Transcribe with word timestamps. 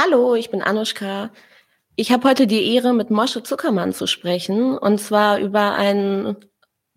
Hallo, 0.00 0.36
ich 0.36 0.48
bin 0.48 0.62
Anushka. 0.62 1.30
Ich 1.96 2.12
habe 2.12 2.28
heute 2.28 2.46
die 2.46 2.72
Ehre, 2.72 2.94
mit 2.94 3.10
Mosche 3.10 3.42
Zuckermann 3.42 3.92
zu 3.92 4.06
sprechen, 4.06 4.78
und 4.78 4.98
zwar 4.98 5.40
über 5.40 5.74
ein, 5.74 6.36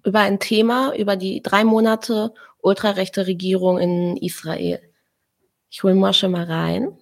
über 0.05 0.19
ein 0.19 0.39
Thema, 0.39 0.93
über 0.95 1.15
die 1.15 1.41
drei 1.41 1.63
Monate 1.63 2.31
ultrarechte 2.61 3.25
Regierung 3.25 3.79
in 3.79 4.17
Israel. 4.17 4.79
Ich 5.71 5.81
hole 5.81 5.95
Mosche 5.95 6.29
mal 6.29 6.43
rein. 6.43 6.95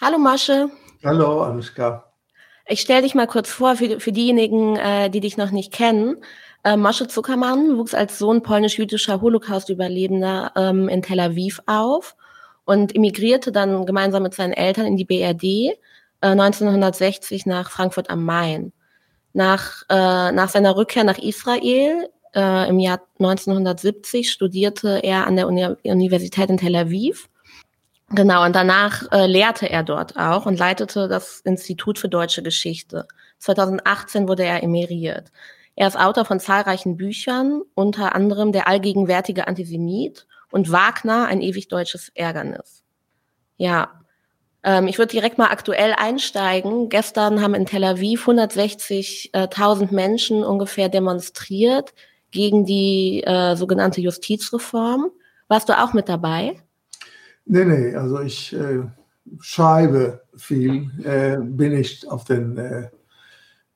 Hallo 0.00 0.18
Mosche. 0.18 0.68
Hallo 1.04 1.42
Anushka. 1.42 2.12
Ich 2.66 2.80
stelle 2.80 3.02
dich 3.02 3.14
mal 3.14 3.28
kurz 3.28 3.52
vor 3.52 3.76
für, 3.76 4.00
für 4.00 4.10
diejenigen, 4.10 4.74
äh, 4.74 5.10
die 5.10 5.20
dich 5.20 5.36
noch 5.36 5.52
nicht 5.52 5.72
kennen. 5.72 6.16
Äh, 6.64 6.76
Mosche 6.76 7.06
Zuckermann 7.06 7.78
wuchs 7.78 7.94
als 7.94 8.18
Sohn 8.18 8.42
polnisch-jüdischer 8.42 9.20
Holocaust-Überlebender 9.20 10.50
ähm, 10.56 10.88
in 10.88 11.02
Tel 11.02 11.20
Aviv 11.20 11.62
auf 11.66 12.16
und 12.64 12.94
emigrierte 12.94 13.52
dann 13.52 13.86
gemeinsam 13.86 14.22
mit 14.22 14.34
seinen 14.34 14.52
Eltern 14.52 14.86
in 14.86 14.96
die 14.96 15.04
BRD 15.04 15.44
äh, 15.44 15.74
1960 16.20 17.46
nach 17.46 17.70
Frankfurt 17.70 18.10
am 18.10 18.24
Main. 18.24 18.72
Nach, 19.32 19.82
äh, 19.88 20.32
nach 20.32 20.48
seiner 20.48 20.76
Rückkehr 20.76 21.04
nach 21.04 21.18
Israel 21.18 22.08
äh, 22.34 22.68
im 22.68 22.78
Jahr 22.78 23.00
1970 23.18 24.30
studierte 24.30 25.00
er 25.02 25.26
an 25.26 25.36
der 25.36 25.48
Uni 25.48 25.66
Universität 25.84 26.50
in 26.50 26.56
Tel 26.56 26.76
Aviv. 26.76 27.28
Genau, 28.10 28.44
und 28.44 28.54
danach 28.54 29.10
äh, 29.12 29.26
lehrte 29.26 29.68
er 29.68 29.82
dort 29.82 30.16
auch 30.16 30.46
und 30.46 30.58
leitete 30.58 31.08
das 31.08 31.40
Institut 31.40 31.98
für 31.98 32.08
deutsche 32.08 32.42
Geschichte. 32.42 33.06
2018 33.38 34.28
wurde 34.28 34.44
er 34.44 34.62
emeriert. 34.62 35.32
Er 35.74 35.88
ist 35.88 35.98
Autor 35.98 36.24
von 36.24 36.38
zahlreichen 36.38 36.96
Büchern, 36.96 37.62
unter 37.74 38.14
anderem 38.14 38.52
Der 38.52 38.68
allgegenwärtige 38.68 39.48
Antisemit 39.48 40.26
und 40.54 40.70
Wagner, 40.70 41.26
ein 41.26 41.40
ewig 41.40 41.66
deutsches 41.66 42.10
Ärgernis. 42.14 42.84
Ja, 43.56 44.00
ähm, 44.62 44.86
ich 44.86 44.98
würde 44.98 45.10
direkt 45.10 45.36
mal 45.36 45.48
aktuell 45.48 45.92
einsteigen. 45.96 46.88
Gestern 46.90 47.42
haben 47.42 47.54
in 47.54 47.66
Tel 47.66 47.82
Aviv 47.82 48.28
160.000 48.28 49.92
Menschen 49.92 50.44
ungefähr 50.44 50.88
demonstriert 50.88 51.92
gegen 52.30 52.64
die 52.64 53.24
äh, 53.24 53.56
sogenannte 53.56 54.00
Justizreform. 54.00 55.10
Warst 55.48 55.68
du 55.68 55.76
auch 55.76 55.92
mit 55.92 56.08
dabei? 56.08 56.62
Nee, 57.46 57.64
nee, 57.64 57.96
also 57.96 58.20
ich 58.20 58.52
äh, 58.54 58.84
schreibe 59.40 60.22
viel, 60.36 60.88
äh, 61.02 61.36
bin 61.36 61.74
nicht 61.74 62.08
auf 62.08 62.22
den 62.22 62.56
äh, 62.58 62.90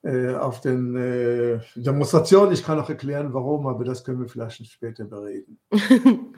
auf 0.04 0.60
den 0.60 0.96
äh, 0.96 1.60
Demonstrationen. 1.74 2.52
Ich 2.52 2.64
kann 2.64 2.78
auch 2.78 2.88
erklären, 2.88 3.34
warum, 3.34 3.66
aber 3.66 3.84
das 3.84 4.04
können 4.04 4.20
wir 4.20 4.28
vielleicht 4.28 4.64
später 4.64 5.04
bereden. 5.04 5.58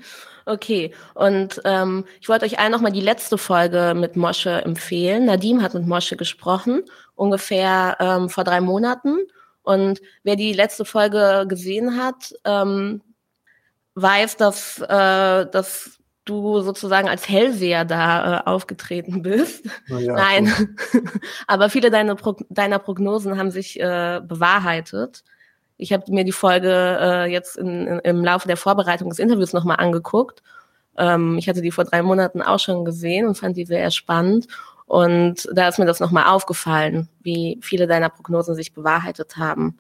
okay, 0.47 0.94
und 1.14 1.61
ähm, 1.64 2.06
ich 2.20 2.28
wollte 2.31 2.47
euch 2.47 2.58
allen 2.58 2.72
nochmal 2.72 2.92
die 2.92 3.03
letzte 3.03 3.36
Folge 3.36 3.92
mit 3.94 4.16
Mosche 4.16 4.64
empfehlen. 4.64 5.27
Nadim 5.27 5.61
hat 5.61 5.75
mit 5.75 5.86
Mosche 5.86 6.16
gesprochen, 6.16 6.84
ungefähr 7.14 7.98
ähm, 8.00 8.31
vor 8.31 8.44
drei 8.44 8.62
Monaten. 8.62 9.19
Und 9.62 10.00
wer 10.22 10.36
die 10.36 10.55
letzte 10.55 10.86
Folge 10.86 11.44
gesehen 11.47 12.03
hat, 12.03 12.34
ähm, 12.44 13.03
weiß, 13.94 14.38
dass, 14.38 14.81
äh, 14.81 15.47
dass 15.50 15.99
du 16.30 16.60
sozusagen 16.60 17.08
als 17.08 17.28
Hellseher 17.28 17.84
da 17.84 18.38
äh, 18.38 18.42
aufgetreten 18.46 19.22
bist. 19.22 19.66
Ja, 19.88 20.14
Nein, 20.14 20.76
aber 21.46 21.68
viele 21.70 21.90
deiner, 21.90 22.14
Pro 22.14 22.36
deiner 22.48 22.78
Prognosen 22.78 23.38
haben 23.38 23.50
sich 23.50 23.80
äh, 23.80 24.20
bewahrheitet. 24.22 25.24
Ich 25.76 25.92
habe 25.92 26.12
mir 26.12 26.24
die 26.24 26.32
Folge 26.32 26.98
äh, 27.00 27.32
jetzt 27.32 27.56
in, 27.56 27.86
in, 27.86 27.98
im 28.00 28.24
Laufe 28.24 28.46
der 28.46 28.58
Vorbereitung 28.58 29.08
des 29.08 29.18
Interviews 29.18 29.52
nochmal 29.52 29.76
angeguckt. 29.78 30.42
Ähm, 30.96 31.38
ich 31.38 31.48
hatte 31.48 31.62
die 31.62 31.70
vor 31.70 31.84
drei 31.84 32.02
Monaten 32.02 32.42
auch 32.42 32.58
schon 32.58 32.84
gesehen 32.84 33.26
und 33.26 33.36
fand 33.38 33.56
die 33.56 33.64
sehr 33.64 33.90
spannend. 33.90 34.46
Und 34.86 35.48
da 35.52 35.69
ist 35.69 35.78
mir 35.78 35.86
das 35.86 36.00
nochmal 36.00 36.26
aufgefallen, 36.26 37.08
wie 37.22 37.58
viele 37.62 37.86
deiner 37.86 38.08
Prognosen 38.08 38.54
sich 38.54 38.74
bewahrheitet 38.74 39.36
haben. 39.36 39.78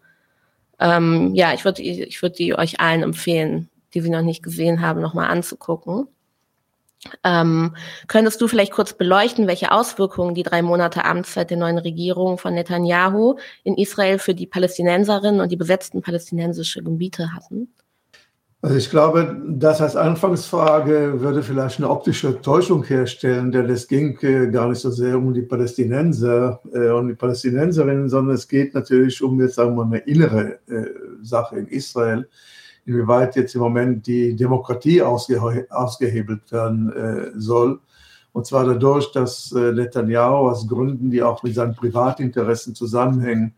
Ähm, 0.78 1.34
ja, 1.34 1.52
ich 1.52 1.64
würde 1.64 1.82
ich 1.82 2.22
würd 2.22 2.38
die 2.38 2.56
euch 2.56 2.80
allen 2.80 3.02
empfehlen, 3.02 3.68
die 3.92 4.00
sie 4.00 4.08
noch 4.08 4.22
nicht 4.22 4.42
gesehen 4.42 4.80
haben, 4.80 5.00
nochmal 5.00 5.28
anzugucken. 5.28 6.06
Ähm, 7.24 7.74
könntest 8.08 8.40
du 8.40 8.48
vielleicht 8.48 8.72
kurz 8.72 8.92
beleuchten, 8.92 9.46
welche 9.46 9.72
Auswirkungen 9.72 10.34
die 10.34 10.42
drei 10.42 10.60
Monate 10.60 11.04
Amtszeit 11.04 11.50
der 11.50 11.56
neuen 11.56 11.78
Regierung 11.78 12.36
von 12.36 12.54
Netanyahu 12.54 13.36
in 13.64 13.76
Israel 13.76 14.18
für 14.18 14.34
die 14.34 14.46
Palästinenserinnen 14.46 15.40
und 15.40 15.50
die 15.50 15.56
besetzten 15.56 16.02
palästinensische 16.02 16.82
Gebiete 16.82 17.32
hatten? 17.34 17.72
Also 18.62 18.76
ich 18.76 18.90
glaube, 18.90 19.40
das 19.48 19.80
als 19.80 19.96
Anfangsfrage 19.96 21.22
würde 21.22 21.42
vielleicht 21.42 21.78
eine 21.78 21.88
optische 21.88 22.42
Täuschung 22.42 22.84
herstellen, 22.84 23.50
denn 23.50 23.70
es 23.70 23.88
ging 23.88 24.18
äh, 24.20 24.50
gar 24.50 24.68
nicht 24.68 24.80
so 24.80 24.90
sehr 24.90 25.16
um 25.16 25.32
die 25.32 25.40
Palästinenser 25.40 26.60
äh, 26.74 26.90
und 26.90 27.08
die 27.08 27.14
Palästinenserinnen, 27.14 28.10
sondern 28.10 28.34
es 28.34 28.46
geht 28.46 28.74
natürlich 28.74 29.22
um 29.22 29.40
jetzt 29.40 29.54
sagen 29.54 29.74
wir 29.76 29.86
mal 29.86 29.96
eine 29.96 30.04
innere 30.04 30.58
äh, 30.68 30.90
Sache 31.22 31.56
in 31.56 31.68
Israel 31.68 32.28
inwieweit 32.84 33.36
jetzt 33.36 33.54
im 33.54 33.60
Moment 33.60 34.06
die 34.06 34.34
Demokratie 34.34 35.02
ausge 35.02 35.66
ausgehebelt 35.70 36.50
werden 36.52 36.92
äh, 36.92 37.30
soll. 37.36 37.80
Und 38.32 38.46
zwar 38.46 38.64
dadurch, 38.64 39.10
dass 39.12 39.52
äh, 39.52 39.72
Netanyahu 39.72 40.48
aus 40.48 40.68
Gründen, 40.68 41.10
die 41.10 41.22
auch 41.22 41.42
mit 41.42 41.54
seinen 41.54 41.74
Privatinteressen 41.74 42.74
zusammenhängen, 42.74 43.54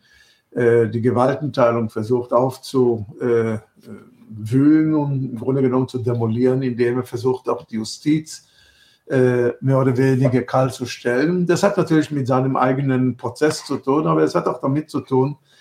äh, 0.50 0.88
die 0.88 1.02
Gewaltenteilung 1.02 1.90
versucht 1.90 2.32
aufzuwühlen 2.32 3.64
und 4.94 5.24
im 5.24 5.38
Grunde 5.38 5.62
genommen 5.62 5.88
zu 5.88 5.98
demolieren, 5.98 6.62
indem 6.62 6.98
er 6.98 7.04
versucht, 7.04 7.48
auch 7.48 7.64
die 7.64 7.76
Justiz 7.76 8.48
äh, 9.06 9.50
mehr 9.60 9.78
oder 9.78 9.96
weniger 9.96 10.42
kalt 10.42 10.72
zu 10.72 10.86
stellen. 10.86 11.46
Das 11.46 11.62
hat 11.62 11.76
natürlich 11.76 12.10
mit 12.10 12.26
seinem 12.26 12.56
eigenen 12.56 13.16
Prozess 13.16 13.64
zu 13.64 13.76
tun, 13.76 14.06
aber 14.06 14.22
es 14.22 14.34
hat 14.34 14.46
auch 14.46 14.60
damit 14.60 14.90
zu 14.90 15.00
tun, 15.00 15.36
äh, 15.36 15.51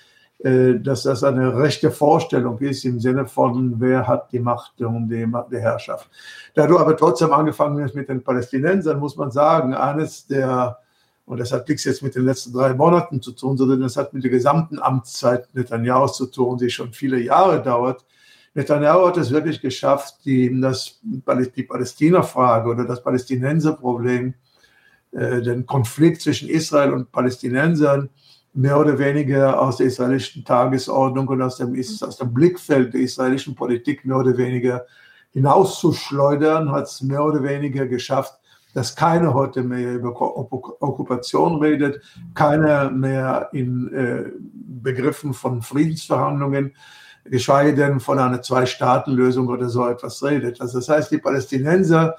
dass 0.44 1.04
das 1.04 1.24
eine 1.24 1.56
rechte 1.56 1.92
Vorstellung 1.92 2.58
ist 2.60 2.84
im 2.84 3.00
Sinne 3.00 3.28
von, 3.28 3.80
wer 3.80 4.08
hat 4.08 4.32
die 4.32 4.40
Macht 4.40 4.82
und 4.82 5.08
die, 5.08 5.28
die 5.52 5.60
Herrschaft. 5.60 6.10
Da 6.56 6.66
du 6.66 6.80
aber 6.80 6.98
trotzdem 6.98 7.32
angefangen 7.32 7.84
hast 7.84 7.94
mit 7.94 8.10
den 8.10 8.24
Palästinensern, 8.24 9.00
muss 9.00 9.16
man 9.16 9.30
sagen, 9.30 9.76
eines 9.76 10.26
der, 10.26 10.80
und 11.26 11.40
das 11.40 11.52
hat 11.52 11.70
nichts 11.70 11.84
jetzt 11.84 12.02
mit 12.02 12.16
den 12.16 12.26
letzten 12.26 12.54
drei 12.54 12.74
Monaten 12.74 13.22
zu 13.22 13.34
tun, 13.34 13.56
sondern 13.56 13.82
das 13.82 13.98
hat 13.98 14.14
mit 14.14 14.24
der 14.24 14.32
gesamten 14.32 14.80
Amtszeit 14.80 15.48
Netanyahu 15.54 16.08
zu 16.08 16.26
tun, 16.26 16.58
die 16.58 16.72
schon 16.72 16.92
viele 16.92 17.20
Jahre 17.20 17.62
dauert. 17.62 18.04
Netanyahu 18.56 19.08
hat 19.08 19.18
es 19.18 19.30
wirklich 19.30 19.62
geschafft, 19.62 20.26
die, 20.26 20.50
die 20.50 21.64
Palästina-Frage 21.64 22.70
oder 22.70 22.86
das 22.86 23.04
Palästinenser-Problem, 23.04 24.34
äh, 25.12 25.42
den 25.42 25.66
Konflikt 25.68 26.22
zwischen 26.22 26.50
Israel 26.50 26.94
und 26.94 27.12
Palästinensern, 27.12 28.10
mehr 28.54 28.80
oder 28.80 29.00
weniger 29.00 29.62
aus 29.62 29.78
der 29.78 29.88
israelischen 29.88 30.44
Tagesordnung 30.44 31.28
und 31.28 31.42
aus 31.42 31.58
dem, 31.58 31.80
aus 31.80 32.18
dem 32.18 32.34
Blickfeld 32.34 32.94
der 32.94 33.02
israelischen 33.02 33.56
Politik 33.56 34.06
mehr 34.06 34.18
oder 34.18 34.38
weniger 34.38 34.86
hinauszuschleudern, 35.32 36.72
hat 36.72 36.86
es 36.86 37.02
mehr 37.02 37.24
oder 37.24 37.44
weniger 37.44 37.88
geschafft, 37.88 38.34
dass 38.74 38.96
keiner 38.96 39.34
heute 39.34 39.64
mehr 39.64 39.94
über 39.96 40.10
Okkupation 40.12 41.60
redet, 41.60 42.02
keiner 42.34 42.90
mehr 42.90 43.50
in 43.52 43.94
äh, 43.94 44.32
Begriffen 44.82 45.34
von 45.34 45.62
Friedensverhandlungen, 45.62 46.76
geschweige 47.26 47.76
denn 47.76 48.00
von 48.00 48.20
einer 48.20 48.42
Zwei-Staaten-Lösung 48.42 49.48
oder 49.48 49.70
so 49.70 49.88
etwas 49.88 50.24
redet. 50.24 50.62
Also 50.62 50.80
das 50.80 50.90
heißt, 50.90 51.12
die 51.12 51.18
Palästinenser 51.18 52.16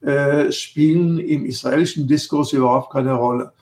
äh, 0.00 0.50
spielen 0.50 1.18
im 1.18 1.46
israelischen 1.46 2.06
Diskurs 2.06 2.52
überhaupt 2.52 2.92
keine 2.92 3.14
Rolle. 3.14 3.52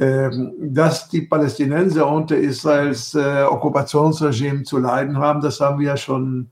Ähm, 0.00 0.54
dass 0.60 1.08
die 1.08 1.22
Palästinenser 1.22 2.08
unter 2.08 2.36
Israels 2.36 3.14
äh, 3.16 3.42
Okkupationsregime 3.42 4.62
zu 4.62 4.78
leiden 4.78 5.18
haben, 5.18 5.40
das 5.40 5.60
haben 5.60 5.80
wir 5.80 5.88
ja 5.88 5.96
schon 5.96 6.50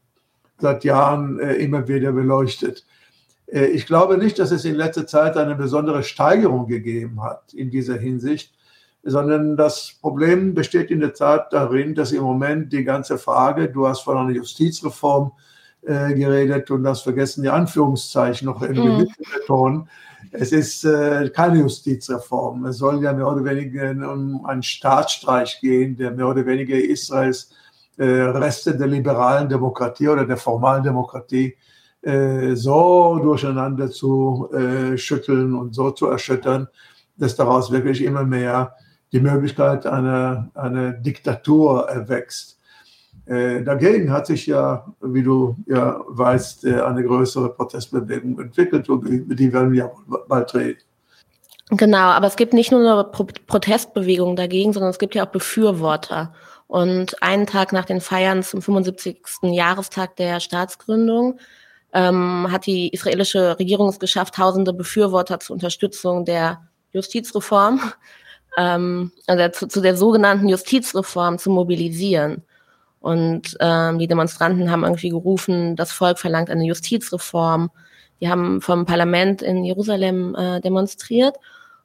seit 0.59 0.83
Jahren 0.83 1.39
äh, 1.39 1.55
immer 1.55 1.87
wieder 1.87 2.11
beleuchtet. 2.11 2.85
Äh, 3.47 3.67
ich 3.67 3.87
glaube 3.87 4.19
nicht, 4.19 4.41
dass 4.41 4.51
es 4.51 4.65
in 4.65 4.75
letzter 4.75 5.07
Zeit 5.07 5.37
eine 5.37 5.55
besondere 5.55 6.03
Steigerung 6.03 6.67
gegeben 6.67 7.23
hat 7.23 7.55
in 7.55 7.71
dieser 7.71 7.97
Hinsicht, 7.97 8.53
sondern 9.05 9.57
das 9.57 9.95
Problem 10.01 10.55
besteht 10.55 10.91
in 10.91 10.99
der 10.99 11.15
Tat 11.15 11.53
darin, 11.53 11.95
dass 11.95 12.11
im 12.11 12.25
Moment 12.25 12.73
die 12.73 12.83
ganze 12.83 13.17
Frage, 13.17 13.69
du 13.69 13.87
hast 13.87 14.01
von 14.01 14.17
einer 14.17 14.31
Justizreform 14.33 15.31
äh, 15.83 16.15
geredet 16.15 16.71
und 16.73 16.85
hast 16.85 17.03
vergessen, 17.03 17.43
die 17.43 17.49
Anführungszeichen 17.49 18.47
noch 18.47 18.61
irgendwie 18.61 18.89
mm. 18.89 18.99
mitzubetonen. 18.99 19.89
Es 20.33 20.53
ist 20.53 20.85
äh, 20.85 21.31
keine 21.31 21.61
Justizreform. 21.61 22.67
Es 22.67 22.79
soll 22.79 23.03
ja 23.03 23.13
mehr 23.13 23.29
oder 23.29 23.45
weniger 23.45 23.91
um 23.91 24.45
einen 24.47 24.63
Staatsstreich 24.63 25.61
gehen, 25.61 25.97
der 25.97 26.11
mehr 26.11 26.29
oder 26.29 26.45
weniger 26.47 26.77
Israels 26.77 27.51
äh, 27.97 28.05
Reste 28.05 28.77
der 28.77 28.87
liberalen 28.87 29.49
Demokratie 29.49 30.09
oder 30.09 30.27
der 30.27 30.37
formalen 30.37 30.83
Demokratie 30.83 31.57
äh, 32.03 32.55
so 32.55 33.19
durcheinander 33.19 33.91
zu 33.91 34.49
äh, 34.53 34.97
schütteln 34.97 35.55
und 35.55 35.75
so 35.75 35.91
zu 35.91 36.07
erschüttern, 36.07 36.69
dass 37.17 37.37
daraus 37.37 37.71
wirklich 37.71 38.03
immer 38.03 38.25
mehr 38.25 38.75
die 39.13 39.21
Möglichkeit 39.21 39.87
einer, 39.87 40.51
einer 40.55 40.93
Diktatur 40.93 41.89
erwächst. 41.89 42.56
Äh, 43.27 43.63
dagegen 43.65 44.13
hat 44.13 44.27
sich 44.27 44.47
ja, 44.47 44.87
wie 45.01 45.23
du 45.23 45.57
ja 45.67 46.01
weißt, 46.07 46.65
äh, 46.65 46.81
eine 46.81 47.03
größere 47.03 47.53
Protestbewegung 47.53 48.39
entwickelt, 48.39 48.89
über 48.89 49.35
die 49.35 49.53
werden 49.53 49.73
wir 49.73 49.91
bald 50.29 50.55
reden. 50.55 50.79
Genau, 51.71 51.99
aber 51.99 52.29
es 52.29 52.37
gibt 52.37 52.53
nicht 52.53 52.71
nur 52.71 52.81
eine 52.81 53.05
Pro 53.05 53.27
Protestbewegung 53.49 54.37
dagegen, 54.37 54.73
sondern 54.73 54.91
es 54.91 55.01
gibt 55.01 55.17
ja 55.17 55.27
auch 55.27 55.33
Befürworter. 55.33 56.33
Und 56.69 57.21
einen 57.23 57.47
Tag 57.47 57.73
nach 57.73 57.85
den 57.85 58.01
Feiern 58.01 58.45
zum 58.45 58.63
75. 58.63 59.19
Jahrestag 59.43 60.15
der 60.17 60.39
Staatsgründung 60.39 61.41
ähm, 61.93 62.47
hat 62.51 62.67
die 62.67 62.93
israelische 62.93 63.59
Regierung 63.59 63.89
es 63.89 63.99
geschafft, 63.99 64.35
tausende 64.35 64.73
Befürworter 64.73 65.41
zur 65.41 65.55
Unterstützung 65.55 66.25
der 66.25 66.69
Justizreform, 66.93 67.81
ähm, 68.57 69.11
also 69.27 69.49
zu, 69.49 69.67
zu 69.67 69.81
der 69.81 69.97
sogenannten 69.97 70.49
Justizreform 70.49 71.39
zu 71.39 71.51
mobilisieren. 71.51 72.45
Und 73.07 73.57
ähm, 73.61 74.01
die 74.01 74.09
Demonstranten 74.09 74.69
haben 74.69 74.83
irgendwie 74.83 75.11
gerufen, 75.11 75.77
das 75.77 75.93
Volk 75.93 76.19
verlangt 76.19 76.51
eine 76.51 76.65
Justizreform. 76.65 77.71
Die 78.21 78.29
haben 78.29 78.61
vom 78.61 78.85
Parlament 78.85 79.43
in 79.43 79.63
Jerusalem 79.63 80.35
äh, 80.35 80.61
demonstriert. 80.61 81.37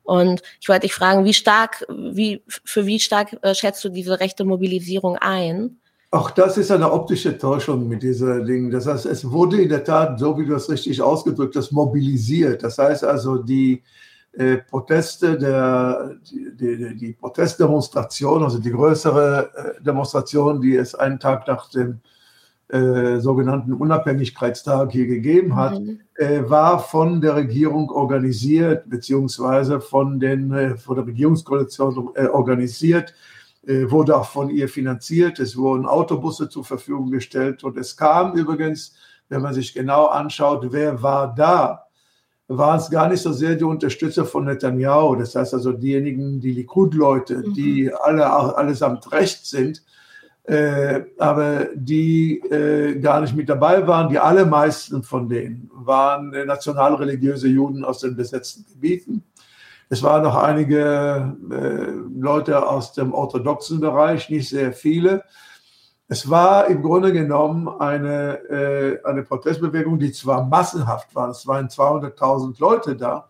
Und 0.02 0.42
ich 0.60 0.68
wollte 0.68 0.88
dich 0.88 0.96
fragen, 0.96 1.24
wie 1.24 1.36
stark, 1.36 1.86
wie, 1.90 2.42
für 2.48 2.88
wie 2.88 3.00
stark 3.00 3.38
äh, 3.44 3.54
schätzt 3.54 3.84
du 3.84 3.90
diese 3.90 4.20
rechte 4.20 4.46
Mobilisierung 4.46 5.16
ein? 5.16 5.78
Auch 6.10 6.32
das 6.32 6.58
ist 6.58 6.72
eine 6.72 6.92
optische 6.92 7.38
Täuschung 7.38 7.88
mit 7.88 8.02
dieser 8.02 8.44
Ding. 8.44 8.72
Das 8.72 8.88
heißt, 8.88 9.06
es 9.06 9.30
wurde 9.30 9.62
in 9.62 9.70
der 9.70 9.84
Tat, 9.84 10.18
so 10.18 10.40
wie 10.40 10.48
du 10.48 10.56
es 10.56 10.72
richtig 10.72 11.04
ausgedrückt 11.04 11.56
hast, 11.56 11.72
mobilisiert. 11.72 12.64
Das 12.64 12.80
heißt 12.80 13.04
also, 13.04 13.38
die 13.38 13.84
äh, 14.34 14.58
Proteste, 14.60 15.38
der, 15.38 16.16
die, 16.30 16.56
die, 16.56 16.96
die, 16.96 17.14
Protestdemonstration, 17.14 18.44
also 18.44 18.60
die 18.60 18.72
größere 18.72 19.52
äh, 19.54 19.84
Demonstration, 19.84 20.62
die 20.62 20.76
es 20.78 20.96
einen 20.96 21.20
Tag 21.20 21.48
nach 21.48 21.70
dem 21.70 22.00
äh, 22.70 23.20
sogenannten 23.20 23.74
Unabhängigkeitstag 23.74 24.94
hier 24.94 25.06
gegeben 25.08 25.58
hat, 25.58 25.82
mhm. 25.82 26.00
äh, 26.16 26.50
war 26.50 26.80
von 26.80 27.20
der 27.20 27.36
Regierung 27.36 27.90
organisiert, 27.92 28.90
beziehungsweise 28.90 29.82
von, 29.82 30.18
den, 30.22 30.78
von 30.78 30.96
der 30.96 31.06
Regierungskoalition 31.06 32.12
organisiert, 32.32 33.14
wurde 33.64 34.18
auch 34.18 34.26
von 34.26 34.50
ihr 34.50 34.68
finanziert. 34.68 35.40
Es 35.40 35.56
wurden 35.56 35.86
Autobusse 35.86 36.50
zur 36.50 36.66
Verfügung 36.66 37.12
gestellt 37.12 37.64
und 37.64 37.78
es 37.78 37.96
kam 37.96 38.34
übrigens, 38.34 38.96
wenn 39.30 39.44
man 39.44 39.54
sich 39.54 39.74
genau 39.74 40.08
anschaut, 40.08 40.66
wer 40.72 41.04
war 41.04 41.36
da, 41.36 41.86
waren 42.58 42.80
es 42.80 42.90
gar 42.90 43.08
nicht 43.10 43.22
so 43.22 43.32
sehr 43.32 43.56
die 43.56 43.64
Unterstützer 43.64 44.26
von 44.26 44.46
Netanyahu, 44.46 45.16
das 45.16 45.36
heißt 45.36 45.54
also 45.54 45.72
diejenigen, 45.72 46.40
die 46.40 46.52
Likud-Leute, 46.52 47.38
mhm. 47.38 47.54
die 47.54 47.92
alle 47.94 48.30
allesamt 48.30 49.12
recht 49.12 49.46
sind, 49.46 49.84
äh, 50.44 51.02
aber 51.20 51.68
die 51.76 52.40
äh, 52.40 53.00
gar 53.00 53.22
nicht 53.22 53.36
mit 53.36 53.48
dabei 53.48 53.86
waren. 53.88 54.10
Die 54.10 54.20
allermeisten 54.20 55.04
von 55.04 55.30
denen 55.30 55.70
waren 55.74 56.34
äh, 56.34 56.46
nationalreligiöse 56.46 57.48
Juden 57.48 57.86
aus 57.86 58.00
den 58.00 58.16
besetzten 58.16 58.66
Gebieten. 58.66 59.24
Es 59.90 60.02
waren 60.04 60.24
noch 60.24 60.36
einige 60.36 61.36
äh, 61.52 62.20
Leute 62.20 62.68
aus 62.68 62.94
dem 62.94 63.14
orthodoxen 63.14 63.82
Bereich, 63.82 64.30
nicht 64.30 64.50
sehr 64.50 64.74
viele. 64.74 65.24
Es 66.12 66.30
war 66.30 66.68
im 66.68 66.82
Grunde 66.82 67.14
genommen 67.14 67.70
eine, 67.70 68.40
äh, 68.50 69.02
eine 69.06 69.24
Protestbewegung, 69.24 69.98
die 69.98 70.12
zwar 70.12 70.46
massenhaft 70.46 71.16
war, 71.16 71.30
es 71.30 71.48
waren 71.48 71.70
200.000 71.70 72.60
Leute 72.60 72.98
da, 72.98 73.30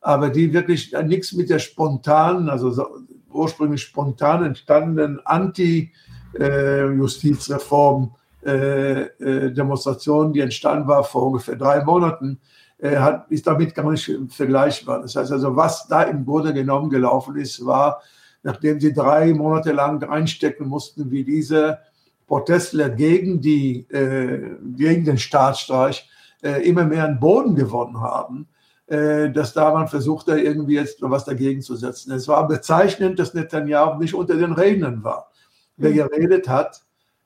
aber 0.00 0.30
die 0.30 0.54
wirklich 0.54 0.94
nichts 1.04 1.34
mit 1.34 1.50
der 1.50 1.58
spontanen, 1.58 2.48
also 2.48 2.70
so, 2.70 2.86
ursprünglich 3.28 3.82
spontan 3.82 4.42
entstandenen 4.42 5.20
Anti-Justizreform 5.26 8.14
äh, 8.46 9.02
äh, 9.02 9.52
Demonstration, 9.52 10.32
die 10.32 10.40
entstanden 10.40 10.88
war 10.88 11.04
vor 11.04 11.26
ungefähr 11.26 11.56
drei 11.56 11.84
Monaten, 11.84 12.40
äh, 12.78 12.96
hat, 12.96 13.30
ist 13.30 13.46
damit 13.46 13.74
gar 13.74 13.90
nicht 13.90 14.10
vergleichbar. 14.30 15.02
Das 15.02 15.14
heißt 15.14 15.30
also, 15.30 15.56
was 15.56 15.88
da 15.88 16.04
im 16.04 16.24
Grunde 16.24 16.54
genommen 16.54 16.88
gelaufen 16.88 17.36
ist, 17.36 17.66
war, 17.66 18.00
nachdem 18.42 18.80
sie 18.80 18.94
drei 18.94 19.34
Monate 19.34 19.72
lang 19.72 20.02
einstecken 20.04 20.68
mussten, 20.68 21.10
wie 21.10 21.22
diese 21.22 21.80
Protestler 22.26 22.90
gegen, 22.90 23.40
die, 23.40 23.86
äh, 23.90 24.56
gegen 24.76 25.04
den 25.04 25.18
Staatsstreich 25.18 26.08
äh, 26.42 26.66
immer 26.68 26.84
mehr 26.84 27.04
an 27.04 27.20
Boden 27.20 27.54
gewonnen 27.54 28.00
haben, 28.00 28.48
äh, 28.86 29.30
dass 29.30 29.54
da 29.54 29.72
man 29.72 29.88
versucht, 29.88 30.28
da 30.28 30.36
irgendwie 30.36 30.74
jetzt 30.74 30.98
was 31.00 31.24
dagegen 31.24 31.62
zu 31.62 31.76
setzen. 31.76 32.12
Es 32.12 32.28
war 32.28 32.46
bezeichnend, 32.46 33.18
dass 33.18 33.34
Netanyahu 33.34 33.98
nicht 33.98 34.14
unter 34.14 34.36
den 34.36 34.52
Rednern 34.52 35.02
war. 35.02 35.30
Wer 35.76 35.90
mhm. 35.90 35.96
geredet 35.96 36.48
hat, 36.48 36.82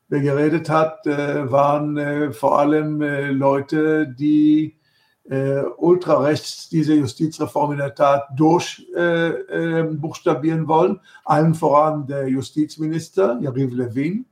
wer 0.09 0.21
geredet 0.21 0.71
hat, 0.71 1.07
äh, 1.07 1.51
waren 1.51 1.97
äh, 1.97 2.33
vor 2.33 2.59
allem 2.59 3.01
äh, 3.03 3.31
Leute, 3.31 4.09
die 4.09 4.75
ultrarechts 5.77 6.71
diese 6.71 6.95
Justizreform 6.95 7.73
in 7.73 7.79
der 7.79 7.95
Tat 7.95 8.29
durchbuchstabieren 8.35 10.67
wollen. 10.67 11.01
Allen 11.27 11.53
voran 11.53 12.07
der 12.07 12.29
Justizminister, 12.29 13.39
Yariv 13.43 13.75
Levin, 13.75 14.25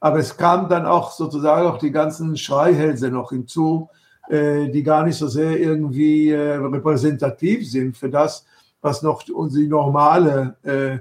aber 0.00 0.18
es 0.18 0.36
kam 0.36 0.68
dann 0.68 0.86
auch 0.86 1.12
sozusagen 1.12 1.66
auch 1.66 1.78
die 1.78 1.90
ganzen 1.90 2.36
Schreihälse 2.36 3.10
noch 3.10 3.30
hinzu, 3.30 3.88
äh, 4.28 4.68
die 4.68 4.82
gar 4.82 5.04
nicht 5.04 5.16
so 5.16 5.26
sehr 5.26 5.58
irgendwie 5.58 6.30
äh, 6.30 6.56
repräsentativ 6.56 7.68
sind 7.68 7.96
für 7.96 8.08
das, 8.08 8.46
was 8.80 9.02
noch 9.02 9.24
unsere 9.28 9.66
normale 9.66 10.56
äh, 10.62 10.98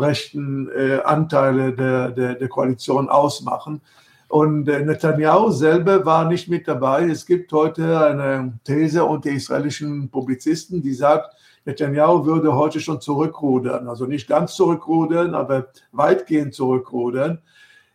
rechten 0.00 0.68
äh, 0.76 1.00
Anteile 1.04 1.72
der, 1.72 2.10
der, 2.10 2.34
der, 2.34 2.48
Koalition 2.48 3.08
ausmachen. 3.08 3.80
Und 4.28 4.68
äh, 4.68 4.84
Netanyahu 4.84 5.50
selber 5.50 6.04
war 6.04 6.28
nicht 6.28 6.48
mit 6.48 6.66
dabei. 6.66 7.04
Es 7.04 7.24
gibt 7.24 7.52
heute 7.52 8.04
eine 8.04 8.58
These 8.64 9.04
unter 9.04 9.30
israelischen 9.30 10.10
Publizisten, 10.10 10.82
die 10.82 10.92
sagt, 10.92 11.34
Netanyahu 11.64 12.26
würde 12.26 12.54
heute 12.54 12.80
schon 12.80 13.00
zurückrudern. 13.00 13.88
Also 13.88 14.06
nicht 14.06 14.28
ganz 14.28 14.54
zurückrudern, 14.54 15.34
aber 15.34 15.68
weitgehend 15.92 16.54
zurückrudern 16.54 17.38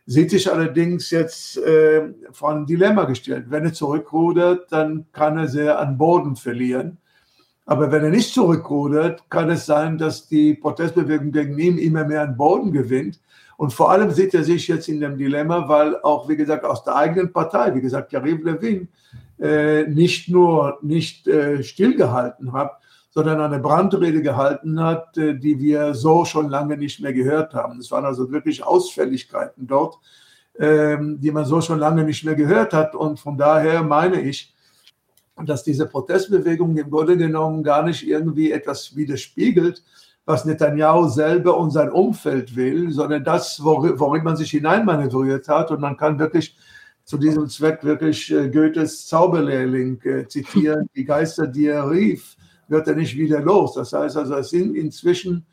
sieht 0.10 0.32
sich 0.32 0.52
allerdings 0.52 1.12
jetzt 1.12 1.58
äh, 1.60 2.02
vor 2.32 2.50
ein 2.50 2.66
Dilemma 2.66 3.04
gestellt. 3.04 3.46
Wenn 3.50 3.66
er 3.66 3.74
zurückrudert, 3.74 4.72
dann 4.72 5.06
kann 5.14 5.38
er 5.38 5.48
sehr 5.48 5.78
an 5.78 6.00
Boden 6.00 6.36
verlieren. 6.36 6.98
Aber 7.68 7.92
wenn 7.92 8.04
er 8.04 8.10
nicht 8.10 8.34
zurückrudert, 8.34 9.30
kann 9.30 9.52
es 9.52 9.68
sein, 9.68 10.00
dass 10.00 10.28
die 10.28 10.56
Protestbewegung 10.56 11.32
gegen 11.32 11.60
ihn 11.60 11.78
immer 11.78 12.06
mehr 12.06 12.24
an 12.24 12.36
Boden 12.36 12.72
gewinnt. 12.72 13.20
Und 13.56 13.72
vor 13.72 13.92
allem 13.92 14.10
sieht 14.10 14.34
er 14.34 14.44
sich 14.44 14.68
jetzt 14.68 14.90
in 14.90 15.00
dem 15.00 15.16
Dilemma, 15.16 15.70
weil 15.70 16.02
auch, 16.02 16.28
wie 16.28 16.38
gesagt, 16.38 16.66
aus 16.66 16.84
der 16.84 16.96
eigenen 16.96 17.32
Partei, 17.32 17.76
wie 17.76 17.82
gesagt, 17.82 18.12
Yariv 18.12 18.44
Levin, 18.44 18.88
äh, 19.40 19.84
nicht 19.84 20.28
nur 20.28 20.80
nicht 20.82 21.28
äh, 21.28 21.62
stillgehalten 21.62 22.52
hat, 22.52 22.80
sondern 23.20 23.42
eine 23.42 23.60
Brandrede 23.60 24.22
gehalten 24.22 24.82
hat, 24.82 25.18
äh, 25.18 25.38
die 25.38 25.60
wir 25.60 25.94
so 25.94 26.24
schon 26.24 26.50
lange 26.50 26.78
nicht 26.78 27.02
mehr 27.02 27.12
gehört 27.12 27.54
haben. 27.54 27.78
Es 27.80 27.92
waren 27.92 28.06
also 28.06 28.32
wirklich 28.32 28.64
Ausfälligkeiten 28.64 29.68
dort, 29.68 29.98
ähm, 30.58 31.20
die 31.20 31.32
man 31.32 31.44
so 31.44 31.60
schon 31.60 31.80
lange 31.80 32.06
nicht 32.06 32.24
mehr 32.24 32.36
gehört 32.36 32.74
hat. 32.74 32.96
Und 32.96 33.20
von 33.20 33.38
daher 33.38 33.84
meine 33.84 34.22
ich, 34.22 34.56
dass 35.46 35.64
diese 35.66 35.86
Protestbewegung 35.86 36.78
im 36.78 36.90
Grunde 36.90 37.18
genommen 37.18 37.62
gar 37.62 37.84
nicht 37.84 38.08
irgendwie 38.08 38.54
etwas 38.54 38.96
widerspiegelt, 38.96 39.84
was 40.26 40.46
Netanyahu 40.46 41.10
selber 41.10 41.58
und 41.58 41.72
sein 41.72 41.92
Umfeld 41.92 42.56
will, 42.56 42.92
sondern 42.92 43.26
das, 43.26 43.62
worin 43.62 44.24
man 44.24 44.38
sich 44.38 44.52
hineinmanövriert 44.52 45.50
hat. 45.50 45.72
Und 45.72 45.82
man 45.82 45.98
kann 45.98 46.20
wirklich 46.20 46.56
zu 47.04 47.18
diesem 47.18 47.50
Zweck 47.50 47.84
wirklich 47.84 48.32
äh, 48.32 48.50
Goethes 48.50 49.08
Zauberlehrling 49.08 50.02
äh, 50.04 50.26
zitieren, 50.28 50.90
die 50.96 51.04
Geister, 51.04 51.48
die 51.48 51.66
er 51.66 51.90
rief 51.90 52.38
wird 52.70 52.88
er 52.88 52.96
nicht 52.96 53.18
wieder 53.18 53.42
los. 53.42 53.74
Das 53.74 53.94
heißt 53.94 54.18
also, 54.18 54.36
es 54.36 54.50
sind 54.50 54.76
inzwischen 54.76 55.46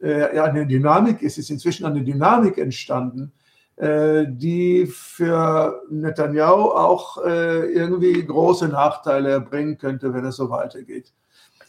äh, 0.00 0.38
eine 0.38 0.66
Dynamik, 0.66 1.22
es 1.22 1.38
ist 1.38 1.50
inzwischen 1.50 1.86
eine 1.86 2.02
Dynamik 2.02 2.58
entstanden, 2.58 3.32
äh, 3.76 4.26
die 4.28 4.86
für 4.86 5.82
Netanyahu 5.90 6.70
auch 6.70 7.24
äh, 7.24 7.72
irgendwie 7.72 8.24
große 8.24 8.68
Nachteile 8.68 9.40
bringen 9.40 9.78
könnte, 9.78 10.12
wenn 10.14 10.24
es 10.24 10.36
so 10.36 10.50
weitergeht. 10.50 11.12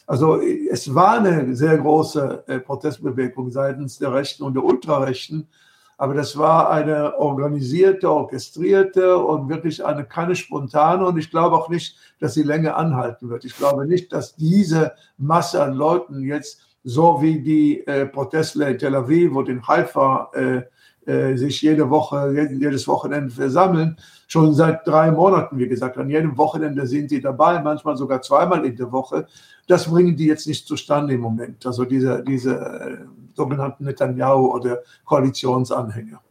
Also 0.08 0.40
es 0.40 0.94
war 0.94 1.20
eine 1.20 1.56
sehr 1.56 1.78
große 1.78 2.44
äh, 2.48 2.60
Protestbewegung 2.60 3.50
seitens 3.50 3.98
der 3.98 4.14
Rechten 4.14 4.44
und 4.44 4.54
der 4.54 4.64
Ultrarechten, 4.64 5.48
aber 5.98 6.14
das 6.14 6.38
war 6.38 6.70
eine 6.70 7.18
organisierte, 7.18 8.10
orchestrierte 8.10 9.18
und 9.18 9.50
wirklich 9.50 9.86
eine 9.86 10.04
keine 10.04 10.36
spontane. 10.36 11.06
Und 11.06 11.18
ich 11.18 11.30
glaube 11.30 11.56
auch 11.56 11.70
nicht, 11.70 11.98
dass 12.20 12.34
sie 12.34 12.44
länger 12.44 12.76
anhalten 12.76 13.30
wird. 13.30 13.46
Ich 13.46 13.56
glaube 13.56 13.88
nicht, 13.88 14.12
dass 14.12 14.36
diese 14.36 14.94
Masse 15.18 15.64
an 15.64 15.74
Leuten 15.74 16.22
jetzt 16.22 16.62
so 16.84 17.22
wie 17.22 17.42
die 17.42 17.86
äh, 17.88 18.06
Protestler 18.06 18.70
in 18.70 18.78
Tel 18.78 18.96
Aviv 18.96 19.36
und 19.36 19.50
in 19.50 19.66
Haifa 19.68 20.30
äh, 20.34 20.62
äh, 21.06 21.38
sich 21.38 21.62
jede 21.62 21.90
Woche, 21.90 22.50
jedes 22.52 22.88
Wochenende 22.88 23.30
versammeln, 23.30 23.96
schon 24.28 24.54
seit 24.54 24.88
drei 24.88 25.12
Monaten, 25.12 25.58
wie 25.58 25.68
gesagt. 25.68 25.98
An 25.98 26.10
jedem 26.10 26.38
Wochenende 26.38 26.88
sind 26.88 27.10
sie 27.10 27.22
dabei, 27.22 27.62
manchmal 27.62 27.96
sogar 27.96 28.22
zweimal 28.22 28.66
in 28.66 28.76
der 28.76 28.92
Woche. 28.92 29.28
Das 29.68 29.90
bringen 29.90 30.16
die 30.16 30.26
jetzt 30.26 30.48
nicht 30.48 30.68
zustande 30.68 31.14
im 31.14 31.22
Moment. 31.22 31.66
Also 31.66 31.86
diese, 31.86 32.24
diese 32.24 32.56
äh, 32.56 32.98
sogenannten 33.36 33.86
Netanyahu 33.86 34.54
oder 34.54 34.80
Koalitionsanhänger. 35.06 36.22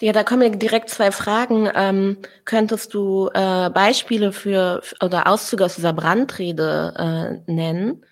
Ja, 0.00 0.12
da 0.12 0.24
kommen 0.24 0.40
mir 0.40 0.50
direkt 0.50 0.90
zwei 0.90 1.12
Fragen. 1.12 1.68
Ähm, 1.76 2.16
könntest 2.44 2.92
du 2.92 3.30
äh, 3.34 3.70
Beispiele 3.70 4.32
für 4.32 4.82
oder 5.00 5.28
Auszüge 5.28 5.64
aus 5.64 5.76
dieser 5.76 5.92
Brandrede 5.92 7.40
äh, 7.46 7.52
nennen? 7.52 8.04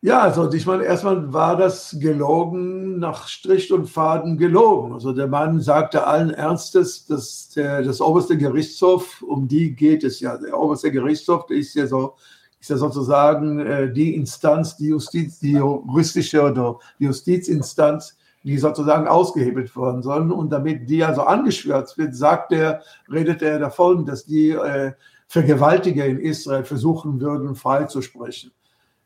Ja, 0.00 0.20
also 0.20 0.52
ich 0.52 0.66
meine, 0.66 0.84
erstmal 0.84 1.32
war 1.32 1.56
das 1.56 1.96
gelogen, 1.98 2.98
nach 2.98 3.26
Strich 3.26 3.72
und 3.72 3.88
Faden 3.88 4.36
gelogen. 4.36 4.92
Also 4.92 5.12
der 5.12 5.28
Mann 5.28 5.60
sagte 5.60 6.06
allen 6.06 6.30
Ernstes, 6.30 7.06
dass 7.06 7.48
der, 7.50 7.82
das 7.82 8.02
oberste 8.02 8.36
Gerichtshof, 8.36 9.22
um 9.22 9.48
die 9.48 9.74
geht 9.74 10.04
es 10.04 10.20
ja. 10.20 10.36
Der 10.36 10.58
oberste 10.58 10.92
Gerichtshof 10.92 11.50
ist 11.50 11.74
ja 11.74 11.86
so, 11.86 12.16
ist 12.64 12.70
ja 12.70 12.76
sozusagen 12.78 13.58
äh, 13.58 13.92
die 13.92 14.14
Instanz, 14.14 14.78
die 14.78 14.86
Justiz, 14.86 15.38
die 15.38 15.52
juristische 15.52 16.42
oder 16.42 16.78
die 16.98 17.04
Justizinstanz, 17.04 18.16
die 18.42 18.56
sozusagen 18.56 19.06
ausgehebelt 19.06 19.76
worden 19.76 20.02
sollen. 20.02 20.32
Und 20.32 20.50
damit 20.50 20.88
die 20.88 21.04
also 21.04 21.24
angeschwärzt 21.24 21.98
wird, 21.98 22.16
sagt 22.16 22.52
er, 22.52 22.80
redet 23.12 23.42
er 23.42 23.58
davon, 23.58 24.06
dass 24.06 24.24
die 24.24 24.52
äh, 24.52 24.92
Vergewaltiger 25.28 26.06
in 26.06 26.18
Israel 26.18 26.64
versuchen 26.64 27.20
würden, 27.20 27.54
freizusprechen. 27.54 28.50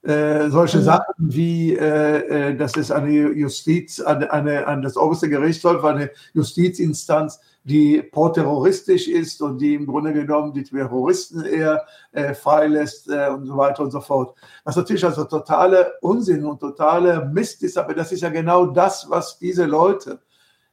Äh, 0.03 0.49
solche 0.51 0.79
mhm. 0.79 0.83
Sachen 0.83 1.15
wie, 1.19 1.75
äh, 1.75 2.51
äh, 2.51 2.57
dass 2.57 2.77
es 2.77 2.93
eine 2.93 3.11
Justiz, 3.11 4.01
eine, 4.01 4.33
eine, 4.33 4.67
an 4.67 4.81
das 4.81 4.97
oberste 4.97 5.29
Gerichtshof, 5.29 5.85
eine 5.85 6.11
Justizinstanz, 6.35 7.41
die 7.65 8.03
pro-terroristisch 8.03 9.09
ist 9.09 9.43
und 9.43 9.59
die 9.59 9.75
im 9.75 9.87
Grunde 9.87 10.13
genommen 10.13 10.53
die 10.53 10.63
Terroristen 10.63 11.45
eher 11.45 11.85
äh, 12.13 12.33
freilässt 12.33 13.11
äh, 13.11 13.29
und 13.29 13.47
so 13.47 13.57
weiter 13.57 13.83
und 13.83 13.91
so 13.91 14.01
fort. 14.01 14.37
Was 14.63 14.77
natürlich 14.77 15.05
also 15.05 15.25
totale 15.25 15.95
Unsinn 16.01 16.45
und 16.45 16.61
totale 16.61 17.29
Mist 17.33 17.65
ist, 17.65 17.77
aber 17.77 17.93
das 17.93 18.13
ist 18.13 18.21
ja 18.21 18.29
genau 18.29 18.67
das, 18.67 19.11
was 19.11 19.39
diese 19.39 19.67
Leute, 19.67 20.21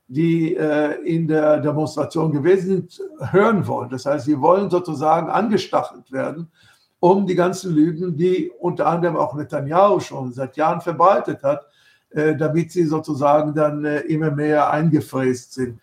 die 0.07 0.55
äh, 0.55 1.01
in 1.03 1.27
der 1.27 1.61
Demonstration 1.61 2.31
gewesen 2.31 2.67
sind, 2.67 3.01
hören 3.31 3.65
wollen. 3.65 3.89
Das 3.89 4.05
heißt, 4.05 4.25
sie 4.25 4.39
wollen 4.39 4.69
sozusagen 4.69 5.31
angestachelt 5.31 6.11
werden 6.11 6.51
um 6.99 7.27
die 7.27 7.35
ganzen 7.35 7.73
Lügen, 7.73 8.15
die 8.17 8.51
unter 8.59 8.87
anderem 8.87 9.15
auch 9.15 9.35
Netanyahu 9.35 9.99
schon 9.99 10.33
seit 10.33 10.57
Jahren 10.57 10.81
verbreitet 10.81 11.43
hat, 11.43 11.67
äh, 12.09 12.35
damit 12.35 12.71
sie 12.71 12.85
sozusagen 12.85 13.53
dann 13.53 13.85
äh, 13.85 13.99
immer 14.01 14.31
mehr 14.31 14.71
eingefräst 14.71 15.53
sind. 15.53 15.79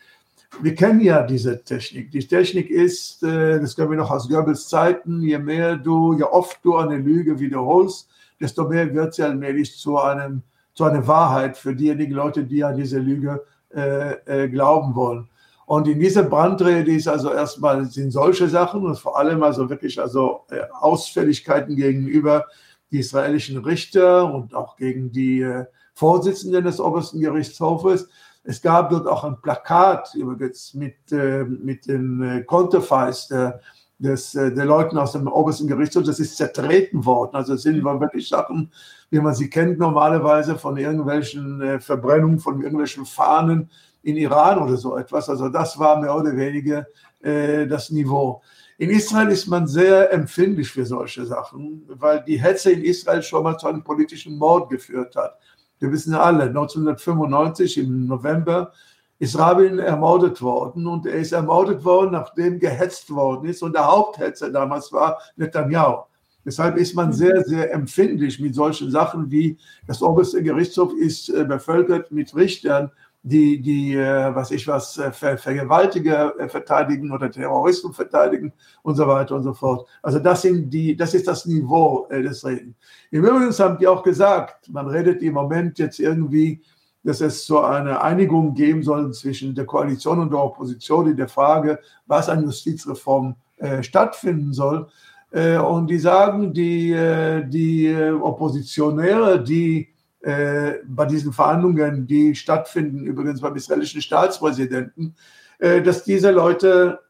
Wir 0.61 0.75
kennen 0.75 1.01
ja 1.01 1.23
diese 1.23 1.63
Technik. 1.63 2.11
Die 2.11 2.27
Technik 2.27 2.71
ist, 2.71 3.23
äh, 3.23 3.59
das 3.61 3.75
können 3.75 3.91
wir 3.91 3.99
noch 3.99 4.11
aus 4.11 4.29
Goebbels 4.29 4.69
Zeiten, 4.69 5.23
je 5.23 5.39
mehr 5.39 5.77
du, 5.77 6.15
je 6.15 6.25
oft 6.25 6.59
du 6.63 6.77
eine 6.77 6.97
Lüge 6.97 7.39
wiederholst, 7.39 8.11
desto 8.41 8.69
mehr 8.69 8.93
wird 8.93 9.15
sie 9.15 9.23
allmählich 9.23 9.79
zu, 9.79 9.99
einem, 9.99 10.43
zu 10.75 10.85
einer 10.85 11.07
Wahrheit 11.07 11.57
für 11.57 11.75
diejenigen 11.75 12.13
Leute, 12.13 12.45
die 12.45 12.63
an 12.65 12.77
diese 12.77 12.99
Lüge 12.99 13.45
äh, 13.75 14.13
äh, 14.27 14.49
glauben 14.49 14.95
wollen. 14.95 15.29
Und 15.73 15.89
in 15.89 15.99
dieser 15.99 16.25
Brandrede 16.25 16.93
ist 16.93 17.09
also 17.09 17.33
erstmal 17.33 17.87
sind 17.87 18.11
solche 18.11 18.47
Sachen 18.47 18.85
und 18.85 18.99
vor 18.99 19.19
allem 19.19 19.43
also 19.43 19.71
wirklich 19.71 19.99
also 19.99 20.43
äh, 20.51 20.61
Ausfälligkeiten 20.71 21.77
gegenüber 21.77 22.45
die 22.91 22.99
israelischen 22.99 23.57
Richter 23.57 24.35
und 24.35 24.55
auch 24.55 24.77
gegen 24.77 25.13
die 25.13 25.41
äh, 25.41 25.65
Vorsitzenden 25.95 26.65
des 26.65 26.79
obersten 26.79 27.21
Gerichtshofes. 27.21 28.07
Es 28.45 28.61
gab 28.61 28.91
dort 28.91 29.07
auch 29.07 29.25
ein 29.25 29.41
Plakat 29.41 30.15
übrigens 30.15 30.75
mit, 30.75 31.11
äh, 31.11 31.45
mit 31.45 31.87
den 31.87 32.45
Konterfeis 32.47 33.29
der, 33.29 33.61
des, 33.99 34.33
der 34.33 34.67
Leuten 34.67 34.99
aus 34.99 35.13
dem 35.13 35.27
obersten 35.27 35.69
Gerichtshof. 35.69 36.05
Das 36.05 36.21
ist 36.21 36.37
zertreten 36.37 37.07
worden. 37.07 37.35
Also 37.35 37.55
es 37.55 37.63
sind 37.63 37.83
wirklich 37.83 38.29
Sachen, 38.29 38.71
wie 39.09 39.21
man 39.21 39.35
sie 39.35 39.49
kennt 39.49 39.79
normalerweise 39.79 40.59
von 40.59 40.77
irgendwelchen 40.77 41.81
Verbrennungen, 41.81 42.41
von 42.41 42.61
irgendwelchen 42.61 43.07
Fahnen 43.07 43.71
in 44.03 44.17
Iran 44.17 44.59
oder 44.59 44.77
so 44.77 44.97
etwas. 44.97 45.29
Also 45.29 45.49
das 45.49 45.79
war 45.79 46.01
mehr 46.01 46.15
oder 46.15 46.37
weniger 46.37 46.87
äh, 47.21 47.67
das 47.67 47.91
Niveau. 47.91 48.43
In 48.79 48.91
Israel 48.91 49.29
ist 49.29 49.47
man 49.47 49.67
sehr 49.67 50.13
empfindlich 50.13 50.71
für 50.71 50.85
solche 50.85 51.25
Sachen, 51.25 51.83
weil 51.87 52.25
die 52.25 52.41
Hetze 52.41 52.73
in 52.73 52.83
Israel 52.83 53.23
schon 53.23 53.45
mal 53.45 53.57
zu 53.57 53.69
einem 53.69 53.85
politischen 53.85 54.37
Mord 54.37 54.71
geführt 54.71 55.15
hat. 55.15 55.39
Wir 55.79 55.93
wissen 55.93 56.15
alle, 56.15 56.45
1995 56.45 57.79
im 57.79 58.07
November 58.07 58.73
ist 59.19 59.39
Rabin 59.39 59.79
ermordet 59.79 60.43
worden 60.43 60.87
und 60.89 61.07
er 61.07 61.15
ist 61.15 61.31
ermordet 61.31 61.85
worden, 61.85 62.11
nachdem 62.13 62.59
gehetzt 62.59 63.09
worden 63.11 63.49
ist 63.49 63.63
und 63.63 63.75
der 63.75 63.87
Haupthetzer 63.87 64.51
damals 64.51 64.93
war 64.93 65.21
Netanyahu. 65.37 66.03
Deshalb 66.45 66.77
ist 66.77 66.97
man 66.97 67.13
sehr, 67.13 67.45
sehr 67.45 67.73
empfindlich 67.73 68.41
mit 68.41 68.55
solchen 68.55 68.91
Sachen 68.91 69.31
wie 69.31 69.59
das 69.87 70.03
oberste 70.03 70.43
Gerichtshof 70.43 70.93
ist 70.95 71.29
äh, 71.29 71.45
bevölkert 71.45 72.11
mit 72.11 72.35
Richtern, 72.35 72.91
die, 73.23 73.61
die 73.61 73.95
äh, 73.95 74.35
was 74.35 74.51
ich 74.51 74.67
was, 74.67 74.99
äh, 74.99 75.13
Ver 75.13 75.39
Vergewaltiger 75.39 76.39
äh, 76.39 76.49
verteidigen 76.49 77.13
oder 77.13 77.31
Terroristen 77.31 77.93
verteidigen 77.93 78.53
und 78.83 78.97
so 78.97 79.07
weiter 79.07 79.37
und 79.37 79.45
so 79.45 79.55
fort. 79.55 79.89
Also 80.03 80.19
das 80.19 80.43
sind 80.43 80.71
die, 80.71 80.97
das 80.97 81.15
ist 81.15 81.29
das 81.29 81.47
Niveau 81.47 82.09
des 82.11 82.45
Reden. 82.45 82.75
Im 83.11 83.25
Übrigen 83.25 83.53
haben 83.53 83.79
die 83.79 83.87
auch 83.87 84.03
gesagt, 84.03 84.69
man 84.71 84.89
redet 84.89 85.23
im 85.23 85.35
Moment 85.35 85.79
jetzt 85.79 86.01
irgendwie, 86.01 86.61
dass 87.05 87.21
es 87.21 87.47
so 87.47 87.61
eine 87.61 88.01
Einigung 88.03 88.55
geben 88.55 88.83
soll 88.83 89.13
zwischen 89.13 89.55
der 89.55 89.67
Koalition 89.67 90.19
und 90.19 90.33
der 90.33 90.41
Opposition 90.41 91.09
in 91.09 91.17
der 91.17 91.29
Frage, 91.29 91.79
was 92.07 92.29
an 92.29 92.43
Justizreform 92.43 93.37
äh, 93.59 93.83
stattfinden 93.83 94.53
soll. 94.53 94.89
Äh, 95.31 95.59
und 95.59 95.89
die 95.89 95.99
sagen, 95.99 96.53
die, 96.53 96.93
äh, 96.93 97.47
die 97.47 97.95
Oppositionäre, 98.21 99.43
die 99.43 99.92
äh, 100.23 100.75
bei 100.87 101.07
diesen 101.07 101.33
Verhandlungen, 101.33 102.07
die 102.07 102.35
stattfinden, 102.35 103.05
übrigens 103.05 103.41
beim 103.41 103.57
israelischen 103.57 104.03
Staatspräsidenten, 104.03 105.17
äh, 105.59 105.83
dass 105.83 106.05
diese 106.05 106.31
Leute 106.31 107.01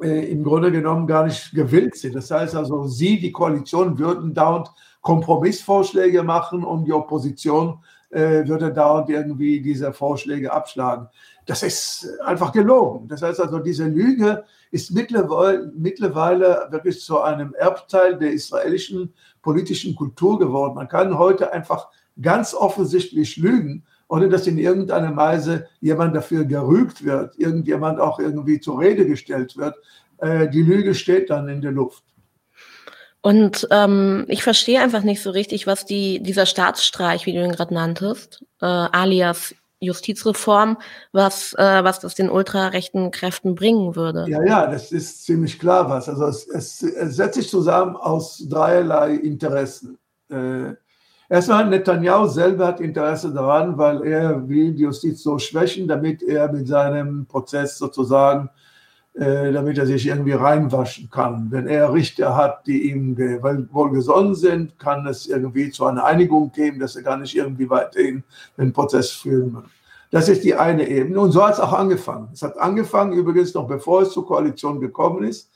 äh, 0.00 0.30
im 0.30 0.42
Grunde 0.42 0.72
genommen 0.72 1.06
gar 1.06 1.24
nicht 1.24 1.52
gewillt 1.52 1.96
sind. 1.96 2.14
Das 2.14 2.30
heißt 2.30 2.54
also, 2.56 2.86
sie, 2.86 3.20
die 3.20 3.32
Koalition, 3.32 3.98
würden 3.98 4.34
dauernd 4.34 4.70
Kompromissvorschläge 5.02 6.22
machen 6.22 6.64
und 6.64 6.84
die 6.84 6.92
Opposition 6.92 7.82
äh, 8.10 8.46
würde 8.46 8.72
dauernd 8.72 9.10
irgendwie 9.10 9.60
diese 9.60 9.92
Vorschläge 9.92 10.52
abschlagen. 10.52 11.08
Das 11.46 11.62
ist 11.62 12.08
einfach 12.24 12.52
gelogen. 12.52 13.08
Das 13.08 13.22
heißt 13.22 13.40
also, 13.40 13.58
diese 13.58 13.86
Lüge 13.86 14.44
ist 14.70 14.90
mittlerweile, 14.92 15.72
mittlerweile 15.76 16.68
wirklich 16.70 17.00
zu 17.00 17.20
einem 17.20 17.52
Erbteil 17.54 18.16
der 18.16 18.32
israelischen 18.32 19.12
politischen 19.42 19.94
Kultur 19.96 20.38
geworden. 20.38 20.74
Man 20.76 20.88
kann 20.88 21.18
heute 21.18 21.52
einfach 21.52 21.88
ganz 22.20 22.54
offensichtlich 22.54 23.36
lügen, 23.36 23.84
ohne 24.08 24.28
dass 24.28 24.46
in 24.46 24.58
irgendeiner 24.58 25.16
Weise 25.16 25.68
jemand 25.80 26.14
dafür 26.14 26.44
gerügt 26.44 27.04
wird, 27.04 27.38
irgendjemand 27.38 27.98
auch 28.00 28.18
irgendwie 28.18 28.60
zur 28.60 28.78
Rede 28.80 29.06
gestellt 29.06 29.56
wird. 29.56 29.76
Äh, 30.18 30.48
die 30.48 30.62
Lüge 30.62 30.94
steht 30.94 31.30
dann 31.30 31.48
in 31.48 31.62
der 31.62 31.72
Luft. 31.72 32.04
Und 33.22 33.68
ähm, 33.70 34.24
ich 34.28 34.42
verstehe 34.42 34.80
einfach 34.80 35.02
nicht 35.02 35.22
so 35.22 35.30
richtig, 35.30 35.66
was 35.66 35.86
die, 35.86 36.20
dieser 36.20 36.44
Staatsstreich, 36.44 37.24
wie 37.24 37.32
du 37.32 37.42
ihn 37.44 37.52
gerade 37.52 37.72
nanntest, 37.72 38.44
äh, 38.60 38.66
alias 38.66 39.54
Justizreform, 39.82 40.78
was, 41.12 41.54
äh, 41.54 41.84
was 41.84 42.00
das 42.00 42.14
den 42.14 42.30
ultrarechten 42.30 43.10
Kräften 43.10 43.54
bringen 43.54 43.96
würde. 43.96 44.26
Ja, 44.28 44.42
ja, 44.44 44.66
das 44.66 44.92
ist 44.92 45.24
ziemlich 45.24 45.58
klar 45.58 45.88
was. 45.88 46.08
Also 46.08 46.26
es, 46.26 46.46
es, 46.48 46.82
es 46.82 47.16
setzt 47.16 47.34
sich 47.34 47.48
zusammen 47.48 47.96
aus 47.96 48.44
dreierlei 48.48 49.14
Interessen. 49.14 49.98
Äh, 50.30 50.74
Erstmal 51.28 51.68
Netanyahu 51.68 52.26
selber 52.26 52.66
hat 52.66 52.80
Interesse 52.80 53.32
daran, 53.32 53.78
weil 53.78 54.02
er 54.04 54.48
will 54.48 54.72
die 54.72 54.82
Justiz 54.82 55.22
so 55.22 55.38
schwächen, 55.38 55.88
damit 55.88 56.22
er 56.22 56.52
mit 56.52 56.68
seinem 56.68 57.26
Prozess 57.26 57.78
sozusagen, 57.78 58.50
äh, 59.14 59.52
damit 59.52 59.78
er 59.78 59.86
sich 59.86 60.06
irgendwie 60.06 60.32
reinwaschen 60.32 61.10
kann. 61.10 61.48
Wenn 61.50 61.66
er 61.66 61.92
Richter 61.92 62.36
hat, 62.36 62.66
die 62.66 62.90
ihm 62.90 63.16
wohlgesonnen 63.72 64.34
sind, 64.34 64.78
kann 64.78 65.06
es 65.06 65.26
irgendwie 65.26 65.70
zu 65.70 65.86
einer 65.86 66.04
Einigung 66.04 66.52
geben, 66.52 66.80
dass 66.80 66.96
er 66.96 67.02
gar 67.02 67.16
nicht 67.16 67.34
irgendwie 67.34 67.70
weiterhin 67.70 68.24
den 68.58 68.72
Prozess 68.72 69.10
führen 69.10 69.54
will. 69.54 69.64
Das 70.10 70.28
ist 70.28 70.44
die 70.44 70.54
eine 70.54 70.86
Ebene. 70.86 71.18
Und 71.18 71.32
so 71.32 71.42
hat 71.44 71.54
es 71.54 71.60
auch 71.60 71.72
angefangen. 71.72 72.28
Es 72.34 72.42
hat 72.42 72.58
angefangen, 72.58 73.14
übrigens 73.14 73.54
noch 73.54 73.66
bevor 73.66 74.02
es 74.02 74.10
zur 74.10 74.26
Koalition 74.26 74.78
gekommen 74.78 75.24
ist, 75.24 75.50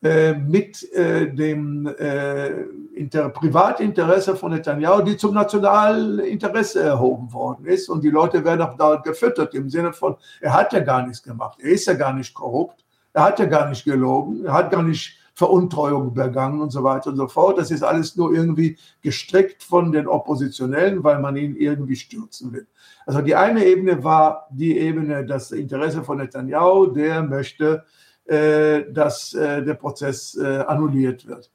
mit 0.00 0.92
äh, 0.92 1.32
dem 1.32 1.86
äh, 1.86 2.50
Inter 2.94 3.30
Privatinteresse 3.30 4.36
von 4.36 4.52
Netanyahu, 4.52 5.02
die 5.02 5.16
zum 5.16 5.34
Nationalinteresse 5.34 6.82
erhoben 6.82 7.32
worden 7.32 7.66
ist. 7.66 7.88
Und 7.88 8.04
die 8.04 8.10
Leute 8.10 8.44
werden 8.44 8.62
auch 8.62 8.76
da 8.76 8.96
gefüttert 8.96 9.54
im 9.54 9.68
Sinne 9.68 9.92
von, 9.92 10.16
er 10.40 10.54
hat 10.54 10.72
ja 10.72 10.80
gar 10.80 11.04
nichts 11.04 11.22
gemacht, 11.22 11.58
er 11.60 11.70
ist 11.70 11.86
ja 11.86 11.94
gar 11.94 12.12
nicht 12.12 12.32
korrupt, 12.32 12.84
er 13.12 13.24
hat 13.24 13.40
ja 13.40 13.46
gar 13.46 13.68
nicht 13.68 13.84
gelogen, 13.84 14.44
er 14.44 14.52
hat 14.52 14.70
gar 14.70 14.84
nicht 14.84 15.18
Veruntreuung 15.34 16.14
begangen 16.14 16.60
und 16.60 16.70
so 16.70 16.82
weiter 16.82 17.10
und 17.10 17.16
so 17.16 17.28
fort. 17.28 17.58
Das 17.58 17.70
ist 17.70 17.82
alles 17.82 18.16
nur 18.16 18.32
irgendwie 18.32 18.76
gestrickt 19.02 19.62
von 19.62 19.90
den 19.90 20.06
Oppositionellen, 20.06 21.02
weil 21.02 21.18
man 21.20 21.36
ihn 21.36 21.56
irgendwie 21.56 21.96
stürzen 21.96 22.52
will. 22.52 22.66
Also 23.06 23.20
die 23.20 23.34
eine 23.34 23.64
Ebene 23.64 24.02
war 24.04 24.48
die 24.50 24.78
Ebene, 24.78 25.24
das 25.24 25.50
Interesse 25.50 26.04
von 26.04 26.18
Netanyahu, 26.18 26.86
der 26.86 27.22
möchte 27.22 27.84
äh, 27.84 28.07
dass 28.28 29.34
äh, 29.34 29.62
der 29.62 29.74
Prozess 29.74 30.34
äh, 30.36 30.58
annulliert 30.66 31.26
wird. 31.26 31.50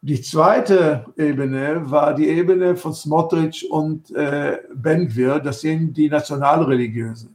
Die 0.00 0.22
zweite 0.22 1.04
Ebene 1.16 1.90
war 1.90 2.14
die 2.14 2.28
Ebene 2.28 2.76
von 2.76 2.94
Smotrich 2.94 3.68
und 3.70 4.10
äh, 4.14 4.58
Ben-Gvir, 4.74 5.40
das 5.40 5.60
sind 5.60 5.94
die 5.94 6.08
Nationalreligiösen. 6.08 7.34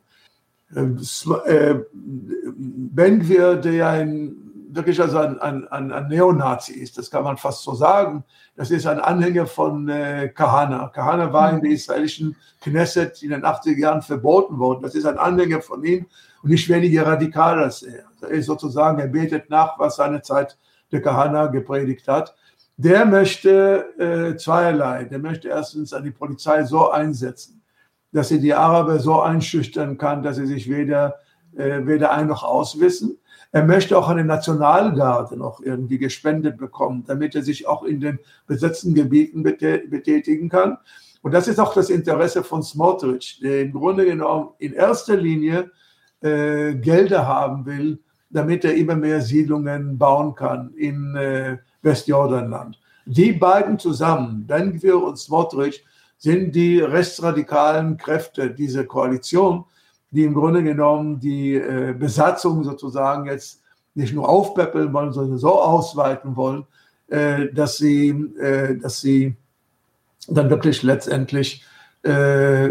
Ben-Gvir, 2.95 3.57
der 3.57 3.73
ja 3.73 3.95
in 3.97 4.43
wirklich 4.75 4.99
also 4.99 5.19
ein, 5.19 5.39
ein, 5.39 5.67
ein, 5.67 5.91
ein, 5.91 6.07
Neonazi 6.07 6.73
ist, 6.73 6.97
das 6.97 7.09
kann 7.11 7.23
man 7.23 7.37
fast 7.37 7.63
so 7.63 7.73
sagen. 7.73 8.23
Das 8.55 8.71
ist 8.71 8.87
ein 8.87 8.99
Anhänger 8.99 9.45
von 9.45 9.87
äh, 9.87 10.29
Kahana. 10.29 10.87
Kahana 10.89 11.31
war 11.31 11.51
in 11.53 11.61
der 11.61 11.71
israelischen 11.71 12.35
Knesset 12.61 13.21
in 13.23 13.29
den 13.29 13.43
80er 13.43 13.77
Jahren 13.77 14.01
verboten 14.01 14.57
worden. 14.57 14.81
Das 14.81 14.95
ist 14.95 15.05
ein 15.05 15.17
Anhänger 15.17 15.61
von 15.61 15.83
ihm 15.83 16.05
und 16.43 16.49
nicht 16.49 16.67
weniger 16.69 17.07
radikal 17.07 17.63
als 17.63 17.83
er. 17.83 18.03
Er 18.21 18.29
ist 18.29 18.45
sozusagen, 18.45 18.99
er 18.99 19.07
betet 19.07 19.49
nach, 19.49 19.79
was 19.79 19.95
seine 19.95 20.21
Zeit 20.21 20.57
der 20.91 21.01
Kahana 21.01 21.47
gepredigt 21.47 22.07
hat. 22.07 22.35
Der 22.77 23.05
möchte 23.05 23.85
äh, 23.97 24.37
zweierlei. 24.37 25.05
Der 25.05 25.19
möchte 25.19 25.47
erstens 25.47 25.93
an 25.93 26.03
die 26.03 26.11
Polizei 26.11 26.63
so 26.63 26.91
einsetzen, 26.91 27.61
dass 28.11 28.29
sie 28.29 28.39
die 28.39 28.53
Araber 28.53 28.99
so 28.99 29.21
einschüchtern 29.21 29.97
kann, 29.97 30.21
dass 30.21 30.35
sie 30.35 30.45
sich 30.45 30.69
weder, 30.69 31.15
äh, 31.55 31.85
weder 31.85 32.11
ein 32.11 32.27
noch 32.27 32.43
auswissen. 32.43 33.17
Er 33.51 33.63
möchte 33.63 33.97
auch 33.97 34.09
eine 34.09 34.25
Nationalgarde 34.25 35.37
noch 35.37 35.61
irgendwie 35.61 35.99
gespendet 35.99 36.57
bekommen, 36.57 37.03
damit 37.05 37.35
er 37.35 37.43
sich 37.43 37.67
auch 37.67 37.83
in 37.83 38.01
den 38.01 38.19
besetzten 38.47 38.95
Gebieten 38.95 39.43
betätigen 39.43 40.49
kann. 40.49 40.77
Und 41.21 41.33
das 41.33 41.47
ist 41.47 41.59
auch 41.59 41.73
das 41.73 41.89
Interesse 41.89 42.43
von 42.43 42.63
Smotrich, 42.63 43.39
der 43.41 43.61
im 43.61 43.71
Grunde 43.71 44.05
genommen 44.05 44.49
in 44.57 44.73
erster 44.73 45.15
Linie 45.15 45.71
äh, 46.23 46.75
Gelder 46.75 47.27
haben 47.27 47.65
will, 47.65 47.99
damit 48.29 48.65
er 48.65 48.75
immer 48.75 48.95
mehr 48.95 49.21
Siedlungen 49.21 49.97
bauen 49.97 50.33
kann 50.35 50.73
in 50.75 51.15
äh, 51.15 51.57
Westjordanland. 51.81 52.79
Die 53.05 53.33
beiden 53.33 53.77
zusammen, 53.77 54.47
Ben-Gvir 54.47 55.01
und 55.03 55.17
Smotrich, 55.17 55.85
sind 56.17 56.55
die 56.55 56.79
rechtsradikalen 56.79 57.97
Kräfte 57.97 58.49
dieser 58.49 58.85
Koalition, 58.85 59.65
die 60.11 60.23
im 60.23 60.33
Grunde 60.33 60.63
genommen 60.63 61.19
die 61.19 61.55
äh, 61.55 61.93
Besatzung 61.97 62.63
sozusagen 62.63 63.25
jetzt 63.25 63.61
nicht 63.93 64.13
nur 64.13 64.29
aufpäppeln 64.29 64.93
wollen, 64.93 65.11
sondern 65.11 65.37
so 65.37 65.61
ausweiten 65.61 66.35
wollen, 66.35 66.65
äh, 67.07 67.49
dass, 67.53 67.77
sie, 67.77 68.09
äh, 68.39 68.77
dass 68.77 69.01
sie 69.01 69.35
dann 70.27 70.49
wirklich 70.49 70.81
letztendlich 70.83 71.63
äh, 72.03 72.69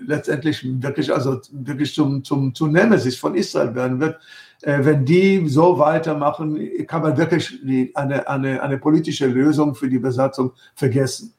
letztendlich 0.00 0.64
wirklich 0.82 1.12
also 1.12 1.40
wirklich 1.52 1.94
zum, 1.94 2.22
zum, 2.24 2.54
zum 2.54 2.72
Nemesis 2.72 3.16
von 3.16 3.34
Israel 3.34 3.74
werden 3.74 4.00
wird. 4.00 4.18
Äh, 4.62 4.84
wenn 4.84 5.04
die 5.04 5.46
so 5.48 5.78
weitermachen, 5.78 6.58
kann 6.86 7.02
man 7.02 7.16
wirklich 7.16 7.60
die, 7.62 7.94
eine, 7.94 8.28
eine, 8.28 8.62
eine 8.62 8.78
politische 8.78 9.26
Lösung 9.26 9.74
für 9.74 9.88
die 9.88 9.98
Besatzung 9.98 10.52
vergessen. 10.74 11.34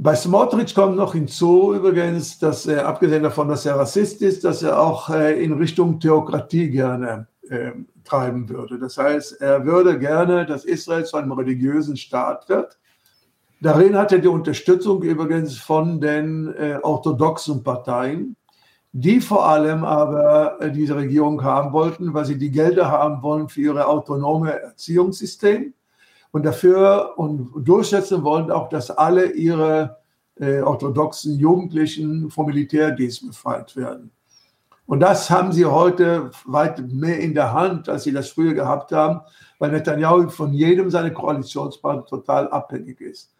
Bei 0.00 0.14
Smotrich 0.14 0.74
kommt 0.74 0.96
noch 0.96 1.12
hinzu 1.12 1.74
übrigens, 1.74 2.38
dass 2.38 2.66
er, 2.66 2.86
abgesehen 2.86 3.24
davon, 3.24 3.48
dass 3.48 3.66
er 3.66 3.76
Rassist 3.76 4.22
ist, 4.22 4.44
dass 4.44 4.62
er 4.62 4.80
auch 4.80 5.10
äh, 5.10 5.42
in 5.42 5.52
Richtung 5.54 5.98
Theokratie 5.98 6.70
gerne 6.70 7.26
äh, 7.48 7.72
treiben 8.04 8.48
würde. 8.48 8.78
Das 8.78 8.96
heißt, 8.96 9.40
er 9.40 9.64
würde 9.64 9.98
gerne, 9.98 10.46
dass 10.46 10.64
Israel 10.64 11.04
zu 11.04 11.16
einem 11.16 11.32
religiösen 11.32 11.96
Staat 11.96 12.48
wird. 12.48 12.78
Darin 13.60 13.96
hat 13.96 14.12
er 14.12 14.20
die 14.20 14.28
Unterstützung 14.28 15.02
übrigens 15.02 15.58
von 15.58 16.00
den 16.00 16.54
äh, 16.54 16.78
orthodoxen 16.80 17.64
Parteien, 17.64 18.36
die 18.92 19.20
vor 19.20 19.48
allem 19.48 19.84
aber 19.84 20.60
äh, 20.60 20.70
diese 20.70 20.94
Regierung 20.94 21.42
haben 21.42 21.72
wollten, 21.72 22.14
weil 22.14 22.24
sie 22.24 22.38
die 22.38 22.52
Gelder 22.52 22.88
haben 22.88 23.20
wollen 23.22 23.48
für 23.48 23.60
ihre 23.60 23.88
autonome 23.88 24.52
Erziehungssystem 24.52 25.74
und 26.30 26.46
dafür 26.46 27.14
und 27.16 27.50
durchsetzen 27.56 28.22
wollen 28.22 28.52
auch, 28.52 28.68
dass 28.68 28.92
alle 28.92 29.32
ihre 29.32 29.98
äh, 30.36 30.60
orthodoxen 30.60 31.36
Jugendlichen 31.36 32.30
vom 32.30 32.46
Militärdienst 32.46 33.26
befreit 33.26 33.74
werden. 33.74 34.12
Und 34.86 35.00
das 35.00 35.28
haben 35.28 35.52
sie 35.52 35.66
heute 35.66 36.30
weit 36.46 36.80
mehr 36.92 37.18
in 37.18 37.34
der 37.34 37.52
Hand, 37.52 37.88
als 37.88 38.04
sie 38.04 38.12
das 38.12 38.30
früher 38.30 38.54
gehabt 38.54 38.92
haben, 38.92 39.20
weil 39.58 39.72
Netanyahu 39.72 40.28
von 40.30 40.52
jedem 40.52 40.90
seiner 40.90 41.10
Koalitionspartner 41.10 42.06
total 42.06 42.48
abhängig 42.48 43.00
ist. 43.00 43.34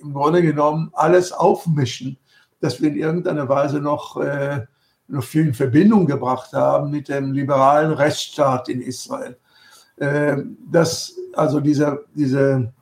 im 0.00 0.14
Grunde 0.14 0.40
genommen 0.40 0.90
alles 0.92 1.32
aufmischen, 1.32 2.16
dass 2.60 2.80
wir 2.80 2.90
in 2.90 2.96
irgendeiner 2.96 3.48
Weise 3.48 3.80
noch, 3.80 4.16
noch 5.08 5.24
viel 5.24 5.48
in 5.48 5.54
Verbindung 5.54 6.06
gebracht 6.06 6.52
haben 6.52 6.92
mit 6.92 7.08
dem 7.08 7.32
liberalen 7.32 7.90
Rechtsstaat 7.92 8.68
in 8.68 8.80
Israel. 8.80 9.36
dass 10.70 11.16
also 11.34 11.58
diese, 11.60 12.04
diese 12.14 12.72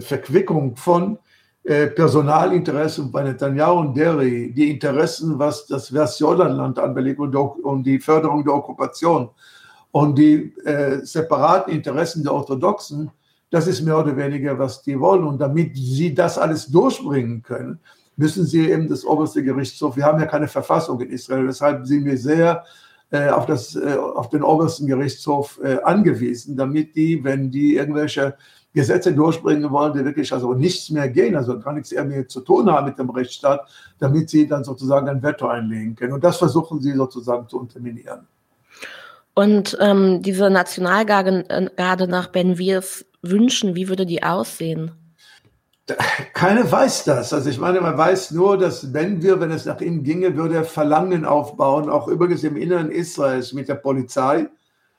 Verquickung 0.00 0.76
von 0.76 1.18
äh, 1.64 1.88
Personalinteressen 1.88 3.12
bei 3.12 3.22
Netanyahu 3.22 3.80
und 3.80 3.96
Derry, 3.96 4.52
die 4.54 4.70
Interessen, 4.70 5.38
was 5.38 5.66
das 5.66 5.92
Westjordanland 5.92 6.78
anbelegt 6.78 7.20
und, 7.20 7.34
und, 7.34 7.82
die 7.84 7.98
Förderung 7.98 8.44
der 8.44 8.54
Okkupation 8.54 9.28
und 9.90 10.16
die 10.16 10.56
äh, 10.64 11.04
separaten 11.04 11.72
Interessen 11.72 12.22
der 12.22 12.32
Orthodoxen, 12.32 13.10
das 13.50 13.66
ist 13.66 13.82
mehr 13.82 13.98
oder 13.98 14.16
weniger, 14.16 14.58
was 14.58 14.82
die 14.82 14.98
wollen. 14.98 15.24
Und 15.24 15.40
damit 15.40 15.76
sie 15.76 16.14
das 16.14 16.38
alles 16.38 16.66
durchbringen 16.68 17.42
können, 17.42 17.80
müssen 18.16 18.44
sie 18.44 18.70
eben 18.70 18.88
das 18.88 19.04
oberste 19.04 19.42
Gerichtshof, 19.42 19.96
wir 19.96 20.04
haben 20.04 20.20
ja 20.20 20.26
keine 20.26 20.48
Verfassung 20.48 21.00
in 21.00 21.10
Israel, 21.10 21.46
deshalb 21.46 21.86
sind 21.86 22.04
wir 22.04 22.18
sehr 22.18 22.64
äh, 23.10 23.28
auf, 23.28 23.46
das, 23.46 23.74
äh, 23.74 23.96
auf 23.96 24.28
den 24.28 24.42
obersten 24.42 24.86
Gerichtshof 24.86 25.60
äh, 25.62 25.78
angewiesen, 25.82 26.56
damit 26.56 26.94
die, 26.96 27.22
wenn 27.24 27.50
die 27.50 27.76
irgendwelche 27.76 28.36
Gesetze 28.74 29.12
durchbringen 29.12 29.70
wollen, 29.70 29.92
die 29.94 30.04
wirklich 30.04 30.32
also 30.32 30.52
nichts 30.52 30.90
mehr 30.90 31.08
gehen, 31.08 31.34
also 31.36 31.58
gar 31.58 31.72
nichts 31.72 31.90
mehr 31.92 32.28
zu 32.28 32.40
tun 32.40 32.70
haben 32.70 32.86
mit 32.86 32.98
dem 32.98 33.10
Rechtsstaat, 33.10 33.68
damit 33.98 34.30
sie 34.30 34.46
dann 34.46 34.64
sozusagen 34.64 35.08
ein 35.08 35.22
Veto 35.22 35.46
einlegen 35.48 35.96
können. 35.96 36.12
Und 36.12 36.22
das 36.22 36.36
versuchen 36.36 36.80
sie 36.80 36.92
sozusagen 36.92 37.48
zu 37.48 37.58
unterminieren. 37.58 38.26
Und 39.34 39.76
ähm, 39.80 40.20
diese 40.20 40.50
Nationalgarde 40.50 42.08
nach 42.08 42.26
Ben 42.28 42.58
Wirs 42.58 43.06
wünschen, 43.22 43.74
wie 43.74 43.88
würde 43.88 44.04
die 44.04 44.22
aussehen? 44.22 44.92
Keiner 46.34 46.70
weiß 46.70 47.04
das. 47.04 47.32
Also 47.32 47.48
ich 47.48 47.58
meine, 47.58 47.80
man 47.80 47.96
weiß 47.96 48.32
nur, 48.32 48.58
dass 48.58 48.92
Ben 48.92 49.22
wir, 49.22 49.40
wenn 49.40 49.50
es 49.50 49.64
nach 49.64 49.80
ihm 49.80 50.02
ginge, 50.02 50.36
würde 50.36 50.56
er 50.56 50.64
Verlangen 50.64 51.24
aufbauen, 51.24 51.88
auch 51.88 52.08
übrigens 52.08 52.44
im 52.44 52.56
Inneren 52.56 52.90
Israels 52.90 53.52
mit 53.52 53.68
der 53.68 53.76
Polizei 53.76 54.48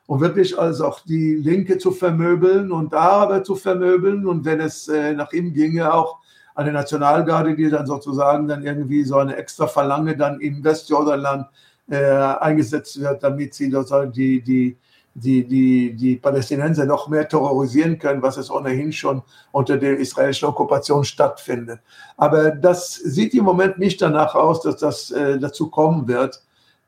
und 0.10 0.22
wirklich 0.22 0.58
also 0.58 0.88
auch 0.88 1.02
die 1.02 1.36
Linke 1.36 1.78
zu 1.78 1.91
vermöbeln 1.91 2.72
und 2.72 2.95
Araber 2.95 3.43
zu 3.43 3.56
vermöbeln 3.56 4.26
und 4.26 4.43
wenn 4.43 4.60
es 4.60 4.88
äh, 4.88 5.13
nach 5.13 5.32
ihm 5.34 5.54
ginge, 5.54 5.93
auch 5.93 6.17
eine 6.56 6.72
Nationalgarde, 6.72 7.56
die 7.56 7.69
dann 7.69 7.86
sozusagen 7.86 8.48
dann 8.48 8.63
irgendwie 8.63 9.04
so 9.04 9.17
eine 9.17 9.36
extra 9.36 9.67
Verlange 9.67 10.17
dann 10.17 10.39
im 10.39 10.63
Westjordanland 10.63 11.45
äh, 11.91 11.98
eingesetzt 11.98 13.00
wird, 13.00 13.22
damit 13.22 13.54
sie 13.54 13.69
sozusagen 13.69 14.12
die, 14.12 14.41
die, 14.41 14.78
die, 15.13 15.48
die, 15.48 15.93
die 15.93 16.15
Palästinenser 16.15 16.86
noch 16.86 17.08
mehr 17.08 17.30
terrorisieren 17.30 18.00
können, 18.00 18.24
was 18.24 18.38
es 18.38 18.50
ohnehin 18.50 18.91
schon 18.91 19.22
unter 19.52 19.78
der 19.78 20.00
israelischen 20.00 20.48
Okkupation 20.50 21.04
stattfindet. 21.04 21.82
Aber 22.17 22.50
das 22.50 22.95
sieht 22.95 23.36
im 23.36 23.45
Moment 23.45 23.78
nicht 23.78 24.02
danach 24.02 24.34
aus, 24.34 24.63
dass 24.63 24.78
das 24.78 25.12
äh, 25.12 25.38
dazu 25.38 25.69
kommen 25.69 26.08
wird. 26.08 26.41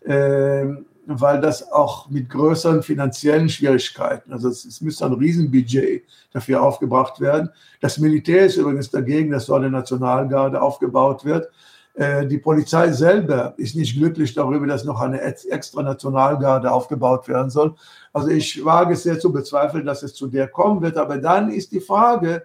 Ähm, 0.04 0.88
weil 1.06 1.42
das 1.42 1.72
auch 1.72 2.10
mit 2.10 2.30
größeren 2.30 2.84
finanziellen 2.84 3.50
Schwierigkeiten, 3.50 4.32
also 4.32 4.50
es, 4.50 4.66
es 4.66 4.82
müsste 4.82 5.06
ein 5.06 5.14
Riesenbudget 5.14 6.04
dafür 6.32 6.62
aufgebracht 6.62 7.20
werden. 7.20 7.50
Das 7.80 7.98
Militär 7.98 8.46
ist 8.46 8.58
übrigens 8.58 8.90
dagegen, 8.90 9.32
dass 9.32 9.46
so 9.48 9.56
eine 9.56 9.70
Nationalgarde 9.70 10.62
aufgebaut 10.62 11.26
wird. 11.26 11.50
Äh, 11.94 12.28
die 12.28 12.38
Polizei 12.38 12.92
selber 12.92 13.54
ist 13.58 13.76
nicht 13.76 13.98
glücklich 13.98 14.34
darüber, 14.34 14.68
dass 14.68 14.86
noch 14.86 15.02
eine 15.02 15.22
extra 15.22 15.82
Nationalgarde 15.82 16.72
aufgebaut 16.72 17.28
werden 17.28 17.50
soll. 17.50 17.76
Also 18.14 18.30
ich 18.30 18.64
wage 18.64 18.94
es 18.94 19.04
sehr 19.04 19.20
zu 19.20 19.32
bezweifeln, 19.32 19.86
dass 19.86 20.04
es 20.04 20.14
zu 20.14 20.28
der 20.28 20.48
kommen 20.48 20.82
wird. 20.82 20.98
Aber 20.98 21.18
dann 21.18 21.52
ist 21.52 21.72
die 21.72 21.82
Frage, 21.82 22.44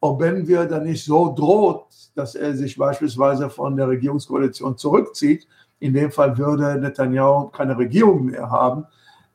ob 0.00 0.20
wenn 0.20 0.48
wir 0.48 0.64
dann 0.64 0.84
nicht 0.84 1.04
so 1.04 1.34
droht, 1.34 1.86
dass 2.14 2.34
er 2.34 2.56
sich 2.56 2.76
beispielsweise 2.76 3.50
von 3.50 3.76
der 3.76 3.88
Regierungskoalition 3.88 4.76
zurückzieht, 4.76 5.46
in 5.80 5.92
dem 5.94 6.10
Fall 6.12 6.38
würde 6.38 6.78
Netanyahu 6.80 7.48
keine 7.48 7.76
Regierung 7.76 8.26
mehr 8.26 8.50
haben. 8.50 8.86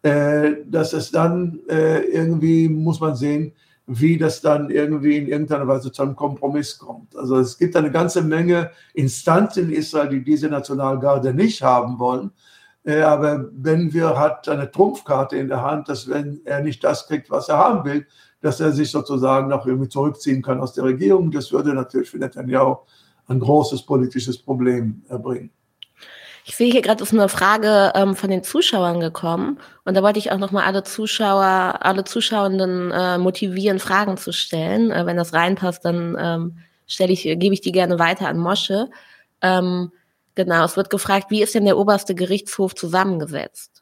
äh, 0.05 0.63
dass 0.67 0.93
es 0.93 1.09
dann 1.09 1.59
äh, 1.67 2.01
irgendwie, 2.01 2.69
muss 2.69 2.99
man 2.99 3.15
sehen, 3.15 3.53
wie 3.87 4.19
das 4.19 4.39
dann 4.39 4.69
irgendwie 4.69 5.17
in 5.17 5.27
irgendeiner 5.27 5.67
Weise 5.67 5.91
zu 5.91 6.03
einem 6.03 6.15
Kompromiss 6.15 6.77
kommt. 6.77 7.15
Also 7.15 7.37
es 7.37 7.57
gibt 7.57 7.75
eine 7.75 7.91
ganze 7.91 8.21
Menge 8.21 8.69
Instanzen 8.93 9.69
in 9.69 9.75
Israel, 9.75 10.09
die 10.09 10.23
diese 10.23 10.47
Nationalgarde 10.47 11.33
nicht 11.33 11.63
haben 11.63 11.97
wollen. 11.97 12.29
Äh, 12.83 13.01
aber 13.01 13.49
wenn 13.51 13.93
wir 13.93 14.15
hat 14.19 14.47
eine 14.47 14.69
Trumpfkarte 14.69 15.37
in 15.37 15.47
der 15.47 15.63
Hand, 15.63 15.89
dass 15.89 16.07
wenn 16.07 16.41
er 16.45 16.61
nicht 16.61 16.83
das 16.83 17.07
kriegt, 17.07 17.31
was 17.31 17.49
er 17.49 17.57
haben 17.57 17.83
will, 17.83 18.05
dass 18.41 18.59
er 18.59 18.71
sich 18.73 18.91
sozusagen 18.91 19.47
noch 19.47 19.65
irgendwie 19.65 19.89
zurückziehen 19.89 20.43
kann 20.43 20.59
aus 20.59 20.73
der 20.73 20.83
Regierung, 20.83 21.31
das 21.31 21.51
würde 21.51 21.73
natürlich 21.73 22.11
für 22.11 22.19
Netanyahu 22.19 22.77
ein 23.27 23.39
großes 23.39 23.83
politisches 23.87 24.37
Problem 24.37 25.01
erbringen. 25.09 25.49
Ich 26.47 26.55
sehe 26.55 26.71
hier 26.71 26.83
gerade 26.83 27.03
ist 27.03 27.11
eine 27.11 27.27
Frage 27.27 27.91
ähm, 27.95 28.15
von 28.15 28.29
den 28.29 28.43
Zuschauern 28.43 28.99
gekommen 28.99 29.57
und 29.83 29.97
da 29.97 30.03
wollte 30.03 30.19
ich 30.19 30.31
auch 30.31 30.37
noch 30.37 30.51
mal 30.51 30.63
alle 30.63 30.83
Zuschauer, 30.83 31.79
alle 31.79 32.03
Zuschauenden 32.03 32.91
äh, 32.91 33.17
motivieren, 33.17 33.79
Fragen 33.79 34.15
zu 34.17 34.31
stellen. 34.31 34.91
Äh, 34.91 35.07
wenn 35.07 35.17
das 35.17 35.33
reinpasst, 35.33 35.83
dann 35.83 36.15
ähm, 36.19 36.57
stelle 36.85 37.13
ich, 37.13 37.23
gebe 37.23 37.53
ich 37.53 37.61
die 37.61 37.71
gerne 37.71 37.97
weiter 37.97 38.27
an 38.27 38.37
Mosche. 38.37 38.89
Ähm, 39.41 39.91
genau, 40.35 40.63
es 40.63 40.77
wird 40.77 40.91
gefragt, 40.91 41.31
wie 41.31 41.41
ist 41.41 41.55
denn 41.55 41.65
der 41.65 41.79
oberste 41.79 42.13
Gerichtshof 42.13 42.75
zusammengesetzt? 42.75 43.81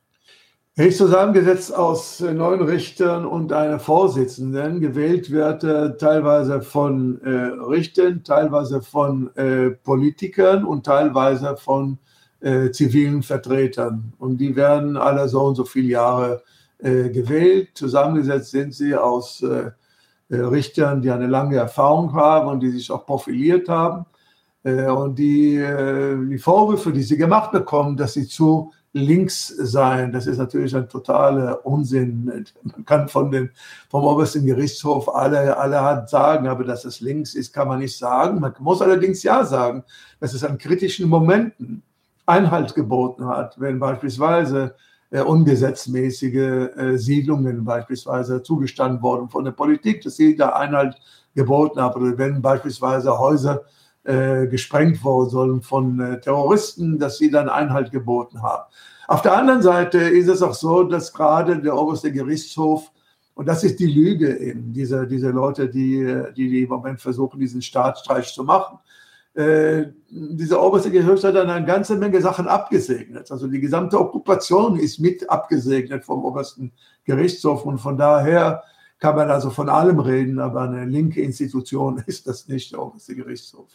Er 0.76 0.88
ist 0.88 1.00
zusammengesetzt 1.00 1.76
aus 1.76 2.22
äh, 2.22 2.34
neun 2.34 2.62
Richtern 2.62 3.26
und 3.26 3.52
einer 3.52 3.78
Vorsitzenden. 3.78 4.80
Gewählt 4.80 5.32
wird 5.32 5.66
äh, 5.66 5.98
teilweise 5.98 6.62
von 6.62 7.22
äh, 7.24 7.30
Richtern, 7.30 8.24
teilweise 8.24 8.82
von 8.82 9.36
äh, 9.36 9.72
Politikern 9.72 10.64
und 10.64 10.86
teilweise 10.86 11.58
von 11.58 12.00
äh, 12.44 12.72
zivilen 12.72 13.24
Vertretern. 13.24 14.14
Und 14.20 14.38
die 14.38 14.56
werden 14.56 14.98
alle 14.98 15.30
so 15.30 15.42
und 15.44 15.56
so 15.56 15.64
viele 15.64 15.88
Jahre 15.88 16.44
äh, 16.78 17.10
gewählt. 17.10 17.70
Zusammengesetzt 17.74 18.52
sind 18.52 18.74
sie 18.74 18.96
aus 18.96 19.42
äh, 19.42 19.72
äh, 20.30 20.36
Richtern, 20.36 21.02
die 21.02 21.10
eine 21.10 21.28
lange 21.28 21.56
Erfahrung 21.56 22.14
haben 22.14 22.50
und 22.50 22.60
die 22.60 22.72
sich 22.72 22.92
auch 22.92 23.06
profiliert 23.06 23.70
haben. 23.70 24.06
Äh, 24.64 24.88
und 24.88 25.18
die, 25.18 25.64
die 26.30 26.38
Vorwürfe, 26.38 26.92
die 26.92 27.04
sie 27.04 27.18
gemacht 27.18 27.52
bekommen, 27.54 27.96
dass 27.96 28.14
sie 28.14 28.28
zu 28.28 28.72
links 28.92 29.48
seien, 29.48 30.12
das 30.12 30.28
ist 30.28 30.38
natürlich 30.38 30.76
ein 30.76 30.88
totaler 30.88 31.66
Unsinn. 31.66 32.46
Man 32.64 32.86
kann 32.86 33.08
von 33.08 33.32
den, 33.32 33.52
vom 33.90 34.04
obersten 34.04 34.46
Gerichtshof 34.46 35.14
alle, 35.16 35.58
alle 35.58 35.82
halt 35.82 36.10
sagen, 36.10 36.48
aber 36.48 36.64
dass 36.64 36.86
es 36.86 37.00
links 37.00 37.34
ist, 37.34 37.54
kann 37.54 37.70
man 37.70 37.80
nicht 37.80 37.98
sagen. 37.98 38.40
Man 38.40 38.54
muss 38.60 38.82
allerdings 38.82 39.24
ja 39.24 39.46
sagen, 39.46 39.84
dass 40.20 40.34
es 40.34 40.44
an 40.44 40.58
kritischen 40.58 41.10
Momenten 41.10 41.82
Einhalt 42.26 42.74
geboten 42.76 43.28
hat, 43.28 43.60
wenn 43.60 43.80
beispielsweise 43.80 44.76
äh, 45.10 45.22
ungesetzmäßige 45.22 46.36
äh, 46.36 46.98
Siedlungen 46.98 47.64
beispielsweise 47.64 48.42
zugestanden 48.42 49.02
wurden 49.02 49.30
von 49.30 49.46
der 49.46 49.52
Politik, 49.52 50.02
dass 50.02 50.16
sie 50.16 50.36
da 50.36 50.50
Einhalt 50.50 50.96
geboten 51.36 51.80
haben, 51.82 52.02
oder 52.02 52.18
wenn 52.18 52.42
beispielsweise 52.42 53.18
Häuser 53.18 53.62
äh, 54.04 54.48
gesprengt 54.48 55.04
worden 55.04 55.30
sollen 55.30 55.62
von 55.62 56.00
äh, 56.00 56.20
Terroristen, 56.20 57.00
dass 57.00 57.18
sie 57.18 57.32
dann 57.32 57.50
Einhalt 57.50 57.92
geboten 57.92 58.42
haben. 58.42 58.64
Auf 59.08 59.22
der 59.22 59.38
anderen 59.38 59.62
Seite 59.62 59.98
ist 59.98 60.28
es 60.28 60.42
auch 60.42 60.54
so, 60.54 60.84
dass 60.84 61.14
gerade 61.14 61.60
der 61.60 61.78
oberste 61.78 62.12
Gerichtshof, 62.12 62.92
und 63.36 63.48
das 63.48 63.64
ist 63.64 63.80
die 63.80 63.88
Lüge 63.88 64.38
eben, 64.38 64.74
diese, 64.74 65.08
diese 65.08 65.30
Leute, 65.30 65.70
die, 65.70 66.24
die, 66.36 66.50
die 66.50 66.64
im 66.64 66.70
Moment 66.70 67.02
versuchen, 67.02 67.40
diesen 67.40 67.62
Staatsstreich 67.62 68.34
zu 68.34 68.44
machen, 68.44 68.80
äh, 69.36 69.88
dieser 70.10 70.62
oberste 70.62 70.92
Gerichtshof 70.92 71.24
hat 71.24 71.36
dann 71.36 71.50
eine 71.50 71.66
ganze 71.66 71.96
Menge 71.96 72.22
Sachen 72.22 72.48
abgesegnet. 72.48 73.32
Also 73.32 73.48
die 73.48 73.60
gesamte 73.60 74.00
Okkupation 74.00 74.78
ist 74.78 75.00
mit 75.00 75.30
abgesegnet 75.30 76.06
vom 76.06 76.24
obersten 76.24 76.72
Gerichtshof 77.04 77.66
und 77.66 77.80
von 77.80 77.98
daher 77.98 78.64
kann 79.00 79.16
man 79.16 79.30
also 79.30 79.50
von 79.50 79.70
allem 79.70 80.00
reden, 80.00 80.40
aber 80.40 80.62
eine 80.62 80.86
linke 80.86 81.22
Institution 81.22 82.02
ist 82.06 82.28
das 82.28 82.48
nicht, 82.48 82.72
der 82.72 82.82
oberste 82.82 83.16
Gerichtshof. 83.16 83.70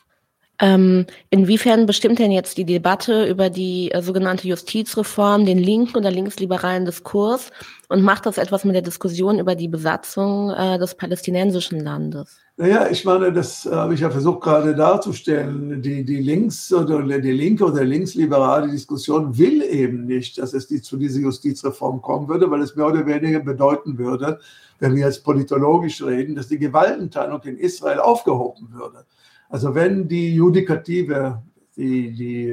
Ähm, 0.60 1.06
inwiefern 1.30 1.86
bestimmt 1.86 2.18
denn 2.18 2.32
jetzt 2.32 2.58
die 2.58 2.64
Debatte 2.64 3.26
über 3.26 3.48
die 3.48 3.92
äh, 3.92 4.02
sogenannte 4.02 4.48
Justizreform 4.48 5.46
den 5.46 5.58
linken 5.58 5.96
oder 5.96 6.10
linksliberalen 6.10 6.84
Diskurs 6.84 7.50
und 7.88 8.02
macht 8.02 8.26
das 8.26 8.38
etwas 8.38 8.64
mit 8.64 8.74
der 8.74 8.82
Diskussion 8.82 9.38
über 9.38 9.54
die 9.54 9.68
Besatzung 9.68 10.50
äh, 10.50 10.78
des 10.78 10.96
palästinensischen 10.96 11.78
Landes? 11.78 12.38
Naja, 12.56 12.88
ich 12.90 13.04
meine, 13.04 13.32
das 13.32 13.66
habe 13.70 13.94
ich 13.94 14.00
ja 14.00 14.10
versucht 14.10 14.40
gerade 14.40 14.74
darzustellen. 14.74 15.80
Die, 15.80 16.04
die 16.04 16.16
Links- 16.16 16.72
oder 16.72 17.20
die 17.20 17.30
linke 17.30 17.64
oder 17.64 17.84
linksliberale 17.84 18.68
Diskussion 18.68 19.38
will 19.38 19.62
eben 19.62 20.06
nicht, 20.06 20.38
dass 20.38 20.54
es 20.54 20.66
die, 20.66 20.82
zu 20.82 20.96
dieser 20.96 21.20
Justizreform 21.20 22.02
kommen 22.02 22.26
würde, 22.26 22.50
weil 22.50 22.62
es 22.62 22.74
mehr 22.74 22.88
oder 22.88 23.06
weniger 23.06 23.38
bedeuten 23.38 23.96
würde, 23.96 24.40
wenn 24.80 24.96
wir 24.96 25.04
jetzt 25.04 25.22
politologisch 25.22 26.02
reden, 26.02 26.34
dass 26.34 26.48
die 26.48 26.58
Gewaltenteilung 26.58 27.42
in 27.42 27.58
Israel 27.58 28.00
aufgehoben 28.00 28.72
würde. 28.72 29.04
Also 29.48 29.74
wenn 29.74 30.08
die 30.08 30.34
Judikative, 30.34 31.42
die, 31.76 32.12
die 32.12 32.48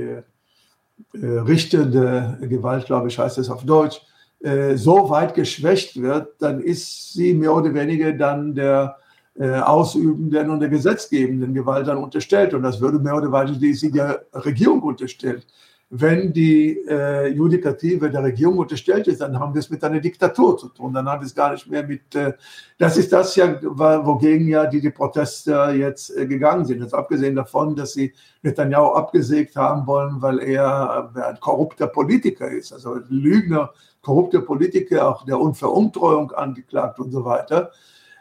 äh, 1.14 1.26
richtende 1.40 2.38
Gewalt, 2.42 2.86
glaube 2.86 3.10
ich, 3.10 3.20
heißt 3.20 3.38
es 3.38 3.50
auf 3.50 3.66
Deutsch, 3.66 4.02
äh, 4.40 4.76
so 4.76 5.10
weit 5.10 5.34
geschwächt 5.34 6.02
wird, 6.02 6.36
dann 6.40 6.62
ist 6.62 7.14
sie 7.14 7.34
mehr 7.34 7.54
oder 7.54 7.74
weniger 7.74 8.14
dann 8.14 8.54
der 8.56 8.98
äh, 9.38 9.60
ausübenden 9.60 10.50
und 10.50 10.62
der 10.62 10.70
gesetzgebenden 10.70 11.54
Gewalt 11.54 11.88
dann 11.88 11.98
unterstellt. 11.98 12.54
Und 12.54 12.64
das 12.64 12.80
würde 12.80 13.00
mehr 13.00 13.16
oder 13.16 13.32
weniger 13.32 13.90
der 14.34 14.46
Regierung 14.46 14.82
unterstellt 14.82 15.46
wenn 15.89 16.34
die 16.34 16.80
äh, 16.89 17.28
Judikative 17.28 18.10
der 18.10 18.24
Regierung 18.24 18.58
unterstellt 18.58 19.08
ist, 19.08 19.21
dann 19.21 19.39
haben 19.39 19.54
wir 19.54 19.60
es 19.60 19.69
mit 19.69 19.84
einer 19.84 20.00
Diktatur 20.00 20.58
zu 20.58 20.69
tun. 20.69 20.93
Dann 20.93 21.08
haben 21.08 21.21
wir 21.21 21.28
es 21.28 21.36
gar 21.36 21.52
nicht 21.52 21.69
mehr 21.69 21.84
mit, 21.86 22.15
äh, 22.15 22.34
das 22.80 22.98
ist 22.98 23.13
das 23.13 23.36
ja, 23.36 23.62
wogegen 23.62 24.48
ja 24.48 24.65
die, 24.65 24.82
die 24.82 24.89
Proteste 24.89 25.74
jetzt 25.78 26.15
äh, 26.17 26.26
gegangen 26.26 26.65
sind. 26.65 26.82
Jetzt 26.82 26.95
abgesehen 26.95 27.36
davon, 27.36 27.76
dass 27.76 27.93
sie 27.93 28.13
Netanyahu 28.41 28.93
abgesägt 28.93 29.56
haben 29.56 29.86
wollen, 29.86 30.21
weil 30.21 30.39
er 30.39 31.12
äh, 31.15 31.21
ein 31.21 31.39
korrupter 31.39 31.88
Politiker 31.88 32.50
ist, 32.50 32.74
also 32.74 32.98
Lügner, 33.10 33.71
korrupter 34.02 34.41
Politiker, 34.41 35.08
auch 35.08 35.24
der 35.24 35.39
Unveruntreuung 35.39 36.32
angeklagt 36.32 37.00
und 37.00 37.12
so 37.12 37.26
weiter. 37.26 37.71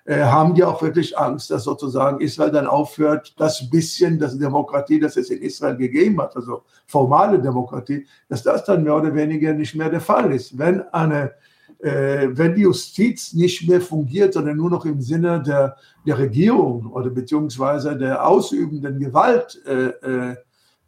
Äh, 0.07 0.23
haben 0.23 0.55
die 0.55 0.63
auch 0.63 0.83
wirklich 0.83 1.17
Angst, 1.17 1.51
dass 1.51 1.65
sozusagen 1.65 2.21
Israel 2.21 2.51
dann 2.51 2.67
aufhört, 2.67 3.35
das 3.39 3.71
bisschen, 3.71 4.19
das 4.19 4.37
Demokratie, 4.37 5.01
das 5.01 5.17
es 5.17 5.31
in 5.31 5.41
Israel 5.41 5.77
gegeben 5.77 6.21
hat, 6.21 6.37
also 6.37 6.63
formale 6.87 7.39
Demokratie, 7.41 8.07
dass 8.29 8.43
das 8.43 8.65
dann 8.65 8.85
mehr 8.85 8.97
oder 8.97 9.15
weniger 9.15 9.55
nicht 9.55 9.75
mehr 9.75 9.89
der 9.89 10.03
Fall 10.03 10.31
ist. 10.33 10.59
Wenn 10.59 10.83
eine 10.93 11.33
äh, 11.85 12.29
wenn 12.33 12.55
die 12.55 12.63
Justiz 12.63 13.33
nicht 13.35 13.69
mehr 13.69 13.81
fungiert, 13.81 14.35
sondern 14.35 14.57
nur 14.57 14.71
noch 14.71 14.85
im 14.85 15.01
Sinne 15.01 15.43
der, 15.43 15.77
der 16.07 16.19
Regierung 16.19 16.91
oder 16.93 17.11
beziehungsweise 17.11 17.97
der 17.97 18.27
ausübenden 18.27 18.99
Gewalt 18.99 19.61
äh, 19.67 20.33
äh, 20.33 20.37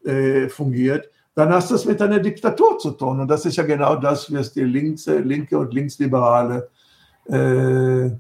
äh 0.04 0.48
fungiert, 0.48 1.10
dann 1.34 1.50
hast 1.50 1.70
du 1.70 1.74
es 1.74 1.84
mit 1.84 2.00
einer 2.00 2.18
Diktatur 2.18 2.78
zu 2.78 2.92
tun. 2.92 3.20
Und 3.20 3.28
das 3.28 3.44
ist 3.44 3.56
ja 3.56 3.64
genau 3.64 3.96
das, 3.96 4.32
was 4.32 4.52
die 4.52 4.62
Linke, 4.62 5.18
linke 5.18 5.58
und 5.58 5.74
Linksliberale 5.74 6.70
äh, 7.26 8.10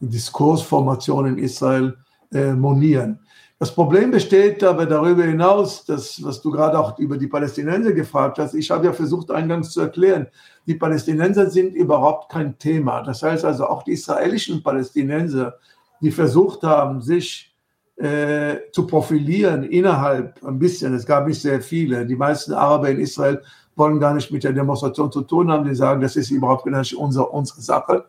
Diskursformation 0.00 1.26
in 1.26 1.38
Israel 1.38 1.96
äh, 2.32 2.52
monieren. 2.52 3.20
Das 3.58 3.74
Problem 3.74 4.12
besteht 4.12 4.62
aber 4.62 4.86
darüber 4.86 5.24
hinaus, 5.24 5.84
dass, 5.84 6.22
was 6.22 6.40
du 6.40 6.52
gerade 6.52 6.78
auch 6.78 6.96
über 6.98 7.18
die 7.18 7.26
Palästinenser 7.26 7.92
gefragt 7.92 8.38
hast, 8.38 8.54
ich 8.54 8.70
habe 8.70 8.86
ja 8.86 8.92
versucht 8.92 9.32
eingangs 9.32 9.72
zu 9.72 9.80
erklären, 9.80 10.28
die 10.66 10.74
Palästinenser 10.74 11.50
sind 11.50 11.74
überhaupt 11.74 12.30
kein 12.30 12.56
Thema. 12.56 13.02
Das 13.02 13.22
heißt 13.22 13.44
also 13.44 13.66
auch 13.66 13.82
die 13.82 13.92
israelischen 13.92 14.62
Palästinenser, 14.62 15.54
die 16.00 16.12
versucht 16.12 16.62
haben, 16.62 17.00
sich 17.00 17.52
äh, 17.96 18.58
zu 18.70 18.86
profilieren 18.86 19.64
innerhalb 19.64 20.40
ein 20.44 20.60
bisschen, 20.60 20.94
es 20.94 21.04
gab 21.04 21.26
nicht 21.26 21.42
sehr 21.42 21.60
viele, 21.60 22.06
die 22.06 22.14
meisten 22.14 22.52
Araber 22.52 22.90
in 22.90 23.00
Israel 23.00 23.42
wollen 23.74 23.98
gar 23.98 24.14
nicht 24.14 24.30
mit 24.30 24.44
der 24.44 24.52
Demonstration 24.52 25.10
zu 25.10 25.22
tun 25.22 25.50
haben, 25.50 25.68
die 25.68 25.74
sagen, 25.74 26.00
das 26.00 26.14
ist 26.14 26.30
überhaupt 26.30 26.66
nicht 26.66 26.96
unsere, 26.96 27.26
unsere 27.26 27.60
Sache. 27.60 28.04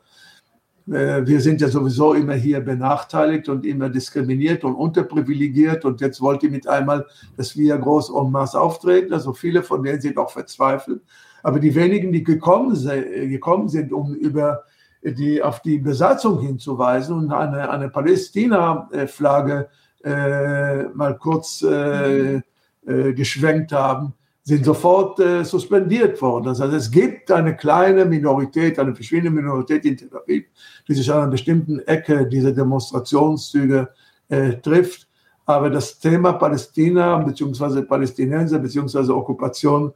Äh, 0.92 1.26
wir 1.26 1.42
sind 1.42 1.62
ja 1.62 1.68
sowieso 1.68 2.14
immer 2.14 2.34
hier 2.34 2.60
benachteiligt 2.62 3.50
und 3.50 3.66
immer 3.66 3.90
diskriminiert 3.90 4.64
und 4.64 4.76
unterprivilegiert 4.76 5.86
und 5.86 6.02
jetzt 6.02 6.22
wollt 6.22 6.44
ihr 6.44 6.52
mit 6.52 6.68
einmal, 6.68 7.06
dass 7.38 7.56
wir 7.56 7.78
groß 7.78 8.10
en 8.10 8.32
masse 8.32 8.60
auftreten. 8.60 9.14
Also 9.14 9.34
viele 9.34 9.64
von 9.64 9.84
denen 9.84 10.02
sind 10.02 10.18
auch 10.18 10.32
verzweifelt. 10.32 11.02
Aber 11.44 11.60
die 11.60 11.74
wenigen, 11.76 12.12
die 12.12 12.24
gekommen 12.24 12.76
sind, 12.76 13.06
gekommen 13.30 13.70
sind 13.70 13.94
um 13.94 14.14
über 14.14 14.64
die, 15.04 15.42
auf 15.42 15.62
die 15.62 15.78
Besatzung 15.78 16.42
hinzuweisen 16.42 17.16
und 17.16 17.32
eine, 17.32 17.70
eine 17.70 17.90
Palästina-Flagge 17.90 19.70
äh, 20.04 20.84
mal 20.94 21.18
kurz 21.18 21.62
äh, 21.62 22.42
äh, 22.86 23.14
geschwenkt 23.14 23.72
haben, 23.72 24.14
sind 24.50 24.66
sofort 24.66 25.20
äh, 25.20 25.44
suspendiert 25.46 26.20
worden. 26.24 26.46
Das 26.46 26.60
heißt, 26.60 26.74
es 26.74 26.90
gibt 26.90 27.32
eine 27.32 27.56
kleine 27.56 28.04
Minorität, 28.04 28.80
eine 28.80 28.96
verschwindende 28.96 29.42
Minorität 29.42 29.86
in 29.86 29.96
Tel 29.96 30.10
Aviv, 30.12 30.46
die 30.88 30.96
sich 30.96 31.12
an 31.12 31.20
einer 31.20 31.32
bestimmten 31.32 31.78
Ecke 31.82 32.26
dieser 32.26 32.52
Demonstrationszüge 32.52 33.90
äh, 34.28 34.54
trifft. 34.54 35.08
Aber 35.46 35.70
das 35.70 36.00
Thema 36.00 36.34
Palästina 36.34 37.18
bzw. 37.20 37.84
Palästinenser 37.84 38.58
bzw. 38.58 39.12
Okkupation 39.12 39.94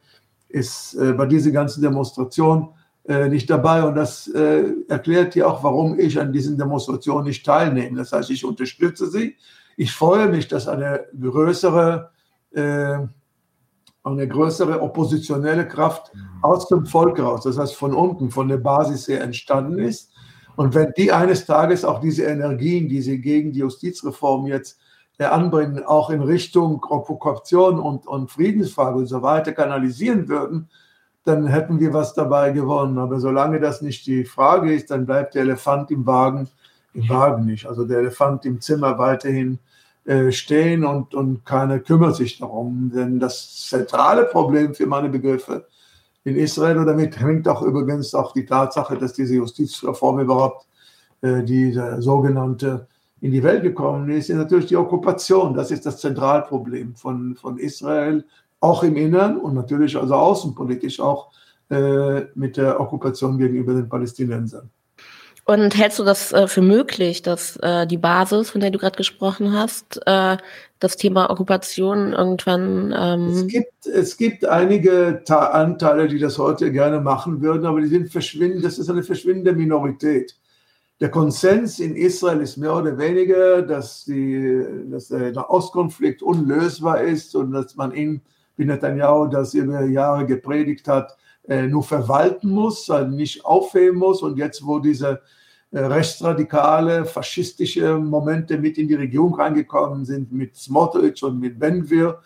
ist 0.49 0.93
äh, 0.95 1.13
bei 1.13 1.25
dieser 1.25 1.49
ganzen 1.49 1.81
Demonstration 1.81 2.69
äh, 3.07 3.29
nicht 3.29 3.49
dabei. 3.49 3.83
Und 3.83 3.95
das 3.95 4.27
äh, 4.27 4.65
erklärt 4.87 5.33
ja 5.33 5.47
auch, 5.47 5.63
warum 5.63 5.99
ich 5.99 6.19
an 6.19 6.31
diesen 6.31 6.59
Demonstrationen 6.59 7.25
nicht 7.25 7.43
teilnehme. 7.43 7.97
Das 7.97 8.11
heißt, 8.11 8.29
ich 8.29 8.45
unterstütze 8.45 9.09
sie. 9.09 9.35
Ich 9.77 9.91
freue 9.91 10.29
mich, 10.29 10.47
dass 10.47 10.67
eine 10.67 11.05
größere, 11.19 12.11
äh, 12.51 12.99
eine 14.03 14.27
größere 14.27 14.81
oppositionelle 14.81 15.67
Kraft 15.67 16.11
aus 16.41 16.67
dem 16.67 16.85
Volk 16.85 17.19
raus, 17.19 17.43
das 17.43 17.57
heißt 17.57 17.75
von 17.75 17.93
unten, 17.93 18.31
von 18.31 18.49
der 18.49 18.57
Basis 18.57 19.07
her 19.07 19.21
entstanden 19.21 19.79
ist. 19.79 20.11
Und 20.55 20.75
wenn 20.75 20.91
die 20.97 21.11
eines 21.11 21.45
Tages 21.45 21.85
auch 21.85 21.99
diese 21.99 22.23
Energien, 22.23 22.89
die 22.89 23.01
sie 23.01 23.21
gegen 23.21 23.53
die 23.53 23.59
Justizreform 23.59 24.45
jetzt 24.47 24.77
äh, 25.17 25.25
anbringen, 25.25 25.83
auch 25.83 26.09
in 26.09 26.21
Richtung 26.21 26.81
Provokation 26.81 27.79
und, 27.79 28.05
und 28.05 28.29
Friedensfrage 28.29 28.97
und 28.97 29.07
so 29.07 29.21
weiter 29.21 29.53
kanalisieren 29.53 30.27
würden, 30.27 30.69
dann 31.23 31.47
hätten 31.47 31.79
wir 31.79 31.93
was 31.93 32.13
dabei 32.13 32.51
gewonnen. 32.51 32.97
Aber 32.97 33.19
solange 33.19 33.59
das 33.59 33.81
nicht 33.81 34.05
die 34.05 34.25
Frage 34.25 34.73
ist, 34.73 34.91
dann 34.91 35.05
bleibt 35.05 35.35
der 35.35 35.43
Elefant 35.43 35.89
im 35.89 36.05
Wagen, 36.05 36.49
im 36.93 37.07
Wagen 37.09 37.45
nicht, 37.45 37.65
also 37.65 37.85
der 37.85 37.99
Elefant 37.99 38.45
im 38.45 38.59
Zimmer 38.61 38.99
weiterhin 38.99 39.59
äh, 40.05 40.31
stehen 40.31 40.83
und, 40.83 41.13
und 41.15 41.45
keiner 41.45 41.79
kümmert 41.79 42.15
sich 42.15 42.37
darum. 42.37 42.91
Denn 42.93 43.19
das 43.19 43.67
zentrale 43.67 44.25
Problem 44.25 44.73
für 44.73 44.85
meine 44.85 45.09
Begriffe 45.09 45.67
in 46.23 46.35
Israel, 46.35 46.77
und 46.77 46.87
damit 46.87 47.19
hängt 47.19 47.47
auch 47.47 47.61
übrigens 47.61 48.13
auch 48.13 48.33
die 48.33 48.45
Tatsache, 48.45 48.97
dass 48.97 49.13
diese 49.13 49.35
Justizreform 49.35 50.19
überhaupt, 50.19 50.67
äh, 51.21 51.43
diese 51.43 52.01
sogenannte, 52.01 52.87
in 53.21 53.31
die 53.31 53.43
Welt 53.43 53.63
gekommen 53.63 54.09
ist, 54.09 54.29
ist 54.29 54.35
natürlich 54.35 54.65
die 54.65 54.75
Okkupation. 54.75 55.53
Das 55.53 55.71
ist 55.71 55.85
das 55.85 55.99
Zentralproblem 55.99 56.95
von, 56.95 57.37
von 57.37 57.57
Israel 57.57 58.25
auch 58.59 58.83
im 58.83 58.97
Innern 58.97 59.37
und 59.37 59.55
natürlich 59.55 59.95
also 59.95 60.15
außenpolitisch 60.15 60.99
auch 60.99 61.31
äh, 61.69 62.25
mit 62.35 62.57
der 62.57 62.79
Okkupation 62.79 63.37
gegenüber 63.37 63.73
den 63.73 63.87
Palästinensern. 63.87 64.69
Und 65.45 65.77
hältst 65.77 65.99
du 65.99 66.06
das 66.06 66.32
äh, 66.32 66.47
für 66.47 66.62
möglich, 66.62 67.21
dass 67.21 67.58
äh, 67.58 67.86
die 67.86 67.97
Basis, 67.97 68.49
von 68.49 68.62
der 68.62 68.71
du 68.71 68.79
gerade 68.79 68.95
gesprochen 68.95 69.51
hast, 69.51 70.01
äh, 70.06 70.38
das 70.79 70.95
Thema 70.95 71.29
Okkupation 71.29 72.13
irgendwann. 72.13 72.93
Ähm 72.97 73.29
es, 73.29 73.47
gibt, 73.47 73.86
es 73.86 74.17
gibt 74.17 74.45
einige 74.45 75.21
Ta 75.25 75.47
Anteile, 75.47 76.08
die 76.08 76.19
das 76.19 76.38
heute 76.38 76.71
gerne 76.71 77.01
machen 77.01 77.41
würden, 77.41 77.65
aber 77.65 77.82
die 77.82 77.88
sind 77.88 78.10
verschwindend, 78.10 78.63
das 78.63 78.79
ist 78.79 78.89
eine 78.89 79.03
verschwindende 79.03 79.53
Minorität. 79.53 80.38
Der 81.01 81.10
Konsens 81.10 81.79
in 81.79 81.95
Israel 81.95 82.39
ist 82.39 82.56
mehr 82.56 82.75
oder 82.75 82.97
weniger, 82.97 83.62
dass, 83.62 84.06
die, 84.06 84.63
dass 84.89 85.10
der 85.10 85.49
Ostkonflikt 85.49 86.21
unlösbar 86.21 87.01
ist 87.01 87.36
und 87.36 87.51
dass 87.51 87.75
man 87.75 87.93
ihn 87.93 88.21
wie 88.56 88.65
Netanyahu 88.65 89.27
das 89.27 89.53
über 89.53 89.84
Jahre 89.84 90.25
gepredigt 90.25 90.88
hat, 90.88 91.17
äh, 91.47 91.67
nur 91.67 91.84
verwalten 91.84 92.49
muss, 92.49 92.89
also 92.89 93.12
nicht 93.12 93.43
aufheben 93.43 93.99
muss. 93.99 94.21
Und 94.21 94.38
jetzt, 94.38 94.65
wo 94.65 94.79
diese 94.79 95.21
äh, 95.71 95.79
rechtsradikale, 95.79 97.03
faschistische 97.03 97.97
Momente 97.97 98.58
mit 98.58 98.77
in 98.77 98.88
die 98.88 98.95
Regierung 98.95 99.36
reingekommen 99.36 100.06
sind, 100.06 100.32
mit 100.32 100.56
Smotrich 100.56 101.21
und 101.21 101.39
mit 101.39 101.60
Benvir, 101.60 102.21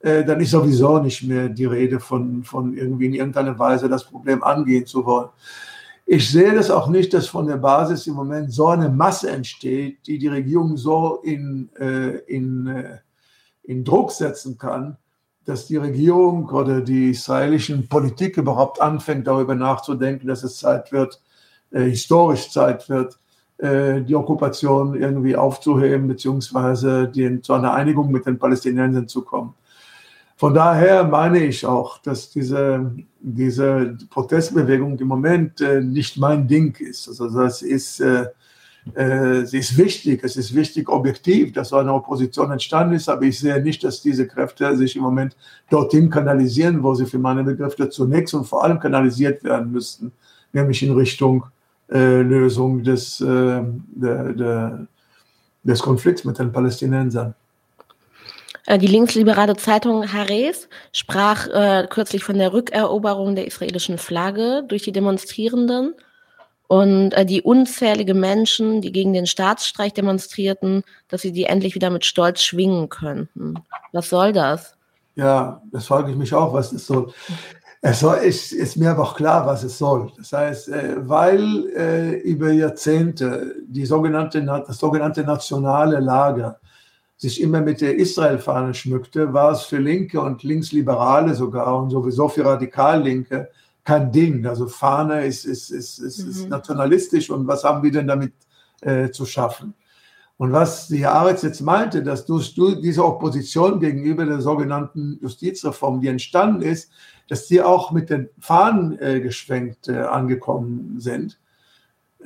äh, 0.00 0.22
dann 0.22 0.40
ist 0.40 0.50
sowieso 0.50 0.98
nicht 0.98 1.22
mehr 1.22 1.48
die 1.48 1.64
Rede 1.64 1.98
von, 1.98 2.44
von 2.44 2.76
irgendwie 2.76 3.06
in 3.06 3.14
irgendeiner 3.14 3.58
Weise 3.58 3.88
das 3.88 4.04
Problem 4.04 4.42
angehen 4.42 4.84
zu 4.84 5.06
wollen. 5.06 5.30
Ich 6.04 6.30
sehe 6.30 6.54
das 6.54 6.70
auch 6.70 6.88
nicht, 6.88 7.14
dass 7.14 7.26
von 7.26 7.46
der 7.46 7.56
Basis 7.56 8.06
im 8.06 8.14
Moment 8.14 8.52
so 8.52 8.68
eine 8.68 8.88
Masse 8.88 9.30
entsteht, 9.30 10.06
die 10.06 10.18
die 10.18 10.28
Regierung 10.28 10.78
so 10.78 11.20
in, 11.22 11.68
in, 12.26 12.84
in 13.64 13.84
Druck 13.84 14.12
setzen 14.12 14.56
kann, 14.56 14.96
dass 15.48 15.66
die 15.66 15.76
Regierung 15.76 16.50
oder 16.50 16.82
die 16.82 17.12
israelischen 17.12 17.88
Politik 17.88 18.36
überhaupt 18.36 18.82
anfängt, 18.82 19.26
darüber 19.26 19.54
nachzudenken, 19.54 20.28
dass 20.28 20.42
es 20.42 20.58
Zeit 20.58 20.92
wird, 20.92 21.22
äh, 21.70 21.84
historisch 21.84 22.50
Zeit 22.50 22.86
wird, 22.90 23.18
äh, 23.56 24.02
die 24.02 24.14
Okkupation 24.14 24.94
irgendwie 24.94 25.36
aufzuheben, 25.36 26.06
beziehungsweise 26.06 27.08
die, 27.08 27.40
zu 27.40 27.54
einer 27.54 27.72
Einigung 27.72 28.10
mit 28.10 28.26
den 28.26 28.38
Palästinensern 28.38 29.08
zu 29.08 29.22
kommen. 29.22 29.54
Von 30.36 30.52
daher 30.52 31.04
meine 31.04 31.42
ich 31.42 31.64
auch, 31.64 31.96
dass 31.96 32.28
diese, 32.28 32.92
diese 33.18 33.96
Protestbewegung 34.10 34.98
im 34.98 35.08
Moment 35.08 35.62
äh, 35.62 35.80
nicht 35.80 36.18
mein 36.18 36.46
Ding 36.46 36.76
ist. 36.78 37.08
Also 37.08 37.30
das 37.30 37.62
ist 37.62 38.00
äh, 38.00 38.26
sie 38.94 39.58
ist 39.58 39.76
wichtig, 39.76 40.22
es 40.22 40.36
ist 40.36 40.54
wichtig 40.54 40.88
objektiv, 40.88 41.52
dass 41.52 41.70
so 41.70 41.76
eine 41.76 41.92
Opposition 41.92 42.50
entstanden 42.50 42.94
ist, 42.94 43.08
aber 43.08 43.22
ich 43.22 43.38
sehe 43.38 43.60
nicht, 43.62 43.82
dass 43.84 44.02
diese 44.02 44.26
Kräfte 44.26 44.76
sich 44.76 44.96
im 44.96 45.02
Moment 45.02 45.36
dorthin 45.70 46.10
kanalisieren, 46.10 46.82
wo 46.82 46.94
sie 46.94 47.06
für 47.06 47.18
meine 47.18 47.44
Begriffe 47.44 47.88
zunächst 47.90 48.34
und 48.34 48.44
vor 48.46 48.64
allem 48.64 48.80
kanalisiert 48.80 49.44
werden 49.44 49.72
müssten, 49.72 50.12
nämlich 50.52 50.82
in 50.82 50.94
Richtung 50.94 51.44
äh, 51.90 52.20
Lösung 52.20 52.82
des, 52.82 53.20
äh, 53.20 53.24
der, 53.24 54.32
der, 54.32 54.86
des 55.62 55.80
Konflikts 55.80 56.24
mit 56.24 56.38
den 56.38 56.52
Palästinensern. 56.52 57.34
Äh, 58.66 58.78
die 58.78 58.86
linksliberale 58.86 59.56
Zeitung 59.56 60.12
Haaretz 60.12 60.68
sprach 60.92 61.46
äh, 61.48 61.86
kürzlich 61.88 62.22
von 62.22 62.36
der 62.36 62.52
Rückeroberung 62.52 63.34
der 63.34 63.46
israelischen 63.46 63.96
Flagge 63.96 64.64
durch 64.68 64.82
die 64.82 64.92
Demonstrierenden 64.92 65.94
und 66.68 67.12
äh, 67.12 67.26
die 67.26 67.42
unzählige 67.42 68.14
Menschen, 68.14 68.80
die 68.80 68.92
gegen 68.92 69.12
den 69.12 69.26
Staatsstreich 69.26 69.94
demonstrierten, 69.94 70.84
dass 71.08 71.22
sie 71.22 71.32
die 71.32 71.44
endlich 71.44 71.74
wieder 71.74 71.90
mit 71.90 72.04
Stolz 72.04 72.42
schwingen 72.42 72.88
könnten. 72.88 73.54
Was 73.92 74.10
soll 74.10 74.32
das? 74.32 74.74
Ja, 75.16 75.62
das 75.72 75.86
frage 75.86 76.12
ich 76.12 76.16
mich 76.16 76.32
auch, 76.32 76.52
was 76.52 76.72
es 76.72 76.86
soll. 76.86 77.12
Es 77.80 78.00
soll, 78.00 78.16
ist, 78.18 78.52
ist 78.52 78.76
mir 78.76 78.90
aber 78.90 79.04
auch 79.04 79.16
klar, 79.16 79.46
was 79.46 79.62
es 79.64 79.78
soll. 79.78 80.12
Das 80.16 80.32
heißt, 80.32 80.68
äh, 80.68 81.08
weil 81.08 81.68
äh, 81.74 82.14
über 82.20 82.52
Jahrzehnte 82.52 83.54
die 83.66 83.86
sogenannte, 83.86 84.42
das 84.44 84.78
sogenannte 84.78 85.24
nationale 85.24 86.00
Lager 86.00 86.60
sich 87.16 87.40
immer 87.40 87.60
mit 87.60 87.80
der 87.80 87.96
Israel-Fahne 87.96 88.74
schmückte, 88.74 89.32
war 89.32 89.52
es 89.52 89.62
für 89.62 89.78
Linke 89.78 90.20
und 90.20 90.42
Linksliberale 90.42 91.34
sogar 91.34 91.76
und 91.78 91.90
sowieso 91.90 92.28
für 92.28 92.44
Radikallinke 92.44 93.48
kein 93.88 94.12
Ding. 94.12 94.44
Also 94.46 94.66
Fahne 94.66 95.24
ist, 95.24 95.46
ist, 95.46 95.70
ist, 95.70 95.98
ist, 95.98 96.22
mhm. 96.22 96.30
ist 96.30 96.48
nationalistisch 96.50 97.30
und 97.30 97.46
was 97.46 97.64
haben 97.64 97.82
wir 97.82 97.90
denn 97.90 98.06
damit 98.06 98.34
äh, 98.82 99.10
zu 99.10 99.24
schaffen? 99.24 99.72
Und 100.36 100.52
was 100.52 100.88
die 100.88 101.06
Aretz 101.06 101.40
jetzt 101.40 101.62
meinte, 101.62 102.02
dass 102.02 102.26
durch, 102.26 102.54
durch 102.54 102.82
diese 102.82 103.02
Opposition 103.02 103.80
gegenüber 103.80 104.26
der 104.26 104.42
sogenannten 104.42 105.18
Justizreform, 105.22 106.02
die 106.02 106.08
entstanden 106.08 106.60
ist, 106.60 106.92
dass 107.28 107.46
die 107.46 107.62
auch 107.62 107.90
mit 107.90 108.10
den 108.10 108.28
Fahnen 108.38 108.98
äh, 108.98 109.20
geschwenkt 109.20 109.88
äh, 109.88 110.00
angekommen 110.00 111.00
sind. 111.00 111.38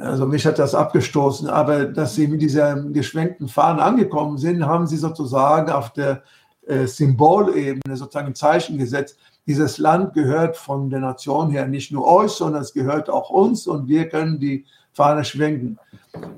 Also 0.01 0.27
mich 0.27 0.45
hat 0.45 0.59
das 0.59 0.75
abgestoßen, 0.75 1.49
aber 1.49 1.85
dass 1.85 2.17
sie 2.17 2.27
mit 2.27 2.43
dieser 2.43 2.75
geschwenkten 2.87 3.47
Fahnen 3.47 3.79
angekommen 3.79 4.37
sind, 4.37 4.67
haben 4.67 4.89
sie 4.89 4.97
sozusagen 4.97 5.71
auf 5.71 5.93
der 5.93 6.25
äh, 6.67 6.87
Symbolebene 6.87 7.97
sozusagen 7.97 8.29
ein 8.29 8.35
Zeichen 8.35 8.79
gesetzt, 8.79 9.17
dieses 9.47 9.79
Land 9.79 10.15
gehört 10.15 10.57
von 10.57 10.89
der 10.89 11.01
Nation 11.01 11.51
her 11.51 11.67
nicht 11.67 11.91
nur 11.93 12.07
euch, 12.07 12.33
sondern 12.33 12.63
es 12.63 12.73
gehört 12.73 13.11
auch 13.11 13.31
uns 13.31 13.67
und 13.67 13.89
wir 13.89 14.09
können 14.09 14.39
die 14.39 14.65
Fahne 14.93 15.25
schwenken. 15.25 15.79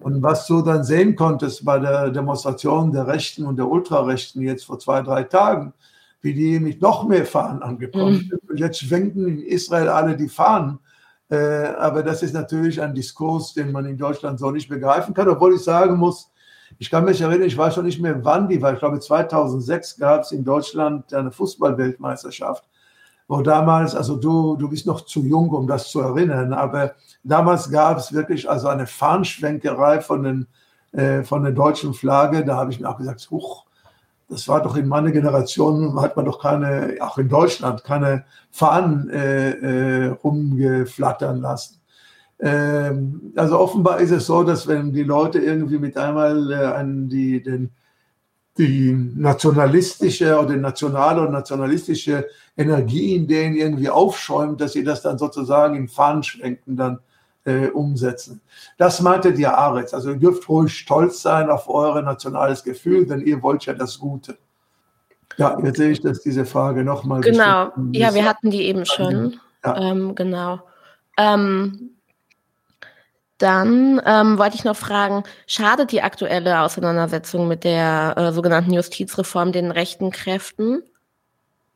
Und 0.03 0.23
was 0.23 0.47
du 0.47 0.63
dann 0.63 0.85
sehen 0.85 1.17
konntest 1.17 1.65
bei 1.65 1.79
der 1.79 2.11
Demonstration 2.11 2.93
der 2.93 3.07
Rechten 3.07 3.45
und 3.45 3.57
der 3.57 3.69
Ultrarechten 3.69 4.43
jetzt 4.43 4.65
vor 4.65 4.79
zwei, 4.79 5.03
drei 5.03 5.25
Tagen, 5.25 5.75
wie 6.23 6.33
die 6.33 6.61
mit 6.61 6.81
noch 6.81 7.07
mehr 7.07 7.27
Fahnen 7.27 7.63
angekommen 7.63 8.27
sind. 8.31 8.51
Mhm. 8.51 8.57
Jetzt 8.57 8.81
schwenken 8.81 9.27
in 9.27 9.41
Israel 9.41 9.89
alle 9.89 10.17
die 10.17 10.29
Fahnen. 10.29 10.79
Äh, 11.29 11.37
aber 11.79 12.03
das 12.03 12.23
ist 12.23 12.33
natürlich 12.33 12.81
ein 12.81 12.95
Diskurs, 12.95 13.53
den 13.53 13.73
man 13.73 13.85
in 13.87 13.99
Deutschland 13.99 14.39
so 14.39 14.51
nicht 14.51 14.69
begreifen 14.69 15.13
kann, 15.13 15.29
obwohl 15.29 15.55
ich 15.55 15.63
sagen 15.63 15.97
muss, 15.97 16.31
ich 16.79 16.91
kann 16.91 17.05
mich 17.05 17.21
erinnern, 17.21 17.47
ich 17.47 17.57
weiß 17.57 17.75
schon 17.75 17.85
nicht 17.85 18.01
mehr, 18.01 18.25
wann 18.25 18.49
die 18.49 18.61
war. 18.61 18.73
Ich 18.73 18.79
glaube, 18.79 18.99
2006 18.99 19.99
gab 19.99 20.23
es 20.23 20.33
in 20.33 20.45
Deutschland 20.45 21.13
eine 21.13 21.31
Fußballweltmeisterschaft 21.31 22.65
wo 23.29 23.41
damals, 23.41 23.95
also 23.95 24.17
du, 24.17 24.57
du 24.57 24.69
bist 24.69 24.87
noch 24.87 25.03
zu 25.03 25.23
jung, 25.23 25.51
um 25.51 25.67
das 25.67 25.91
zu 25.91 26.01
erinnern, 26.01 26.53
aber 26.53 26.95
damals 27.23 27.71
gab 27.71 27.99
es 27.99 28.13
wirklich 28.13 28.49
also 28.49 28.69
eine 28.69 28.87
Fahnenschwenkerei 28.87 30.01
von, 30.01 30.23
den, 30.23 30.47
äh, 30.93 31.23
von 31.23 31.43
der 31.43 31.53
deutschen 31.53 31.95
Flagge. 31.95 32.45
Da 32.45 32.57
habe 32.57 32.71
ich 32.71 32.81
mir 32.81 32.89
auch 32.89 32.99
gesagt, 32.99 33.29
huch, 33.31 33.65
das 34.29 34.49
war 34.49 34.63
doch 34.63 34.77
in 34.77 34.89
meiner 34.89 35.11
Generation, 35.11 36.01
hat 36.01 36.17
man 36.17 36.25
doch 36.25 36.41
keine, 36.41 36.97
auch 37.01 37.19
in 37.19 37.29
Deutschland, 37.29 37.85
keine 37.85 38.25
Fahnen 38.51 39.09
äh, 39.11 39.51
äh, 39.51 40.07
rumgeflattern 40.09 41.41
lassen. 41.41 41.81
Ähm, 42.41 43.33
also 43.37 43.59
offenbar 43.59 44.01
ist 44.01 44.11
es 44.11 44.27
so, 44.27 44.43
dass 44.43 44.67
wenn 44.67 44.93
die 44.93 45.03
Leute 45.03 45.39
irgendwie 45.39 45.79
mit 45.79 45.97
einmal 45.97 46.53
äh, 46.53 46.57
an 46.57 47.09
die, 47.09 47.43
den 47.43 47.71
die 48.57 48.93
nationalistische 49.17 50.39
oder 50.39 50.57
nationale 50.57 51.23
und 51.23 51.33
nationalistische 51.33 52.29
Energie 52.57 53.17
in 53.17 53.27
denen 53.27 53.57
irgendwie 53.57 53.89
aufschäumt, 53.89 54.61
dass 54.61 54.73
sie 54.73 54.85
das 54.85 55.03
dann 55.03 55.19
sozusagen 55.19 55.75
in 55.75 55.89
Fahnenschwenken 55.89 56.77
dann 56.77 57.01
äh, 57.45 57.67
umsetzen. 57.69 58.41
Das 58.79 59.01
meinte 59.01 59.33
die 59.33 59.47
Aretz. 59.47 59.93
Also 59.93 60.11
ihr 60.11 60.19
dürft 60.19 60.49
ruhig 60.49 60.73
stolz 60.73 61.23
sein 61.23 61.51
auf 61.51 61.69
euer 61.69 62.01
nationales 62.03 62.63
Gefühl, 62.63 63.07
denn 63.07 63.21
ihr 63.21 63.43
wollt 63.43 63.67
ja 63.67 63.75
das 63.75 63.99
Gute. 63.99 64.39
Ja, 65.37 65.59
jetzt 65.63 65.79
sehe 65.79 65.91
ich, 65.91 66.01
dass 66.01 66.21
diese 66.21 66.45
Frage 66.45 66.85
nochmal. 66.85 67.21
Genau, 67.23 67.73
ja, 67.93 68.15
wir 68.15 68.25
hatten 68.25 68.51
die 68.51 68.63
eben 68.63 68.87
schon. 68.87 69.41
Ja. 69.65 69.91
Ähm, 69.91 70.15
genau. 70.15 70.61
Ähm, 71.19 71.94
dann 73.39 74.01
ähm, 74.07 74.39
wollte 74.39 74.57
ich 74.57 74.65
noch 74.65 74.77
fragen, 74.77 75.25
schadet 75.47 75.93
die 75.93 76.03
aktuelle 76.03 76.61
Auseinandersetzung 76.61 77.49
mit 77.49 77.65
der 77.65 78.15
äh, 78.17 78.33
sogenannten 78.33 78.73
Justizreform 78.73 79.53
den 79.53 79.71
rechten 79.71 80.11
Kräften 80.11 80.83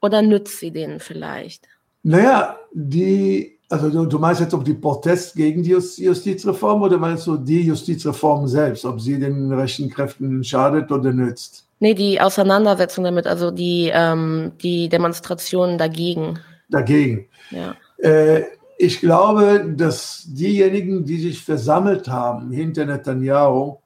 oder 0.01 0.23
nützt 0.23 0.61
sie 0.61 0.71
denen 0.71 1.01
vielleicht? 1.01 1.67
Naja, 2.05 2.57
die, 2.73 3.59
also 3.69 3.91
du, 3.91 4.07
du 4.07 4.19
meinst 4.19 4.41
jetzt, 4.41 4.55
ob 4.55 4.65
die 4.65 4.75
Protest 4.75 5.35
gegen 5.35 5.63
die 5.63 5.71
Justizreform 5.71 6.83
oder 6.83 6.97
meinst 6.97 7.27
du 7.27 7.37
die 7.37 7.63
Justizreform 7.63 8.47
selbst, 8.47 8.85
ob 8.85 9.01
sie 9.01 9.19
den 9.19 9.53
rechten 9.53 9.91
Kräften 9.91 10.45
schadet 10.45 10.93
oder 10.93 11.13
nützt? 11.13 11.67
Nee, 11.81 11.95
die 11.95 12.21
Auseinandersetzung 12.21 13.05
damit, 13.05 13.27
also 13.27 13.51
die, 13.51 13.91
ähm, 13.93 14.53
die 14.63 14.89
Demonstrationen 14.89 15.79
dagegen. 15.79 16.39
Dagegen. 16.69 17.27
Ja. 17.51 17.75
Äh, 17.99 18.45
ich 18.79 19.01
glaube, 19.01 19.75
dass 19.77 20.25
diejenigen, 20.29 21.05
die 21.05 21.19
sich 21.19 21.43
versammelt 21.43 22.09
haben 22.09 22.53
hinter 22.53 22.87
Netanyahu, 22.87 23.79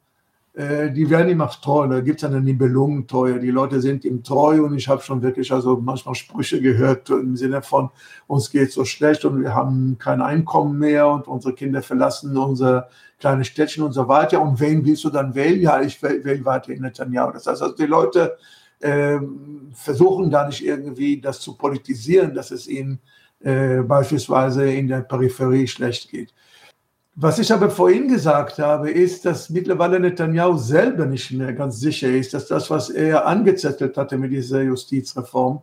äh, 0.53 0.91
die 0.91 1.09
werden 1.09 1.31
ihm 1.31 1.41
auch 1.41 1.55
treu. 1.57 1.89
Da 1.89 2.01
gibt 2.01 2.23
es 2.23 2.29
eine 2.29 2.43
Nibelungentreue. 2.43 3.41
Die 3.41 3.51
Leute 3.51 3.81
sind 3.81 4.05
ihm 4.05 4.23
treu 4.23 4.63
und 4.63 4.77
ich 4.77 4.89
habe 4.89 5.01
schon 5.01 5.23
wirklich 5.23 5.51
also 5.51 5.79
manchmal 5.79 6.15
Sprüche 6.15 6.61
gehört 6.61 7.09
im 7.09 7.37
Sinne 7.37 7.63
von, 7.63 7.89
uns 8.27 8.51
geht 8.51 8.71
so 8.71 8.85
schlecht 8.85 9.25
und 9.25 9.41
wir 9.41 9.55
haben 9.55 9.97
kein 9.99 10.21
Einkommen 10.21 10.79
mehr 10.79 11.09
und 11.09 11.27
unsere 11.27 11.55
Kinder 11.55 11.81
verlassen 11.81 12.37
unser 12.37 12.91
kleines 13.19 13.47
Städtchen 13.47 13.85
und 13.85 13.93
so 13.93 14.09
weiter. 14.09 14.43
Und 14.43 14.61
wen 14.61 14.85
willst 14.85 15.05
du 15.05 15.11
dann 15.11 15.35
wählen? 15.35 15.63
Ja, 15.63 15.81
ich 15.81 16.03
wähle 16.03 16.45
weiterhin 16.45 16.83
Netanyahu. 16.83 17.33
Das 17.33 17.47
heißt 17.47 17.63
also, 17.63 17.75
die 17.75 17.87
Leute 17.87 18.37
äh, 18.81 19.19
versuchen 19.73 20.31
da 20.31 20.47
nicht 20.47 20.63
irgendwie 20.63 21.19
das 21.19 21.41
zu 21.41 21.57
politisieren, 21.57 22.35
dass 22.35 22.51
es 22.51 22.69
ihnen 22.69 23.01
äh, 23.45 23.83
beispielsweise 23.83 24.71
in 24.71 24.89
der 24.89 25.01
Peripherie 25.01 25.67
schlecht 25.67 26.11
geht. 26.11 26.33
Was 27.15 27.39
ich 27.39 27.53
aber 27.53 27.69
vorhin 27.69 28.09
gesagt 28.09 28.59
habe, 28.59 28.91
ist, 28.91 29.27
dass 29.27 29.51
mittlerweile 29.51 30.01
Netanyahu 30.01 30.57
selber 30.57 31.05
nicht 31.05 31.31
mehr 31.33 31.53
ganz 31.53 31.79
sicher 31.79 32.09
ist, 32.09 32.33
dass 32.33 32.47
das, 32.47 32.71
was 32.71 32.89
er 32.89 33.27
angezettelt 33.27 33.99
hatte 33.99 34.17
mit 34.17 34.33
dieser 34.33 34.63
Justizreform, 34.63 35.63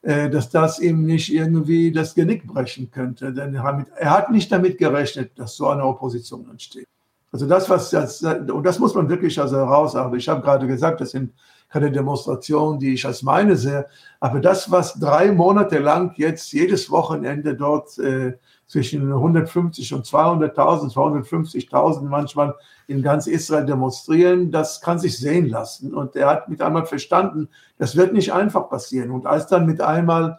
äh, 0.00 0.30
dass 0.30 0.48
das 0.48 0.78
ihm 0.78 1.04
nicht 1.04 1.30
irgendwie 1.30 1.92
das 1.92 2.14
Genick 2.14 2.46
brechen 2.46 2.90
könnte. 2.90 3.34
Denn 3.34 3.54
er 3.54 4.12
hat 4.12 4.30
nicht 4.30 4.50
damit 4.50 4.78
gerechnet, 4.78 5.38
dass 5.38 5.56
so 5.56 5.68
eine 5.68 5.84
Opposition 5.84 6.48
entsteht. 6.50 6.86
Also 7.32 7.46
das, 7.46 7.68
was 7.68 7.90
das, 7.90 8.22
und 8.22 8.64
das 8.64 8.78
muss 8.78 8.94
man 8.94 9.10
wirklich 9.10 9.38
also 9.38 9.56
herausarbeiten. 9.56 10.18
Ich 10.18 10.28
habe 10.28 10.40
gerade 10.40 10.66
gesagt, 10.66 11.02
das 11.02 11.10
sind 11.10 11.34
keine 11.68 11.92
Demonstration, 11.92 12.78
die 12.78 12.94
ich 12.94 13.04
als 13.04 13.22
meine 13.22 13.56
sehe. 13.56 13.86
Aber 14.20 14.40
das, 14.40 14.70
was 14.70 14.94
drei 14.94 15.32
Monate 15.32 15.78
lang 15.78 16.12
jetzt 16.16 16.52
jedes 16.52 16.90
Wochenende 16.90 17.54
dort 17.54 17.98
äh, 17.98 18.34
zwischen 18.66 19.12
150 19.12 19.94
und 19.94 20.06
200.000, 20.06 20.92
250.000 20.92 22.02
manchmal 22.02 22.54
in 22.86 23.02
ganz 23.02 23.26
Israel 23.26 23.66
demonstrieren, 23.66 24.50
das 24.50 24.80
kann 24.80 24.98
sich 24.98 25.18
sehen 25.18 25.48
lassen. 25.48 25.94
Und 25.94 26.16
er 26.16 26.28
hat 26.28 26.48
mit 26.48 26.62
einmal 26.62 26.86
verstanden, 26.86 27.48
das 27.78 27.96
wird 27.96 28.12
nicht 28.12 28.32
einfach 28.32 28.68
passieren. 28.68 29.10
Und 29.10 29.26
als 29.26 29.46
dann 29.46 29.66
mit 29.66 29.80
einmal, 29.80 30.38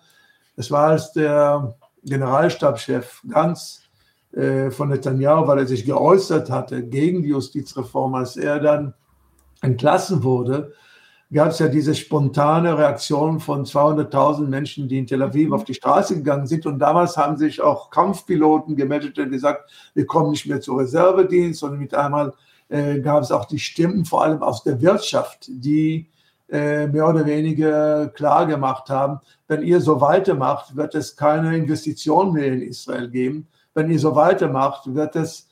das 0.55 0.71
war 0.71 0.89
als 0.89 1.11
der 1.13 1.75
Generalstabschef 2.03 3.21
ganz 3.29 3.83
äh, 4.31 4.69
von 4.71 4.89
Netanyahu, 4.89 5.47
weil 5.47 5.59
er 5.59 5.67
sich 5.67 5.85
geäußert 5.85 6.49
hatte 6.49 6.83
gegen 6.83 7.23
die 7.23 7.29
Justizreform, 7.29 8.15
als 8.15 8.37
er 8.37 8.59
dann 8.59 8.93
entlassen 9.61 10.23
wurde, 10.23 10.73
gab 11.31 11.49
es 11.49 11.59
ja 11.59 11.67
diese 11.67 11.93
spontane 11.93 12.77
Reaktion 12.77 13.39
von 13.39 13.63
200.000 13.63 14.47
Menschen, 14.47 14.87
die 14.87 14.97
in 14.97 15.05
Tel 15.05 15.21
Aviv 15.21 15.51
auf 15.51 15.63
die 15.63 15.75
Straße 15.75 16.15
gegangen 16.15 16.47
sind. 16.47 16.65
Und 16.65 16.79
damals 16.79 17.17
haben 17.17 17.37
sich 17.37 17.61
auch 17.61 17.91
Kampfpiloten 17.91 18.75
gemeldet 18.75 19.19
und 19.19 19.29
gesagt, 19.29 19.69
wir 19.93 20.07
kommen 20.07 20.31
nicht 20.31 20.47
mehr 20.47 20.59
zur 20.59 20.79
Reservedienst. 20.79 21.61
Und 21.63 21.77
mit 21.77 21.93
einmal 21.93 22.33
äh, 22.69 22.99
gab 22.99 23.21
es 23.21 23.31
auch 23.31 23.45
die 23.45 23.59
Stimmen, 23.59 24.05
vor 24.05 24.23
allem 24.23 24.41
aus 24.41 24.63
der 24.63 24.81
Wirtschaft, 24.81 25.45
die 25.49 26.07
äh, 26.49 26.87
mehr 26.87 27.07
oder 27.07 27.25
weniger 27.27 28.07
klar 28.07 28.47
gemacht 28.47 28.89
haben, 28.89 29.19
wenn 29.47 29.61
ihr 29.61 29.81
so 29.81 30.01
weitermacht, 30.01 30.75
wird 30.75 30.95
es 30.95 31.15
keine 31.15 31.55
Investitionen 31.55 32.33
mehr 32.33 32.47
in 32.47 32.61
Israel 32.63 33.07
geben. 33.09 33.47
Wenn 33.75 33.91
ihr 33.91 33.99
so 33.99 34.15
weitermacht, 34.15 34.93
wird 34.95 35.15
es 35.15 35.48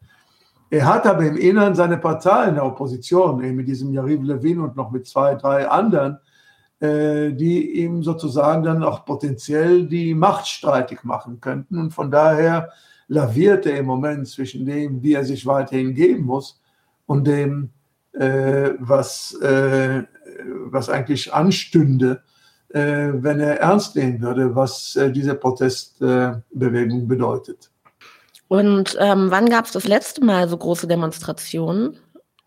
Er 0.69 0.87
hat 0.87 1.07
aber 1.07 1.25
im 1.25 1.37
Inneren 1.37 1.77
seine 1.77 1.99
Partei 1.99 2.49
in 2.49 2.57
der 2.57 2.65
Opposition, 2.65 3.43
eben 3.45 3.57
mit 3.57 3.69
diesem 3.69 3.93
Yariv 3.93 4.23
Levin 4.25 4.61
und 4.61 4.77
noch 4.77 4.91
mit 4.91 5.07
zwei, 5.07 5.37
drei 5.37 5.69
anderen, 5.69 6.19
äh, 6.81 7.33
die 7.33 7.83
ihm 7.83 8.03
sozusagen 8.03 8.65
dann 8.65 8.83
auch 8.83 9.05
potenziell 9.05 9.87
die 9.87 10.15
Macht 10.15 10.49
streitig 10.49 11.05
machen 11.05 11.41
könnten. 11.41 11.79
Und 11.79 11.93
von 11.93 12.11
daher 12.11 12.71
laviert 13.07 13.65
er 13.67 13.79
im 13.79 13.87
Moment 13.87 14.27
zwischen 14.27 14.67
dem, 14.67 15.03
wie 15.03 15.15
er 15.15 15.25
sich 15.25 15.47
weiterhin 15.47 15.95
geben 15.95 16.25
muss 16.25 16.60
und 17.11 17.27
dem, 17.27 17.71
äh, 18.13 18.71
was, 18.79 19.35
äh, 19.43 20.05
was 20.67 20.89
eigentlich 20.89 21.35
anstünde, 21.35 22.23
äh, 22.69 23.09
wenn 23.15 23.41
er 23.41 23.59
ernst 23.59 23.97
nehmen 23.97 24.23
würde, 24.23 24.55
was 24.55 24.95
äh, 24.95 25.11
diese 25.11 25.35
Protestbewegung 25.35 27.09
bedeutet. 27.09 27.69
Und 28.47 28.97
ähm, 29.01 29.27
wann 29.29 29.49
gab 29.49 29.65
es 29.65 29.73
das 29.73 29.89
letzte 29.89 30.25
Mal 30.25 30.49
so 30.49 30.57
große 30.57 30.87
Demonstrationen? 30.87 31.97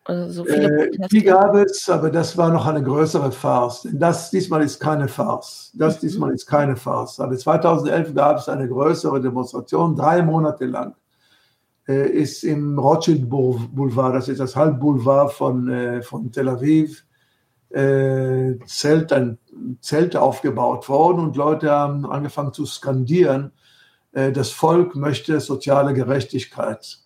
Also 0.05 0.45
so 0.45 0.49
äh, 0.49 0.89
die 1.11 1.23
gab 1.23 1.55
es, 1.55 1.89
aber 1.89 2.09
das 2.09 2.37
war 2.37 2.49
noch 2.49 2.65
eine 2.65 2.83
größere 2.83 3.33
Farce. 3.33 3.85
Das 3.91 4.31
diesmal 4.31 4.63
ist 4.63 4.79
keine 4.79 5.09
Farce. 5.09 5.73
Das 5.73 5.97
mhm. 5.97 6.07
diesmal 6.07 6.31
ist 6.31 6.45
keine 6.45 6.77
Farce. 6.77 7.19
Aber 7.19 7.35
2011 7.35 8.15
gab 8.15 8.37
es 8.37 8.47
eine 8.47 8.69
größere 8.69 9.19
Demonstration, 9.19 9.93
drei 9.93 10.21
Monate 10.21 10.65
lang. 10.67 10.95
Äh, 11.87 12.09
ist 12.11 12.43
im 12.43 12.79
Rothschild 12.79 13.29
Boulevard, 13.29 14.15
das 14.15 14.29
ist 14.29 14.39
das 14.39 14.55
Halbboulevard 14.55 15.33
von, 15.33 15.69
äh, 15.69 16.01
von 16.01 16.31
Tel 16.31 16.47
Aviv, 16.47 17.05
äh, 17.71 18.53
Zelt, 18.65 19.11
ein 19.11 19.37
Zelt 19.81 20.15
aufgebaut 20.15 20.87
worden 20.87 21.19
und 21.19 21.35
Leute 21.35 21.71
haben 21.71 22.05
angefangen 22.05 22.53
zu 22.53 22.65
skandieren, 22.65 23.51
das 24.11 24.51
Volk 24.51 24.95
möchte 24.95 25.39
soziale 25.39 25.95
Gerechtigkeit. 25.95 26.99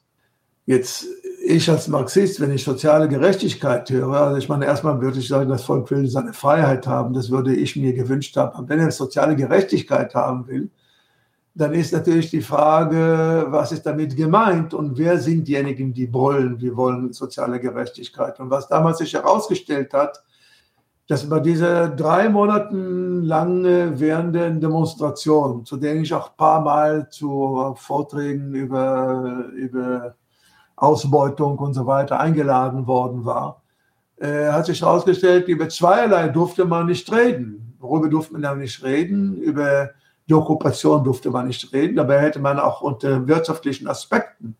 Jetzt, 0.66 1.06
ich 1.46 1.70
als 1.70 1.88
Marxist, 1.88 2.42
wenn 2.42 2.52
ich 2.52 2.66
soziale 2.66 3.08
Gerechtigkeit 3.08 3.90
höre, 3.90 4.12
also 4.12 4.38
ich 4.38 4.50
meine, 4.50 4.66
erstmal 4.66 5.00
würde 5.00 5.20
ich 5.20 5.30
sagen, 5.30 5.50
das 5.50 5.64
Volk 5.64 5.90
will 5.90 6.10
seine 6.10 6.34
Freiheit 6.34 6.86
haben, 6.86 7.14
das 7.14 7.32
würde 7.32 7.56
ich 7.56 7.78
mir 7.78 7.94
gewünscht 7.94 8.36
haben. 8.36 8.54
Aber 8.58 8.68
wenn 8.68 8.80
er 8.80 8.92
soziale 8.92 9.38
Gerechtigkeit 9.38 10.16
haben 10.16 10.48
will, 10.48 10.70
dann 11.58 11.74
ist 11.74 11.92
natürlich 11.92 12.30
die 12.30 12.42
Frage, 12.42 13.48
was 13.50 13.72
ist 13.72 13.84
damit 13.84 14.16
gemeint 14.16 14.76
und 14.76 14.96
wer 15.00 15.18
sind 15.18 15.48
diejenigen, 15.48 15.92
die 15.92 16.06
brüllen, 16.06 16.62
wir 16.62 16.78
wollen 16.78 17.14
soziale 17.14 17.60
Gerechtigkeit. 17.60 18.40
Und 18.40 18.52
was 18.52 18.68
damals 18.68 19.00
sich 19.00 19.14
herausgestellt 19.16 19.92
hat, 19.92 20.24
dass 21.08 21.28
bei 21.28 21.40
dieser 21.40 21.90
drei 21.90 22.30
Monaten 22.30 23.24
lang 23.24 23.64
währenden 24.00 24.62
Demonstration, 24.62 25.66
zu 25.66 25.78
denen 25.78 26.04
ich 26.04 26.14
auch 26.14 26.30
ein 26.30 26.38
paar 26.38 26.62
Mal 26.62 27.10
zu 27.10 27.74
Vorträgen 27.76 28.54
über, 28.54 29.46
über 29.56 30.16
Ausbeutung 30.76 31.58
und 31.58 31.74
so 31.74 31.88
weiter 31.88 32.20
eingeladen 32.20 32.86
worden 32.86 33.26
war, 33.26 33.64
äh, 34.18 34.52
hat 34.52 34.68
sich 34.68 34.82
herausgestellt, 34.82 35.48
über 35.48 35.70
zweierlei 35.70 36.28
durfte 36.28 36.66
man 36.66 36.86
nicht 36.86 37.12
reden. 37.12 37.76
Worüber 37.80 38.10
durfte 38.10 38.34
man 38.34 38.44
da 38.44 38.54
nicht 38.54 38.84
reden? 38.84 39.38
Über 39.38 39.90
die 40.28 40.34
Okkupation 40.34 41.04
durfte 41.04 41.30
man 41.30 41.48
nicht 41.48 41.72
reden, 41.74 41.96
dabei 41.96 42.20
hätte 42.20 42.40
man 42.40 42.60
auch 42.60 42.82
unter 42.82 43.28
wirtschaftlichen 43.28 43.88
Aspekten 43.88 44.58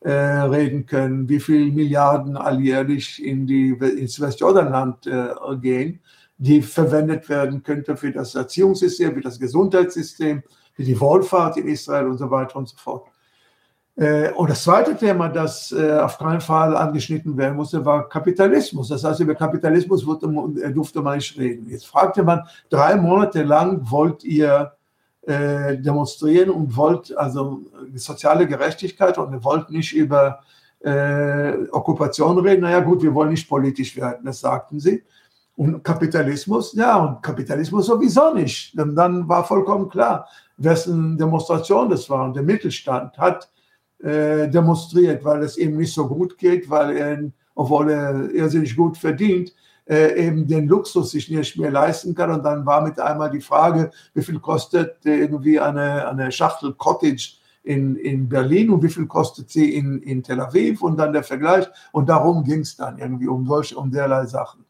äh, 0.00 0.10
reden 0.10 0.86
können, 0.86 1.28
wie 1.28 1.40
viele 1.40 1.72
Milliarden 1.72 2.36
alljährlich 2.36 3.24
in 3.24 3.46
die, 3.46 3.70
ins 3.70 4.20
Westjordanland 4.20 5.06
äh, 5.06 5.28
gehen, 5.60 6.00
die 6.38 6.60
verwendet 6.60 7.28
werden 7.28 7.62
könnte 7.62 7.96
für 7.96 8.12
das 8.12 8.34
Erziehungssystem, 8.34 9.14
für 9.14 9.22
das 9.22 9.40
Gesundheitssystem, 9.40 10.42
für 10.74 10.84
die 10.84 11.00
Wohlfahrt 11.00 11.56
in 11.56 11.68
Israel 11.68 12.06
und 12.06 12.18
so 12.18 12.30
weiter 12.30 12.56
und 12.56 12.68
so 12.68 12.76
fort. 12.76 13.08
Äh, 13.96 14.30
und 14.32 14.50
das 14.50 14.62
zweite 14.62 14.94
Thema, 14.94 15.30
das 15.30 15.72
äh, 15.72 15.98
auf 15.98 16.18
keinen 16.18 16.42
Fall 16.42 16.76
angeschnitten 16.76 17.36
werden 17.38 17.56
musste, 17.56 17.82
war 17.82 18.08
Kapitalismus. 18.08 18.88
Das 18.88 19.02
heißt, 19.02 19.20
über 19.20 19.34
Kapitalismus 19.34 20.02
äh, 20.02 20.70
durfte 20.70 21.00
man 21.00 21.16
nicht 21.16 21.38
reden. 21.38 21.66
Jetzt 21.70 21.86
fragte 21.86 22.22
man, 22.22 22.42
drei 22.68 22.96
Monate 22.96 23.42
lang 23.42 23.80
wollt 23.90 24.22
ihr 24.22 24.75
demonstrieren 25.26 26.50
und 26.50 26.76
wollt 26.76 27.16
also 27.16 27.62
soziale 27.96 28.46
Gerechtigkeit 28.46 29.18
und 29.18 29.32
ihr 29.32 29.42
wollt 29.42 29.70
nicht 29.70 29.92
über 29.92 30.40
Okkupation 31.72 32.38
reden. 32.38 32.62
Naja 32.62 32.78
gut, 32.78 33.02
wir 33.02 33.12
wollen 33.12 33.30
nicht 33.30 33.48
politisch 33.48 33.96
werden, 33.96 34.24
das 34.24 34.38
sagten 34.38 34.78
sie. 34.78 35.02
Und 35.56 35.82
Kapitalismus, 35.82 36.74
ja, 36.74 36.96
und 36.96 37.22
Kapitalismus 37.22 37.86
sowieso 37.86 38.34
nicht. 38.34 38.78
Denn 38.78 38.94
dann 38.94 39.26
war 39.26 39.42
vollkommen 39.42 39.88
klar, 39.88 40.28
wessen 40.58 41.16
Demonstration 41.16 41.88
das 41.88 42.08
war. 42.10 42.24
Und 42.26 42.36
der 42.36 42.42
Mittelstand 42.42 43.16
hat 43.16 43.50
äh, 44.02 44.48
demonstriert, 44.48 45.24
weil 45.24 45.42
es 45.42 45.56
ihm 45.56 45.78
nicht 45.78 45.94
so 45.94 46.06
gut 46.06 46.36
geht, 46.36 46.68
weil 46.68 46.96
er, 46.96 47.32
obwohl 47.54 47.90
er 47.90 48.30
irrsinnig 48.30 48.76
gut 48.76 48.98
verdient, 48.98 49.50
äh, 49.50 49.54
eben 49.88 50.46
den 50.46 50.66
Luxus 50.66 51.12
sich 51.12 51.30
nicht 51.30 51.58
mehr 51.58 51.70
leisten 51.70 52.14
kann. 52.14 52.30
Und 52.30 52.44
dann 52.44 52.66
war 52.66 52.82
mit 52.82 52.98
einmal 52.98 53.30
die 53.30 53.40
Frage, 53.40 53.90
wie 54.14 54.22
viel 54.22 54.40
kostet 54.40 54.96
irgendwie 55.04 55.60
eine, 55.60 56.08
eine 56.08 56.32
Schachtel 56.32 56.74
Cottage 56.74 57.38
in, 57.62 57.96
in 57.96 58.28
Berlin 58.28 58.70
und 58.70 58.82
wie 58.82 58.88
viel 58.88 59.06
kostet 59.06 59.50
sie 59.50 59.74
in, 59.74 60.00
in 60.02 60.22
Tel 60.22 60.40
Aviv 60.40 60.82
und 60.82 60.96
dann 60.96 61.12
der 61.12 61.24
Vergleich. 61.24 61.66
Und 61.92 62.08
darum 62.08 62.44
ging 62.44 62.60
es 62.60 62.76
dann 62.76 62.98
irgendwie 62.98 63.26
um 63.28 63.46
solche, 63.46 63.76
um 63.76 63.90
derlei 63.90 64.26
Sachen. 64.26 64.64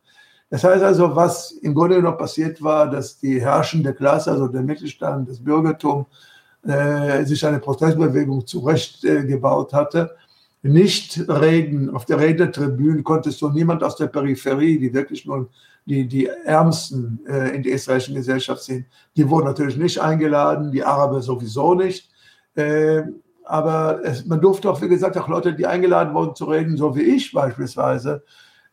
Das 0.49 0.65
heißt 0.65 0.83
also, 0.83 1.15
was 1.15 1.51
im 1.51 1.75
Grunde 1.75 2.01
noch 2.01 2.17
passiert 2.17 2.63
war, 2.63 2.89
dass 2.89 3.19
die 3.19 3.41
herrschende 3.41 3.93
Klasse, 3.93 4.31
also 4.31 4.49
der 4.49 4.63
Mittelstand, 4.63 5.29
das 5.29 5.43
Bürgertum, 5.43 6.07
äh, 6.63 7.25
sich 7.25 7.45
eine 7.45 7.59
Protestbewegung 7.59 8.47
zurechtgebaut 8.47 9.73
äh, 9.73 9.77
hatte. 9.77 10.17
Nicht 10.67 11.29
reden, 11.29 11.91
auf 11.91 12.05
der 12.05 12.19
Rednertribüne 12.19 13.03
konntest 13.03 13.41
du 13.43 13.51
niemand 13.51 13.83
aus 13.83 13.97
der 13.97 14.07
Peripherie, 14.09 14.79
die 14.79 14.93
wirklich 14.93 15.27
nur 15.27 15.49
die, 15.87 16.07
die 16.07 16.27
Ärmsten 16.27 17.21
äh, 17.29 17.55
in 17.55 17.63
der 17.63 17.73
israelischen 17.73 18.15
Gesellschaft 18.15 18.63
sind, 18.63 18.87
die 19.17 19.29
wurden 19.29 19.47
natürlich 19.47 19.77
nicht 19.77 20.01
eingeladen, 20.01 20.73
die 20.73 20.83
Araber 20.83 21.23
sowieso 21.23 21.75
nicht. 21.75 22.11
Äh, 22.57 23.03
aber 23.45 24.01
es, 24.05 24.27
man 24.27 24.41
durfte 24.41 24.69
auch, 24.69 24.83
wie 24.83 24.89
gesagt, 24.89 25.17
auch 25.17 25.29
Leute, 25.29 25.55
die 25.55 25.67
eingeladen 25.67 26.13
wurden 26.13 26.35
zu 26.35 26.47
reden, 26.47 26.77
so 26.77 26.97
wie 26.97 27.03
ich 27.03 27.33
beispielsweise, 27.33 28.25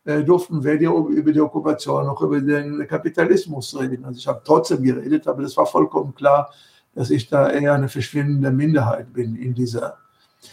äh, 0.04 0.24
durften 0.24 0.64
weder 0.64 0.92
über 0.92 1.32
die 1.32 1.40
Okkupation 1.40 2.06
noch 2.06 2.20
über 2.20 2.40
den 2.40 2.86
Kapitalismus 2.88 3.78
reden. 3.78 4.04
Also 4.04 4.18
ich 4.18 4.26
habe 4.26 4.42
trotzdem 4.44 4.82
geredet, 4.82 5.28
aber 5.28 5.42
das 5.42 5.56
war 5.56 5.66
vollkommen 5.66 6.14
klar, 6.14 6.50
dass 6.94 7.10
ich 7.10 7.28
da 7.28 7.48
eher 7.48 7.74
eine 7.74 7.88
verschwindende 7.88 8.50
Minderheit 8.50 9.12
bin 9.12 9.36
in 9.36 9.54
dieser. 9.54 9.98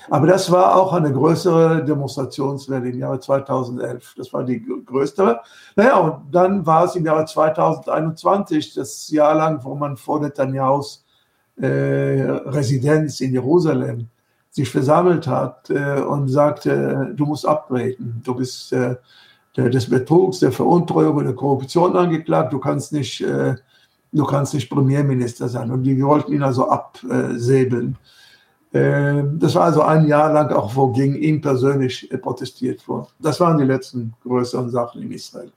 Aber 0.09 0.27
das 0.27 0.51
war 0.51 0.75
auch 0.75 0.93
eine 0.93 1.11
größere 1.11 1.83
Demonstrationswelle 1.83 2.89
im 2.89 2.99
Jahre 2.99 3.19
2011. 3.19 4.15
Das 4.17 4.33
war 4.33 4.43
die 4.43 4.63
größte. 4.85 5.39
Naja, 5.75 5.97
und 5.97 6.33
dann 6.33 6.65
war 6.65 6.85
es 6.85 6.95
im 6.95 7.05
Jahre 7.05 7.25
2021, 7.25 8.73
das 8.73 9.09
Jahr 9.09 9.35
lang, 9.35 9.63
wo 9.63 9.75
man 9.75 9.97
vor 9.97 10.19
Netanyahus 10.19 11.05
äh, 11.57 11.67
Residenz 11.67 13.21
in 13.21 13.33
Jerusalem 13.33 14.07
sich 14.49 14.69
versammelt 14.69 15.27
hat 15.27 15.69
äh, 15.69 16.01
und 16.01 16.27
sagte, 16.27 17.13
du 17.15 17.25
musst 17.25 17.47
abtreten, 17.47 18.21
du 18.23 18.35
bist 18.35 18.73
äh, 18.73 18.95
des 19.55 19.89
Betrugs, 19.89 20.39
der 20.39 20.51
Veruntreuung 20.51 21.23
der 21.23 21.33
Korruption 21.33 21.95
angeklagt, 21.95 22.53
du 22.53 22.59
kannst 22.59 22.93
nicht 22.93 23.21
äh, 23.21 23.55
du 24.11 24.25
kannst 24.25 24.53
nicht 24.53 24.69
Premierminister 24.69 25.47
sein. 25.47 25.71
Und 25.71 25.83
die 25.83 26.01
wollten 26.03 26.33
ihn 26.33 26.43
also 26.43 26.69
absäbeln. 26.69 27.97
Ähm, 28.73 29.37
das 29.39 29.55
war 29.55 29.65
also 29.65 29.81
ein 29.81 30.07
Jahr 30.07 30.31
lang 30.31 30.51
auch, 30.53 30.75
wo 30.75 30.87
gegen 30.87 31.15
ihn 31.15 31.41
persönlich 31.41 32.09
protestiert 32.21 32.87
wurde. 32.87 33.07
Das 33.19 33.39
waren 33.39 33.57
die 33.57 33.65
letzten 33.65 34.13
größeren 34.23 34.69
Sachen 34.69 35.01
in 35.01 35.11
Israel. 35.11 35.51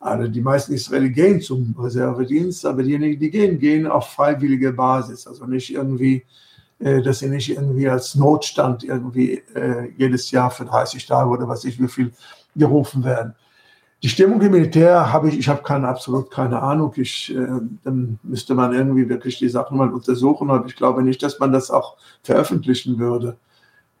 Also 0.00 0.26
die 0.26 0.40
meisten 0.40 0.74
Israelis 0.74 1.14
gehen 1.14 1.40
zum 1.40 1.76
Reservedienst, 1.78 2.66
aber 2.66 2.82
diejenigen, 2.82 3.20
die 3.20 3.30
gehen, 3.30 3.60
gehen 3.60 3.86
auf 3.86 4.08
freiwillige 4.08 4.72
Basis. 4.72 5.28
Also 5.28 5.46
nicht 5.46 5.72
irgendwie 5.72 6.24
äh, 6.80 7.02
dass 7.02 7.20
sie 7.20 7.28
nicht 7.28 7.50
irgendwie 7.50 7.88
als 7.88 8.16
Notstand 8.16 8.82
irgendwie 8.82 9.44
äh, 9.54 9.92
jedes 9.96 10.32
Jahr 10.32 10.50
für 10.50 10.64
30 10.64 11.06
Tage 11.06 11.30
oder 11.30 11.46
was 11.46 11.64
ich 11.64 11.80
wie 11.80 11.86
viel 11.86 12.10
gerufen 12.56 13.04
werden. 13.04 13.36
Die 14.02 14.08
Stimmung 14.10 14.40
im 14.42 14.52
Militär 14.52 15.12
habe 15.12 15.28
ich, 15.28 15.38
ich 15.38 15.48
habe 15.48 15.62
keine, 15.62 15.88
absolut 15.88 16.30
keine 16.30 16.60
Ahnung. 16.60 16.92
Ich, 16.96 17.34
äh, 17.34 17.46
dann 17.82 18.18
müsste 18.22 18.54
man 18.54 18.74
irgendwie 18.74 19.08
wirklich 19.08 19.38
die 19.38 19.48
Sachen 19.48 19.78
mal 19.78 19.92
untersuchen, 19.92 20.50
aber 20.50 20.66
ich 20.66 20.76
glaube 20.76 21.02
nicht, 21.02 21.22
dass 21.22 21.38
man 21.38 21.52
das 21.52 21.70
auch 21.70 21.96
veröffentlichen 22.22 22.98
würde. 22.98 23.36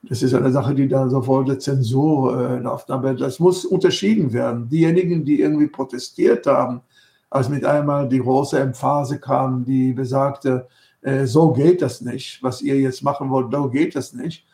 Das 0.02 0.22
ist 0.22 0.34
eine 0.34 0.52
Sache, 0.52 0.74
die 0.74 0.86
dann 0.86 1.10
sofort 1.10 1.48
der 1.48 1.58
Zensur 1.58 2.38
äh, 2.38 2.58
läuft. 2.58 2.90
Aber 2.90 3.14
das 3.14 3.40
muss 3.40 3.64
unterschieden 3.64 4.32
werden. 4.32 4.68
Diejenigen, 4.68 5.24
die 5.24 5.40
irgendwie 5.40 5.66
protestiert 5.66 6.46
haben, 6.46 6.82
als 7.30 7.48
mit 7.48 7.64
einmal 7.64 8.08
die 8.08 8.20
große 8.20 8.58
Emphase 8.58 9.18
kam, 9.18 9.64
die 9.64 9.92
besagte, 9.92 10.68
äh, 11.00 11.26
so 11.26 11.52
geht 11.52 11.82
das 11.82 12.00
nicht, 12.02 12.42
was 12.42 12.62
ihr 12.62 12.78
jetzt 12.80 13.02
machen 13.02 13.30
wollt, 13.30 13.52
so 13.52 13.68
geht 13.68 13.96
das 13.96 14.12
nicht. 14.12 14.44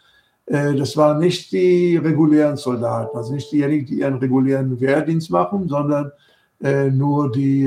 Äh, 0.52 0.74
das 0.74 0.96
waren 0.98 1.18
nicht 1.18 1.50
die 1.50 1.96
regulären 1.96 2.58
Soldaten, 2.58 3.16
also 3.16 3.32
nicht 3.32 3.50
diejenigen, 3.50 3.86
die 3.86 4.00
ihren 4.00 4.16
regulären 4.16 4.78
Wehrdienst 4.78 5.30
machen, 5.30 5.66
sondern 5.66 6.12
äh, 6.60 6.90
nur 6.90 7.32
die, 7.32 7.64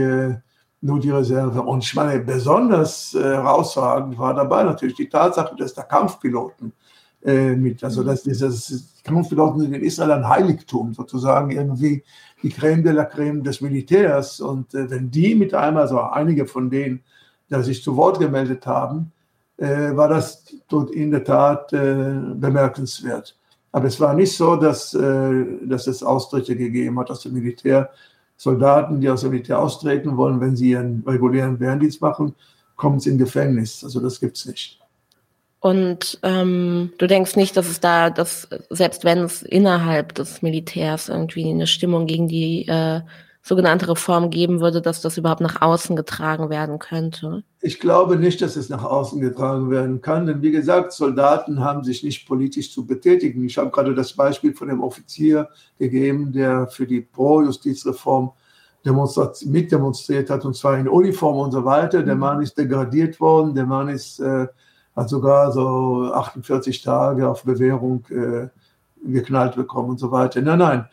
nur 0.81 0.99
die 0.99 1.09
Reserve. 1.09 1.61
Und 1.63 1.83
ich 1.83 1.95
meine, 1.95 2.19
besonders 2.19 3.13
herausragend 3.13 4.17
war 4.19 4.35
dabei 4.35 4.63
natürlich 4.63 4.95
die 4.95 5.09
Tatsache, 5.09 5.55
dass 5.55 5.73
da 5.73 5.81
Kampfpiloten 5.81 6.71
mit, 7.23 7.83
also 7.83 8.03
dass 8.03 8.21
dieses 8.21 9.01
Kampfpiloten 9.03 9.61
sind 9.61 9.73
in 9.73 9.81
Israel 9.81 10.11
ein 10.11 10.29
Heiligtum, 10.29 10.93
sozusagen 10.93 11.49
irgendwie 11.49 12.03
die 12.43 12.49
Creme 12.49 12.83
de 12.83 12.93
la 12.93 13.05
Creme 13.05 13.41
des 13.43 13.61
Militärs. 13.61 14.39
Und 14.39 14.67
wenn 14.73 15.09
die 15.09 15.33
mit 15.33 15.55
einmal, 15.55 15.83
also 15.83 15.99
einige 16.01 16.45
von 16.45 16.69
denen, 16.69 17.01
die 17.49 17.63
sich 17.63 17.81
zu 17.81 17.97
Wort 17.97 18.19
gemeldet 18.19 18.67
haben, 18.67 19.11
äh, 19.57 19.95
war 19.95 20.09
das 20.09 20.45
in 20.93 21.11
der 21.11 21.23
Tat 21.23 21.71
äh, 21.73 22.13
bemerkenswert. 22.35 23.35
Aber 23.71 23.87
es 23.87 23.99
war 23.99 24.13
nicht 24.13 24.35
so, 24.35 24.55
dass, 24.55 24.93
äh, 24.93 25.45
dass 25.63 25.87
es 25.87 26.03
Austritte 26.03 26.55
gegeben 26.55 26.99
hat 26.99 27.11
aus 27.11 27.21
dem 27.21 27.33
Militär. 27.33 27.89
Soldaten, 28.37 28.99
die 28.99 29.09
aus 29.09 29.21
dem 29.21 29.31
Militär 29.31 29.59
austreten 29.59 30.17
wollen, 30.17 30.41
wenn 30.41 30.55
sie 30.55 30.71
ihren 30.71 31.03
regulären 31.07 31.59
Wehrdienst 31.59 32.01
machen, 32.01 32.35
kommen 32.75 32.99
sie 32.99 33.11
in 33.11 33.17
Gefängnis. 33.17 33.83
Also 33.83 34.01
das 34.01 34.19
gibt 34.19 34.37
es 34.37 34.45
nicht. 34.45 34.79
Und 35.61 36.19
ähm, 36.21 36.91
du 36.97 37.07
denkst 37.07 37.35
nicht, 37.37 37.57
dass 37.57 37.67
es 37.67 37.79
da, 37.79 38.09
dass 38.09 38.47
selbst 38.69 39.03
wenn 39.03 39.19
es 39.19 39.41
innerhalb 39.41 40.13
des 40.13 40.41
Militärs 40.41 41.09
irgendwie 41.09 41.49
eine 41.49 41.65
Stimmung 41.65 42.05
gegen 42.05 42.27
die 42.27 42.67
äh, 42.67 43.01
sogenannte 43.47 43.87
Reform 43.87 44.31
geben 44.31 44.59
würde, 44.59 44.81
dass 44.81 45.01
das 45.01 45.17
überhaupt 45.17 45.41
nach 45.41 45.61
außen 45.61 45.95
getragen 45.95 46.49
werden 46.49 46.79
könnte? 46.79 47.43
Ich 47.61 47.79
glaube 47.79 48.15
nicht, 48.15 48.41
dass 48.41 48.55
es 48.55 48.69
nach 48.69 48.83
außen 48.83 49.21
getragen 49.21 49.69
werden 49.69 50.01
kann, 50.01 50.25
denn 50.25 50.41
wie 50.41 50.49
gesagt, 50.49 50.93
Soldaten 50.93 51.59
haben 51.59 51.83
sich 51.83 52.03
nicht 52.03 52.27
politisch 52.27 52.73
zu 52.73 52.87
betätigen. 52.87 53.45
Ich 53.45 53.59
habe 53.59 53.69
gerade 53.69 53.93
das 53.93 54.13
Beispiel 54.13 54.55
von 54.55 54.67
dem 54.67 54.81
Offizier 54.81 55.47
gegeben, 55.77 56.33
der 56.33 56.65
für 56.67 56.87
die 56.87 57.01
Pro-Justizreform 57.01 58.31
mitdemonstriert 59.45 60.31
hat, 60.31 60.43
und 60.43 60.55
zwar 60.55 60.79
in 60.79 60.87
Uniform 60.87 61.37
und 61.37 61.51
so 61.51 61.63
weiter. 61.63 62.01
Der 62.01 62.15
mhm. 62.15 62.21
Mann 62.21 62.41
ist 62.41 62.57
degradiert 62.57 63.19
worden, 63.19 63.53
der 63.53 63.67
Mann 63.67 63.89
ist 63.89 64.19
äh, 64.19 64.47
hat 64.95 65.09
sogar 65.09 65.51
so 65.51 66.11
48 66.13 66.81
Tage 66.81 67.29
auf 67.29 67.43
Bewährung 67.43 68.05
äh, 68.09 68.47
geknallt 69.03 69.55
bekommen 69.55 69.89
und 69.91 69.99
so 69.99 70.11
weiter. 70.11 70.41
Nein, 70.41 70.59
nein, 70.59 70.85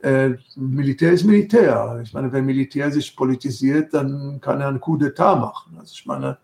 äh, 0.00 0.30
Militär 0.56 1.12
ist 1.12 1.24
Militär. 1.24 2.00
Ich 2.02 2.12
meine, 2.12 2.32
wenn 2.32 2.46
Militär 2.46 2.90
sich 2.92 3.16
politisiert, 3.16 3.94
dann 3.94 4.40
kann 4.40 4.60
er 4.60 4.68
einen 4.68 4.80
Coup 4.80 5.00
d'etat 5.00 5.36
machen. 5.36 5.76
Also 5.78 5.92
ich 5.94 6.04
meine, 6.06 6.38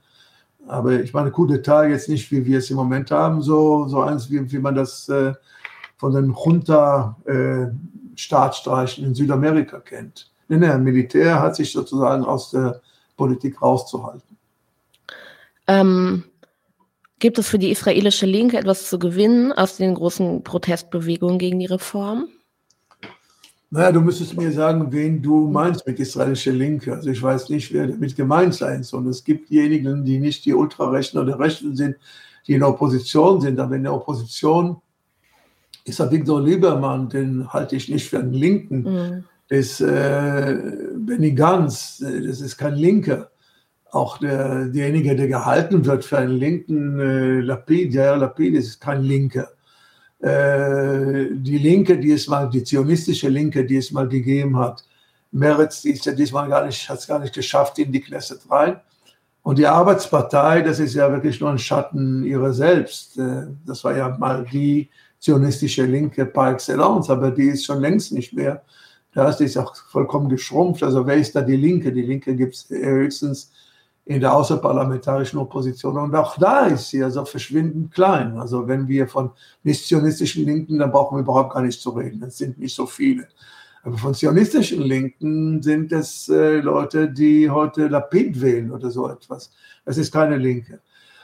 aber 0.67 1.01
ich 1.01 1.13
meine, 1.13 1.31
Coup 1.31 1.49
d'etat 1.49 1.89
jetzt 1.89 2.09
nicht, 2.09 2.33
wie 2.33 2.45
wir 2.45 2.59
es 2.59 2.71
im 2.71 2.77
Moment 2.77 3.11
haben, 3.11 3.43
so, 3.43 3.89
so 3.89 4.03
eins, 4.03 4.31
wie, 4.31 4.51
wie 4.51 4.59
man 4.59 4.75
das 4.75 5.09
äh, 5.09 5.33
von 5.97 6.13
den 6.13 6.35
Junta-Staatsstreichen 6.35 9.05
äh, 9.05 9.07
in 9.09 9.15
Südamerika 9.15 9.81
kennt. 9.81 10.31
Nein, 10.49 10.61
nein, 10.61 10.83
Militär 10.83 11.41
hat 11.41 11.57
sich 11.57 11.73
sozusagen 11.73 12.25
aus 12.25 12.51
der 12.51 12.81
Politik 13.17 13.63
rauszuhalten. 13.63 14.37
Ähm, 15.67 16.25
gibt 17.19 17.39
es 17.39 17.49
für 17.49 17.59
die 17.59 17.71
israelische 17.71 18.27
Linke 18.27 18.59
etwas 18.59 18.91
zu 18.91 18.99
gewinnen 18.99 19.53
aus 19.53 19.77
den 19.77 19.95
großen 19.95 20.43
Protestbewegungen 20.43 21.39
gegen 21.39 21.59
die 21.59 21.67
Reform? 21.67 22.29
Naja, 23.75 23.91
du 23.91 24.01
müsstest 24.01 24.37
mir 24.37 24.53
sagen, 24.53 24.87
wen 24.93 25.21
du 25.21 25.49
meinst 25.49 25.85
mit 25.85 25.99
israelischer 25.99 26.53
Linke. 26.53 26.95
Also 26.95 27.11
ich 27.11 27.21
weiß 27.21 27.49
nicht, 27.49 27.73
wer 27.73 27.89
damit 27.89 28.15
gemeint 28.15 28.55
sein 28.55 28.85
soll. 28.85 29.09
Es 29.09 29.25
gibt 29.25 29.51
diejenigen, 29.51 30.05
die 30.05 30.21
nicht 30.21 30.45
die 30.45 30.55
Ultrarechten 30.55 31.19
oder 31.19 31.41
Rechten 31.41 31.75
sind, 31.75 31.97
die 32.47 32.53
in 32.53 32.61
der 32.61 32.69
Opposition 32.69 33.41
sind. 33.41 33.59
Aber 33.59 33.75
in 33.75 33.83
der 33.83 33.93
Opposition 33.93 34.77
ist 35.85 35.99
der 35.99 36.09
Viktor 36.09 36.41
Liebermann, 36.41 37.09
den 37.09 37.53
halte 37.53 37.75
ich 37.75 37.89
nicht 37.89 38.09
für 38.09 38.21
einen 38.21 38.33
Linken. 38.33 38.83
Mhm. 38.83 39.25
Das 39.49 39.81
äh, 39.81 40.57
Benny 40.97 41.33
Gantz, 41.33 41.99
das 41.99 42.41
ist 42.41 42.57
kein 42.57 42.77
Linker. 42.77 43.33
Auch 43.91 44.19
der, 44.19 44.67
derjenige, 44.67 45.17
der 45.17 45.27
gehalten 45.27 45.85
wird 45.85 46.05
für 46.05 46.19
einen 46.19 46.39
Linken, 46.39 47.01
äh, 47.01 47.41
Lapid, 47.41 47.93
ja, 47.93 48.15
Lapid 48.15 48.55
ist 48.55 48.81
kein 48.81 49.03
Linker. 49.03 49.49
Äh, 50.25 51.29
die 51.33 51.59
Linke, 51.59 51.99
die 51.99 52.13
es 52.13 52.29
mal, 52.29 52.49
die 52.49 52.65
zionistische 52.65 53.29
Linke, 53.29 53.67
die 53.67 53.77
es 53.77 53.93
mal 53.93 54.09
gegeben 54.09 54.59
hat, 54.59 54.83
Meretz, 55.31 55.83
die 55.83 55.91
ist 55.91 56.07
ja 56.07 56.13
diesmal 56.13 56.49
gar 56.49 56.65
nicht, 56.65 56.89
hat 56.89 56.99
es 56.99 57.07
gar 57.07 57.19
nicht 57.19 57.35
geschafft 57.35 57.79
in 57.79 57.93
die 57.93 58.01
Knesset 58.01 58.41
rein. 58.51 58.81
Und 59.43 59.59
die 59.59 59.67
Arbeitspartei, 59.67 60.63
das 60.63 60.79
ist 60.79 60.95
ja 60.95 61.13
wirklich 61.13 61.39
nur 61.41 61.51
ein 61.51 61.59
Schatten 61.59 62.25
ihrer 62.25 62.55
selbst. 62.55 63.19
Äh, 63.19 63.49
das 63.67 63.85
war 63.85 63.95
ja 63.95 64.17
mal 64.17 64.47
die 64.51 64.89
zionistische 65.21 65.85
Linke 65.85 66.25
par 66.25 66.53
excellence, 66.53 67.11
aber 67.11 67.31
die 67.31 67.49
ist 67.49 67.67
schon 67.67 67.81
längst 67.81 68.13
nicht 68.13 68.33
mehr. 68.33 68.63
Da 69.13 69.29
ist 69.29 69.41
die 69.41 69.59
auch 69.59 69.77
vollkommen 69.77 70.31
geschrumpft. 70.31 70.83
Also 70.83 71.07
wer 71.07 71.17
ist 71.17 71.37
da 71.37 71.43
die 71.43 71.57
Linke? 71.57 71.93
Die 71.93 72.03
Linke 72.03 72.35
gibt 72.35 72.55
es 72.55 72.71
höchstens 72.71 73.53
in 74.07 74.21
der 74.21 74.35
außerparlamentarischen 74.35 75.39
Opposition. 75.39 75.97
Und 75.97 76.15
auch 76.15 76.37
da 76.37 76.67
ist 76.67 76.91
sie 76.91 77.03
also 77.03 77.25
verschwindend 77.25 77.93
klein. 77.93 78.37
Also 78.39 78.69
wenn 78.69 78.87
wir 78.87 79.09
von 79.09 79.31
nicht-zionistischen 79.63 80.45
Linken, 80.45 80.79
dann 80.79 80.93
brauchen 80.93 81.17
wir 81.17 81.23
überhaupt 81.23 81.55
gar 81.55 81.63
nicht 81.63 81.81
zu 81.81 81.91
reden. 81.91 82.23
Es 82.23 82.37
sind 82.37 82.59
nicht 82.59 82.75
so 82.75 82.87
viele. 82.87 83.27
Aber 83.83 83.97
von 83.97 84.15
zionistischen 84.15 84.83
Linken 84.83 85.63
sind 85.63 85.93
es 85.93 86.29
äh, 86.29 86.61
Leute, 86.61 87.11
die 87.11 87.49
heute 87.49 87.89
Lapid 87.89 88.41
wählen 88.41 88.71
oder 88.73 88.91
so 88.91 89.09
etwas. 89.09 89.51
Das 89.85 89.97
ist 89.97 90.13
keine 90.13 90.37
Linke. 90.37 90.81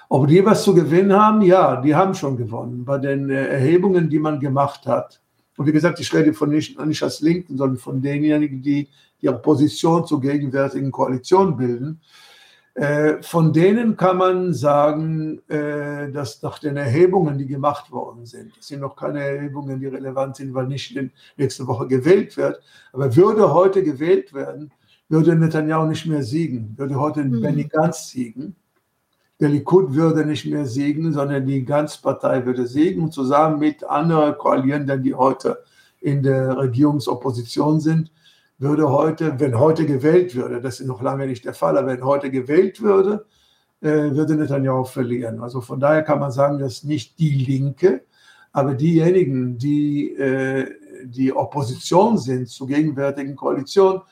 Ob 0.09 0.27
die 0.27 0.45
was 0.45 0.65
zu 0.65 0.75
gewinnen 0.75 1.13
haben? 1.13 1.43
Ja, 1.43 1.81
die 1.81 1.95
haben 1.95 2.15
schon 2.15 2.37
gewonnen. 2.37 2.85
Bei 2.85 2.99
den 2.99 3.29
äh, 3.29 3.47
Erhebungen, 3.47 4.09
die 4.09 4.19
man 4.19 4.41
gemacht 4.41 4.87
hat. 4.87 5.21
Und 5.57 5.67
wie 5.67 5.73
gesagt, 5.73 6.01
ich 6.01 6.13
rede 6.15 6.33
von 6.33 6.49
nicht, 6.49 6.83
nicht 6.85 7.03
als 7.03 7.21
Linken, 7.21 7.59
sondern 7.59 7.79
von 7.79 8.01
denjenigen, 8.01 8.63
die 8.63 8.89
die 9.21 9.29
Opposition 9.29 10.07
zur 10.07 10.21
gegenwärtigen 10.21 10.91
Koalition 10.91 11.59
bilden 11.59 12.01
von 13.23 13.53
denen 13.53 13.97
kann 13.97 14.17
man 14.17 14.55
sagen, 14.55 15.41
äh, 15.49 16.11
dass 16.13 16.41
nach 16.43 16.59
den 16.61 16.77
Erhebungen, 16.77 17.37
die 17.37 17.47
gemacht 17.47 17.91
worden 17.91 18.27
sind, 18.27 18.57
das 18.57 18.69
sind 18.69 18.81
noch 18.81 18.95
keine 18.95 19.21
Erhebungen, 19.21 19.81
die 19.81 19.87
relevant 19.87 20.37
sind, 20.37 20.55
weil 20.55 20.67
nicht 20.67 20.97
nächste 21.37 21.67
Woche 21.67 21.89
gewählt 21.89 22.37
wird, 22.37 22.63
aber 22.93 23.15
würde 23.17 23.53
heute 23.53 23.83
gewählt 23.83 24.33
werden, 24.33 24.73
würde 25.09 25.35
Netanyahu 25.35 25.87
nicht 25.87 26.07
mehr 26.07 26.23
siegen, 26.23 26.75
würde 26.77 26.99
heute 26.99 27.25
mhm. 27.25 27.41
Benny 27.43 27.65
Gantz 27.65 28.11
siegen. 28.11 28.55
Der 29.41 29.49
Likud 29.49 29.95
würde 29.95 30.25
nicht 30.25 30.47
mehr 30.47 30.67
siegen, 30.67 31.13
sondern 31.13 31.47
die 31.47 31.65
Gantz-Partei 31.65 32.45
würde 32.47 32.67
siegen 32.67 33.11
zusammen 33.11 33.59
mit 33.59 33.83
anderen 33.83 34.37
Koalierenden, 34.39 35.03
die 35.03 35.15
heute 35.15 35.65
in 36.01 36.23
der 36.23 36.57
Regierungsopposition 36.57 37.81
sind, 37.81 38.13
würde 38.61 38.91
heute, 38.91 39.41
wenn 39.41 39.59
heute 39.59 39.87
gewählt 39.87 40.35
würde, 40.35 40.61
das 40.61 40.81
ist 40.81 40.87
noch 40.87 41.03
lange 41.03 41.27
nicht 41.27 41.45
der 41.45 41.55
Fall, 41.55 41.77
aber 41.77 41.89
wenn 41.89 42.05
heute 42.05 42.31
gewählt 42.31 42.81
würde, 42.81 43.27
äh, 43.81 43.89
würde 43.89 44.37
Netanyahu 44.37 44.85
verlieren. 44.85 45.41
Also 45.41 45.61
von 45.61 45.81
daher 45.81 46.03
kann 46.03 46.21
man 46.21 46.31
sagen, 46.31 46.59
dass 46.59 46.85
nicht 46.85 47.19
die 47.19 47.31
Linke, 47.31 48.03
aber 48.53 48.75
diejenigen, 48.75 49.59
die 49.59 50.15
äh, 50.15 50.71
die 51.05 51.33
Opposition 51.33 52.19
sind 52.19 52.49
zur 52.49 52.67
gegenwärtigen 52.67 53.37
Koalition, 53.37 54.03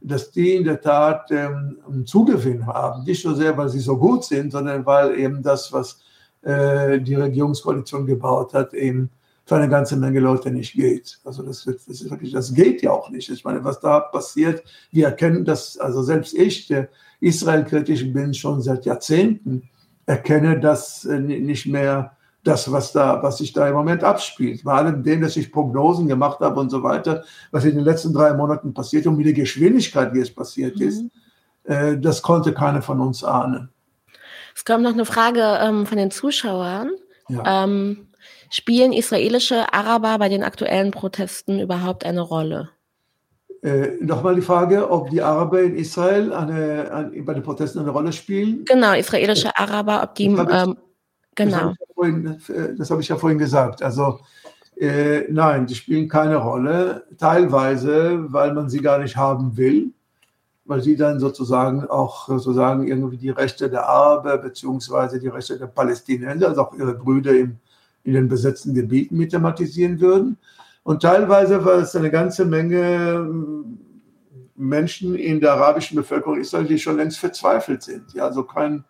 dass 0.00 0.30
die 0.30 0.54
in 0.54 0.64
der 0.64 0.80
Tat 0.80 1.30
ähm, 1.30 1.78
einen 1.86 2.06
Zugewinn 2.06 2.66
haben. 2.66 3.04
Nicht 3.04 3.24
nur 3.24 3.34
sehr, 3.34 3.56
weil 3.56 3.68
sie 3.68 3.80
so 3.80 3.96
gut 3.96 4.24
sind, 4.24 4.52
sondern 4.52 4.86
weil 4.86 5.18
eben 5.18 5.42
das, 5.42 5.72
was 5.72 6.00
äh, 6.42 7.00
die 7.00 7.16
Regierungskoalition 7.16 8.06
gebaut 8.06 8.54
hat, 8.54 8.74
eben 8.74 9.10
für 9.48 9.56
eine 9.56 9.70
ganze 9.70 9.96
Menge 9.96 10.20
Leute 10.20 10.50
nicht 10.50 10.74
geht. 10.74 11.18
Also 11.24 11.42
das, 11.42 11.64
das 11.64 11.86
ist 11.88 12.10
wirklich, 12.10 12.32
das 12.32 12.52
geht 12.52 12.82
ja 12.82 12.90
auch 12.90 13.08
nicht. 13.08 13.30
Ich 13.30 13.44
meine, 13.44 13.64
was 13.64 13.80
da 13.80 14.00
passiert, 14.00 14.62
wir 14.92 15.06
erkennen 15.06 15.46
das, 15.46 15.78
also 15.78 16.02
selbst 16.02 16.34
ich, 16.34 16.66
der 16.66 16.88
Israel-kritisch 17.20 18.12
bin 18.12 18.34
schon 18.34 18.60
seit 18.60 18.84
Jahrzehnten, 18.84 19.62
erkenne 20.04 20.60
das 20.60 21.06
äh, 21.06 21.18
nicht 21.18 21.66
mehr, 21.66 22.12
das, 22.44 22.70
was 22.70 22.92
da, 22.92 23.22
was 23.22 23.38
sich 23.38 23.52
da 23.54 23.66
im 23.68 23.74
Moment 23.74 24.04
abspielt. 24.04 24.64
Bei 24.64 24.74
allem 24.74 25.02
dem, 25.02 25.22
dass 25.22 25.36
ich 25.36 25.50
Prognosen 25.50 26.06
gemacht 26.06 26.40
habe 26.40 26.60
und 26.60 26.68
so 26.68 26.82
weiter, 26.82 27.24
was 27.50 27.64
in 27.64 27.74
den 27.74 27.84
letzten 27.84 28.12
drei 28.12 28.34
Monaten 28.34 28.74
passiert 28.74 29.06
und 29.06 29.16
mit 29.16 29.26
der 29.26 29.32
Geschwindigkeit, 29.32 30.12
wie 30.12 30.20
es 30.20 30.32
passiert 30.32 30.76
mhm. 30.76 30.82
ist, 30.82 31.04
äh, 31.64 31.96
das 31.96 32.20
konnte 32.20 32.52
keiner 32.52 32.82
von 32.82 33.00
uns 33.00 33.24
ahnen. 33.24 33.70
Es 34.54 34.64
kommt 34.64 34.82
noch 34.82 34.92
eine 34.92 35.06
Frage 35.06 35.58
ähm, 35.62 35.86
von 35.86 35.96
den 35.96 36.10
Zuschauern. 36.10 36.90
Ja. 37.28 37.64
Ähm, 37.64 38.07
Spielen 38.50 38.92
israelische 38.92 39.72
Araber 39.72 40.18
bei 40.18 40.28
den 40.28 40.42
aktuellen 40.42 40.90
Protesten 40.90 41.60
überhaupt 41.60 42.04
eine 42.04 42.22
Rolle? 42.22 42.70
Äh, 43.62 43.96
Nochmal 44.00 44.36
die 44.36 44.42
Frage, 44.42 44.90
ob 44.90 45.10
die 45.10 45.20
Araber 45.20 45.60
in 45.62 45.76
Israel 45.76 46.32
eine, 46.32 46.90
eine, 46.92 47.22
bei 47.22 47.34
den 47.34 47.42
Protesten 47.42 47.80
eine 47.80 47.90
Rolle 47.90 48.12
spielen? 48.12 48.64
Genau, 48.64 48.94
israelische 48.94 49.56
Araber, 49.56 50.02
ob 50.02 50.14
die. 50.14 50.34
Das 50.34 50.66
ähm, 50.66 50.76
genau. 51.34 51.74
Das 52.78 52.90
habe 52.90 53.02
ich, 53.02 53.08
ja 53.08 53.16
vorhin 53.16 53.38
gesagt. 53.38 53.82
Also, 53.82 54.20
äh, 54.76 55.24
nein, 55.28 55.66
die 55.66 55.74
spielen 55.74 56.08
keine 56.08 56.36
Rolle. 56.36 57.06
Teilweise, 57.18 58.32
weil 58.32 58.54
man 58.54 58.70
sie 58.70 58.80
gar 58.80 58.98
nicht 58.98 59.16
haben 59.16 59.56
will, 59.56 59.90
weil 60.64 60.80
sie 60.80 60.96
dann 60.96 61.18
sozusagen 61.18 61.84
auch 61.84 62.28
sozusagen 62.28 62.86
irgendwie 62.86 63.16
die 63.16 63.30
Rechte 63.30 63.68
der 63.68 63.88
Araber 63.88 64.38
beziehungsweise 64.38 65.18
die 65.18 65.28
Rechte 65.28 65.58
der 65.58 65.66
Palästinenser, 65.66 66.48
also 66.50 66.62
auch 66.62 66.74
ihre 66.74 66.94
Brüder 66.94 67.32
im 67.32 67.58
in 68.08 68.14
den 68.14 68.28
besetzten 68.28 68.72
Gebieten 68.72 69.18
mit 69.18 69.30
thematisieren 69.30 70.00
würden. 70.00 70.38
Und 70.82 71.02
teilweise 71.02 71.62
war 71.62 71.74
es 71.74 71.94
eine 71.94 72.10
ganze 72.10 72.46
Menge 72.46 73.18
hm, 73.18 73.78
Menschen 74.56 75.14
in 75.14 75.40
der 75.40 75.52
arabischen 75.52 75.96
Bevölkerung 75.96 76.40
Israel, 76.40 76.64
die 76.64 76.78
schon 76.78 76.96
längst 76.96 77.18
verzweifelt 77.18 77.82
sind, 77.82 78.14
die 78.14 78.20
also 78.20 78.42
keine 78.44 78.82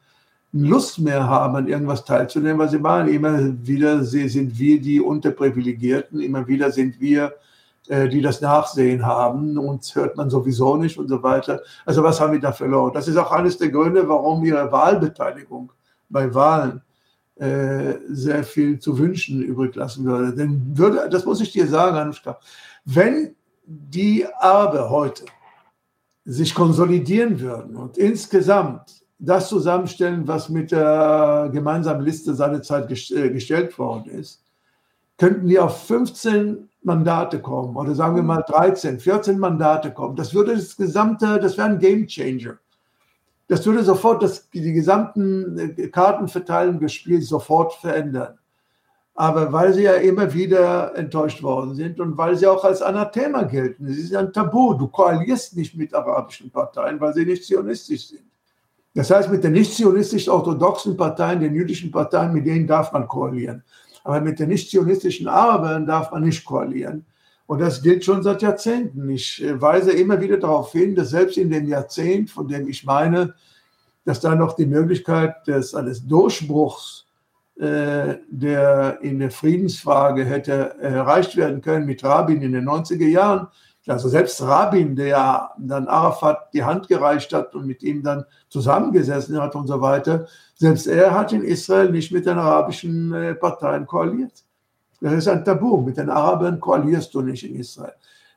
Lust 0.52 1.00
mehr 1.00 1.28
haben, 1.28 1.56
an 1.56 1.66
irgendwas 1.66 2.04
teilzunehmen, 2.04 2.58
weil 2.58 2.68
sie 2.68 2.78
meinen, 2.78 3.08
immer 3.08 3.38
wieder 3.66 4.04
sind 4.04 4.56
wir 4.56 4.80
die 4.80 5.00
Unterprivilegierten, 5.00 6.20
immer 6.20 6.46
wieder 6.46 6.70
sind 6.70 7.00
wir, 7.00 7.34
äh, 7.88 8.08
die 8.08 8.22
das 8.22 8.40
Nachsehen 8.40 9.04
haben, 9.04 9.58
uns 9.58 9.94
hört 9.96 10.16
man 10.16 10.30
sowieso 10.30 10.76
nicht 10.76 10.96
und 10.98 11.08
so 11.08 11.20
weiter. 11.22 11.60
Also 11.84 12.04
was 12.04 12.20
haben 12.20 12.32
wir 12.32 12.40
da 12.40 12.52
verloren? 12.52 12.92
Das 12.94 13.08
ist 13.08 13.16
auch 13.16 13.32
eines 13.32 13.58
der 13.58 13.70
Gründe, 13.70 14.08
warum 14.08 14.44
ihre 14.44 14.70
Wahlbeteiligung 14.70 15.72
bei 16.08 16.32
Wahlen 16.32 16.80
sehr 17.38 18.42
viel 18.42 18.80
zu 18.80 18.98
wünschen 18.98 19.42
übrig 19.42 19.74
lassen 19.76 20.04
würde. 20.04 20.34
Denn 20.34 20.76
würde, 20.76 21.08
das 21.08 21.24
muss 21.24 21.40
ich 21.40 21.52
dir 21.52 21.68
sagen, 21.68 21.96
Anushka, 21.96 22.38
wenn 22.84 23.36
die 23.64 24.26
Araber 24.26 24.90
heute 24.90 25.24
sich 26.24 26.54
konsolidieren 26.54 27.40
würden 27.40 27.76
und 27.76 27.96
insgesamt 27.96 29.04
das 29.18 29.48
zusammenstellen, 29.48 30.26
was 30.28 30.48
mit 30.48 30.70
der 30.70 31.50
gemeinsamen 31.52 32.04
Liste 32.04 32.34
seinerzeit 32.34 32.90
äh, 33.10 33.30
gestellt 33.30 33.78
worden 33.78 34.10
ist, 34.10 34.44
könnten 35.16 35.48
die 35.48 35.58
auf 35.58 35.86
15 35.86 36.68
Mandate 36.82 37.40
kommen 37.40 37.76
oder 37.76 37.94
sagen 37.94 38.16
wir 38.16 38.22
mal 38.22 38.44
13, 38.46 39.00
14 39.00 39.38
Mandate 39.38 39.92
kommen. 39.92 40.16
Das 40.16 40.32
würde 40.32 40.54
das 40.54 40.76
gesamte, 40.76 41.40
das 41.40 41.58
wäre 41.58 41.68
ein 41.68 41.78
Game 41.78 42.06
Changer. 42.06 42.58
Das 43.48 43.64
würde 43.64 43.82
sofort 43.82 44.22
das, 44.22 44.48
die 44.50 44.72
gesamten 44.72 45.58
äh, 45.58 45.88
Kartenverteilung 45.88 46.78
des 46.78 46.92
Spiels 46.92 47.28
sofort 47.28 47.72
verändern. 47.74 48.38
Aber 49.14 49.52
weil 49.52 49.72
sie 49.72 49.82
ja 49.82 49.94
immer 49.94 50.32
wieder 50.32 50.96
enttäuscht 50.96 51.42
worden 51.42 51.74
sind 51.74 51.98
und 51.98 52.16
weil 52.16 52.36
sie 52.36 52.46
auch 52.46 52.62
als 52.62 52.82
Anathema 52.82 53.42
gelten, 53.42 53.86
es 53.86 53.98
ist 53.98 54.14
ein 54.14 54.32
Tabu. 54.32 54.74
Du 54.74 54.86
koalierst 54.86 55.56
nicht 55.56 55.76
mit 55.76 55.92
arabischen 55.92 56.50
Parteien, 56.50 57.00
weil 57.00 57.12
sie 57.14 57.24
nicht 57.24 57.44
zionistisch 57.44 58.08
sind. 58.10 58.22
Das 58.94 59.10
heißt, 59.10 59.30
mit 59.30 59.42
den 59.42 59.52
nicht-zionistisch-orthodoxen 59.52 60.96
Parteien, 60.96 61.40
den 61.40 61.54
jüdischen 61.54 61.90
Parteien, 61.90 62.32
mit 62.32 62.46
denen 62.46 62.66
darf 62.66 62.92
man 62.92 63.08
koalieren. 63.08 63.64
Aber 64.04 64.20
mit 64.20 64.38
den 64.38 64.50
nicht-zionistischen 64.50 65.26
Arabern 65.26 65.86
darf 65.86 66.12
man 66.12 66.22
nicht 66.22 66.44
koalieren. 66.44 67.04
Und 67.48 67.60
das 67.60 67.80
gilt 67.80 68.04
schon 68.04 68.22
seit 68.22 68.42
Jahrzehnten. 68.42 69.08
Ich 69.08 69.42
äh, 69.42 69.58
weise 69.58 69.90
immer 69.92 70.20
wieder 70.20 70.36
darauf 70.36 70.70
hin, 70.72 70.94
dass 70.94 71.10
selbst 71.10 71.38
in 71.38 71.50
dem 71.50 71.66
Jahrzehnt, 71.66 72.30
von 72.30 72.46
dem 72.46 72.68
ich 72.68 72.84
meine, 72.84 73.34
dass 74.04 74.20
da 74.20 74.34
noch 74.34 74.52
die 74.52 74.66
Möglichkeit 74.66 75.46
des 75.46 75.74
eines 75.74 76.06
Durchbruchs 76.06 77.06
äh, 77.58 78.18
der 78.28 78.98
in 79.00 79.18
der 79.18 79.30
Friedensfrage 79.30 80.24
hätte 80.26 80.78
erreicht 80.78 81.36
werden 81.36 81.62
können 81.62 81.86
mit 81.86 82.04
Rabin 82.04 82.42
in 82.42 82.52
den 82.52 82.68
90er 82.68 83.08
Jahren. 83.08 83.48
Also 83.86 84.10
selbst 84.10 84.42
Rabin, 84.42 84.94
der 84.94 85.50
dann 85.58 85.88
Arafat 85.88 86.52
die 86.52 86.62
Hand 86.62 86.86
gereicht 86.86 87.32
hat 87.32 87.54
und 87.54 87.66
mit 87.66 87.82
ihm 87.82 88.02
dann 88.02 88.26
zusammengesessen 88.50 89.40
hat 89.40 89.54
und 89.54 89.66
so 89.66 89.80
weiter, 89.80 90.26
selbst 90.54 90.86
er 90.86 91.14
hat 91.14 91.32
in 91.32 91.42
Israel 91.42 91.90
nicht 91.90 92.12
mit 92.12 92.26
den 92.26 92.36
arabischen 92.36 93.14
äh, 93.14 93.34
Parteien 93.34 93.86
koaliert. 93.86 94.44
Das 95.00 95.12
ist 95.12 95.28
ein 95.28 95.44
Tabu. 95.44 95.78
Mit 95.78 95.96
den 95.96 96.10
Arabern 96.10 96.58
koalierst 96.60 97.14
du 97.14 97.22
nicht 97.22 97.44
in 97.44 97.56
Israel. 97.56 97.92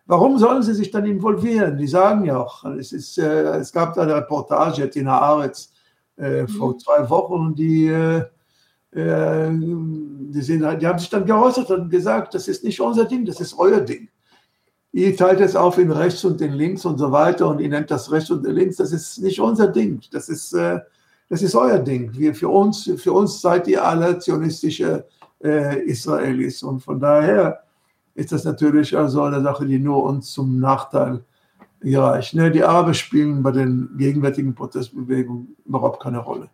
Warum 0.05 0.37
sollen 0.37 0.63
sie 0.63 0.73
sich 0.73 0.91
dann 0.91 1.05
involvieren? 1.05 1.77
Die 1.77 1.87
sagen 1.87 2.25
ja 2.25 2.37
auch, 2.37 2.65
es, 2.65 2.91
ist, 2.91 3.17
äh, 3.17 3.57
es 3.57 3.71
gab 3.71 3.93
da 3.93 4.01
eine 4.01 4.15
Reportage 4.15 4.83
in 4.83 5.09
Haaretz 5.09 5.71
äh, 6.17 6.47
vor 6.47 6.73
mhm. 6.73 6.79
zwei 6.79 7.09
Wochen, 7.09 7.55
die, 7.55 7.87
äh, 7.87 8.23
äh, 8.91 9.49
die, 9.51 10.41
sind, 10.41 10.61
die 10.81 10.87
haben 10.87 10.99
sich 10.99 11.09
dann 11.09 11.25
geäußert 11.25 11.71
und 11.71 11.89
gesagt, 11.89 12.33
das 12.33 12.47
ist 12.47 12.63
nicht 12.63 12.81
unser 12.81 13.05
Ding, 13.05 13.25
das 13.25 13.39
ist 13.39 13.57
euer 13.57 13.81
Ding. 13.81 14.09
Ihr 14.91 15.15
teilt 15.15 15.39
es 15.39 15.55
auf 15.55 15.77
in 15.77 15.91
rechts 15.91 16.25
und 16.25 16.41
in 16.41 16.53
links 16.53 16.83
und 16.83 16.97
so 16.97 17.11
weiter 17.11 17.47
und 17.47 17.59
ihr 17.61 17.69
nennt 17.69 17.89
das 17.89 18.11
rechts 18.11 18.29
und 18.29 18.45
links, 18.45 18.75
das 18.75 18.91
ist 18.91 19.19
nicht 19.19 19.39
unser 19.39 19.67
Ding, 19.67 20.01
das 20.11 20.27
ist, 20.27 20.51
äh, 20.53 20.79
das 21.29 21.41
ist 21.41 21.55
euer 21.55 21.79
Ding. 21.79 22.11
Wir, 22.13 22.35
für, 22.35 22.49
uns, 22.49 22.91
für 22.97 23.13
uns 23.13 23.39
seid 23.39 23.67
ihr 23.69 23.85
alle 23.85 24.19
zionistische 24.19 25.05
äh, 25.05 25.20
Israelis 25.43 26.63
und 26.63 26.81
von 26.81 26.99
daher 26.99 27.63
ist 28.15 28.31
das 28.31 28.43
natürlich 28.43 28.97
also 28.97 29.23
eine 29.23 29.41
Sache, 29.41 29.65
die 29.65 29.79
nur 29.79 30.03
uns 30.03 30.31
zum 30.31 30.59
Nachteil 30.59 31.23
gereicht. 31.81 32.33
Ne? 32.33 32.51
Die 32.51 32.63
Araber 32.63 32.93
spielen 32.93 33.43
bei 33.43 33.51
den 33.51 33.89
gegenwärtigen 33.97 34.53
Protestbewegungen 34.53 35.55
überhaupt 35.65 36.01
keine 36.01 36.19
Rolle. 36.19 36.49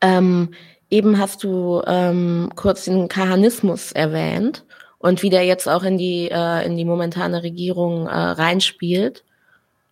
Ähm, 0.00 0.50
eben 0.90 1.18
hast 1.18 1.42
du 1.42 1.82
ähm, 1.86 2.50
kurz 2.54 2.84
den 2.84 3.08
Kahanismus 3.08 3.92
erwähnt 3.92 4.64
und 4.98 5.22
wie 5.22 5.30
der 5.30 5.44
jetzt 5.44 5.68
auch 5.68 5.82
in 5.82 5.98
die, 5.98 6.30
äh, 6.30 6.66
in 6.66 6.76
die 6.76 6.84
momentane 6.84 7.42
Regierung 7.42 8.06
äh, 8.06 8.14
reinspielt 8.14 9.24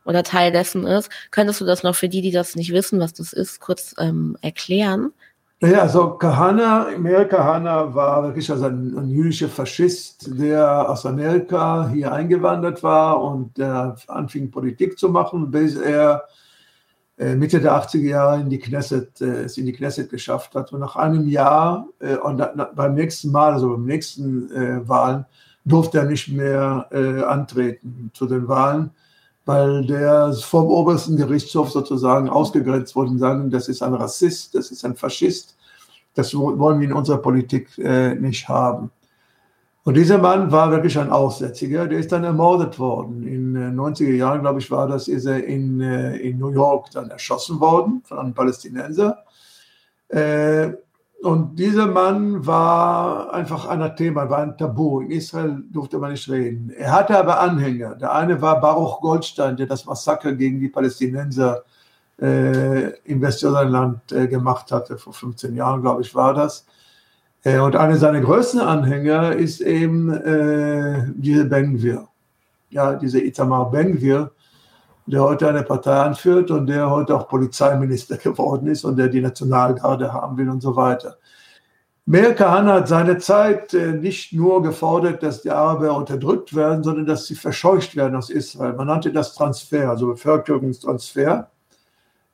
oder 0.05 0.23
Teil 0.23 0.53
dessen 0.53 0.87
ist. 0.87 1.11
Könntest 1.31 1.61
du 1.61 1.65
das 1.65 1.83
noch 1.83 1.95
für 1.95 2.09
die, 2.09 2.23
die 2.23 2.31
das 2.31 2.57
nicht 2.57 2.73
wissen, 2.73 3.01
was 3.01 3.15
das 3.15 3.33
ist, 3.33 3.61
kurz 3.61 3.95
ähm, 3.99 4.37
erklären? 4.43 5.13
Ja, 5.61 5.83
also 5.83 6.11
Kahana, 6.11 6.97
Meir 6.99 7.25
Kahana 7.25 7.93
war 7.93 8.23
wirklich 8.23 8.49
also 8.49 8.67
ein, 8.67 8.97
ein, 8.97 9.09
jüdischer 9.11 9.49
Faschist, 9.49 10.39
der 10.39 10.89
aus 10.89 11.05
Amerika 11.05 11.89
hier 11.89 12.13
eingewandert 12.13 12.85
war 12.85 13.21
und 13.21 13.59
der 13.59 13.97
anfing 14.07 14.53
Politik 14.53 14.97
zu 14.97 15.09
machen, 15.09 15.51
bis 15.51 15.75
er 15.75 16.29
äh, 17.19 17.35
Mitte 17.35 17.61
der 17.61 17.73
80er 17.73 18.07
Jahre 18.07 18.41
in 18.41 18.51
die 18.51 18.61
Knesset, 18.61 19.21
äh, 19.21 19.43
es 19.43 19.59
in 19.59 19.67
die 19.67 19.73
Knesset 19.73 20.11
geschafft 20.11 20.55
hat. 20.55 20.73
Und 20.73 20.79
nach 20.79 20.95
einem 20.95 21.27
Jahr 21.27 21.89
äh, 21.99 22.15
und 22.15 22.37
na, 22.37 22.71
beim 22.73 22.95
nächsten 22.95 23.33
Mal, 23.33 23.55
also 23.55 23.71
beim 23.71 23.85
nächsten 23.85 24.53
äh, 24.53 24.89
Wahlen, 24.89 25.27
durfte 25.65 25.99
er 25.99 26.05
nicht 26.05 26.29
mehr 26.29 26.87
äh, 26.93 27.25
antreten 27.25 28.13
zu 28.15 28.27
den 28.27 28.47
Wahlen 28.47 28.91
weil 29.49 29.83
der 29.87 30.35
vom 30.35 30.67
obersten 30.67 31.17
Gerichtshof 31.17 31.71
sozusagen 31.71 32.29
ausgegrenzt 32.29 32.95
wurde 32.95 33.13
und 33.13 33.19
sagen, 33.19 33.49
das 33.49 33.71
ist 33.71 33.83
ein 33.83 33.95
Rassist, 33.95 34.55
das 34.55 34.71
ist 34.71 34.85
ein 34.85 34.95
Faschist, 34.95 35.57
das 36.13 36.35
wollen 36.35 36.81
wir 36.81 36.87
in 36.87 36.93
unserer 36.93 37.17
Politik 37.17 37.71
äh, 37.79 38.15
nicht 38.15 38.47
haben. 38.47 38.91
Und 39.85 39.95
dieser 39.95 40.19
Mann 40.19 40.53
war 40.53 40.71
wirklich 40.71 40.99
ein 40.99 41.09
Aussätziger, 41.09 41.87
der 41.87 41.99
ist 41.99 42.13
dann 42.13 42.25
ermordet 42.25 42.79
worden. 42.79 43.27
In 43.27 43.55
den 43.55 43.79
äh, 43.79 43.81
90er 43.81 44.17
Jahren, 44.17 44.43
glaube 44.43 44.61
ich, 44.61 44.71
war 44.71 44.87
das, 44.87 45.09
ist 45.09 45.25
er 45.25 45.43
in, 45.43 45.81
äh, 45.81 46.19
in 46.19 46.37
New 46.37 46.51
York 46.51 46.91
dann 46.91 47.09
erschossen 47.09 47.59
worden 47.59 48.03
von 48.05 48.19
einem 48.19 48.35
Palästinenser. 48.35 49.25
Äh, 50.09 50.73
und 51.23 51.57
dieser 51.57 51.87
Mann 51.87 52.47
war 52.47 53.33
einfach 53.35 53.69
Anathema, 53.69 54.31
war 54.31 54.39
ein 54.39 54.57
Tabu. 54.57 55.01
In 55.01 55.11
Israel 55.11 55.63
durfte 55.71 55.99
man 55.99 56.13
nicht 56.13 56.29
reden. 56.29 56.71
Er 56.71 56.93
hatte 56.93 57.19
aber 57.19 57.41
Anhänger. 57.41 57.97
Der 57.97 58.13
eine 58.15 58.41
war 58.41 58.61
Baruch 58.61 59.01
Goldstein, 59.01 59.57
der 59.57 59.67
das 59.67 59.85
Massaker 59.85 60.33
gegen 60.33 60.61
die 60.61 60.69
Palästinenser 60.69 61.65
äh, 62.21 62.91
im 63.05 63.21
Westjordanland 63.21 64.13
äh, 64.13 64.29
gemacht 64.29 64.71
hatte. 64.71 64.97
Vor 64.97 65.13
15 65.13 65.57
Jahren, 65.57 65.83
glaube 65.83 66.03
ich, 66.03 66.15
war 66.15 66.35
das. 66.35 66.67
Äh, 67.43 67.59
und 67.59 67.75
einer 67.75 67.97
seiner 67.97 68.21
größten 68.21 68.61
Anhänger 68.61 69.35
ist 69.35 69.61
eben 69.61 70.13
äh, 70.13 71.05
diese 71.17 71.47
Ben-Gvir. 71.47 72.07
Ja, 72.71 72.95
dieser 72.95 73.23
Itamar 73.23 73.71
Ben-Gvir, 73.73 74.31
der 75.11 75.23
heute 75.23 75.49
eine 75.49 75.63
Partei 75.63 75.97
anführt 75.97 76.51
und 76.51 76.67
der 76.67 76.91
heute 76.91 77.17
auch 77.17 77.29
Polizeiminister 77.29 78.17
geworden 78.23 78.69
ist 78.69 78.85
und 78.85 78.97
der 78.97 79.09
die 79.09 79.21
Nationalgarde 79.21 80.13
haben 80.13 80.37
will 80.37 80.51
und 80.51 80.61
so 80.61 80.77
weiter. 80.77 81.17
Meir 82.05 82.35
Kahane 82.35 82.73
hat 82.73 82.89
seine 82.89 83.19
Zeit 83.19 83.75
äh, 83.75 83.93
nicht 83.93 84.33
nur 84.33 84.63
gefordert, 84.63 85.23
dass 85.23 85.43
die 85.43 85.51
Araber 85.51 85.95
unterdrückt 85.95 86.57
werden, 86.57 86.83
sondern 86.83 87.05
dass 87.05 87.27
sie 87.27 87.35
verscheucht 87.35 87.97
werden 87.97 88.17
aus 88.17 88.31
Israel. 88.31 88.73
Man 88.73 88.87
nannte 88.87 89.13
das 89.13 89.35
Transfer, 89.35 89.91
also 89.91 90.07
Bevölkerungstransfer. 90.07 91.51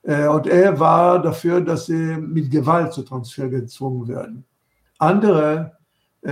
Äh, 0.03 0.27
und 0.27 0.47
er 0.47 0.79
war 0.79 1.21
dafür, 1.21 1.59
dass 1.59 1.87
sie 1.87 1.93
mit 1.93 2.51
Gewalt 2.51 2.93
zu 2.93 3.03
Transfer 3.03 3.49
gezwungen 3.49 4.07
werden. 4.07 4.45
Andere 4.97 5.73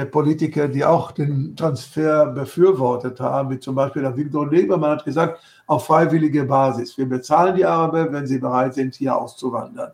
Politiker, 0.06 0.68
die 0.68 0.84
auch 0.84 1.12
den 1.12 1.56
Transfer 1.56 2.26
befürwortet 2.28 3.20
haben, 3.20 3.52
wie 3.52 3.60
zum 3.60 3.76
Beispiel 3.76 4.02
der 4.02 4.18
Viktor 4.18 4.50
Lebermann 4.50 4.92
hat 4.92 5.06
gesagt, 5.06 5.40
auf 5.68 5.86
freiwillige 5.86 6.44
Basis. 6.46 6.98
Wir 6.98 7.08
bezahlen 7.08 7.56
die 7.56 7.66
Araber, 7.66 8.12
wenn 8.12 8.26
sie 8.26 8.40
bereit 8.40 8.74
sind, 8.74 8.96
hier 8.96 9.16
auszuwandern. 9.16 9.92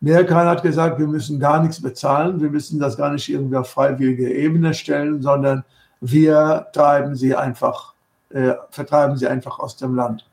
Merkel 0.00 0.36
hat 0.36 0.62
gesagt, 0.62 0.98
wir 0.98 1.06
müssen 1.06 1.40
gar 1.40 1.62
nichts 1.62 1.80
bezahlen, 1.80 2.40
wir 2.40 2.50
müssen 2.50 2.78
das 2.78 2.96
gar 2.96 3.10
nicht 3.10 3.28
irgendwie 3.28 3.56
auf 3.56 3.70
freiwillige 3.70 4.30
Ebene 4.30 4.74
stellen, 4.74 5.22
sondern 5.22 5.64
wir 6.00 6.66
treiben 6.74 7.16
sie 7.16 7.34
einfach, 7.34 7.94
äh, 8.28 8.52
vertreiben 8.70 9.16
sie 9.16 9.26
einfach 9.26 9.58
aus 9.58 9.76
dem 9.76 9.94
Land. 9.94 10.28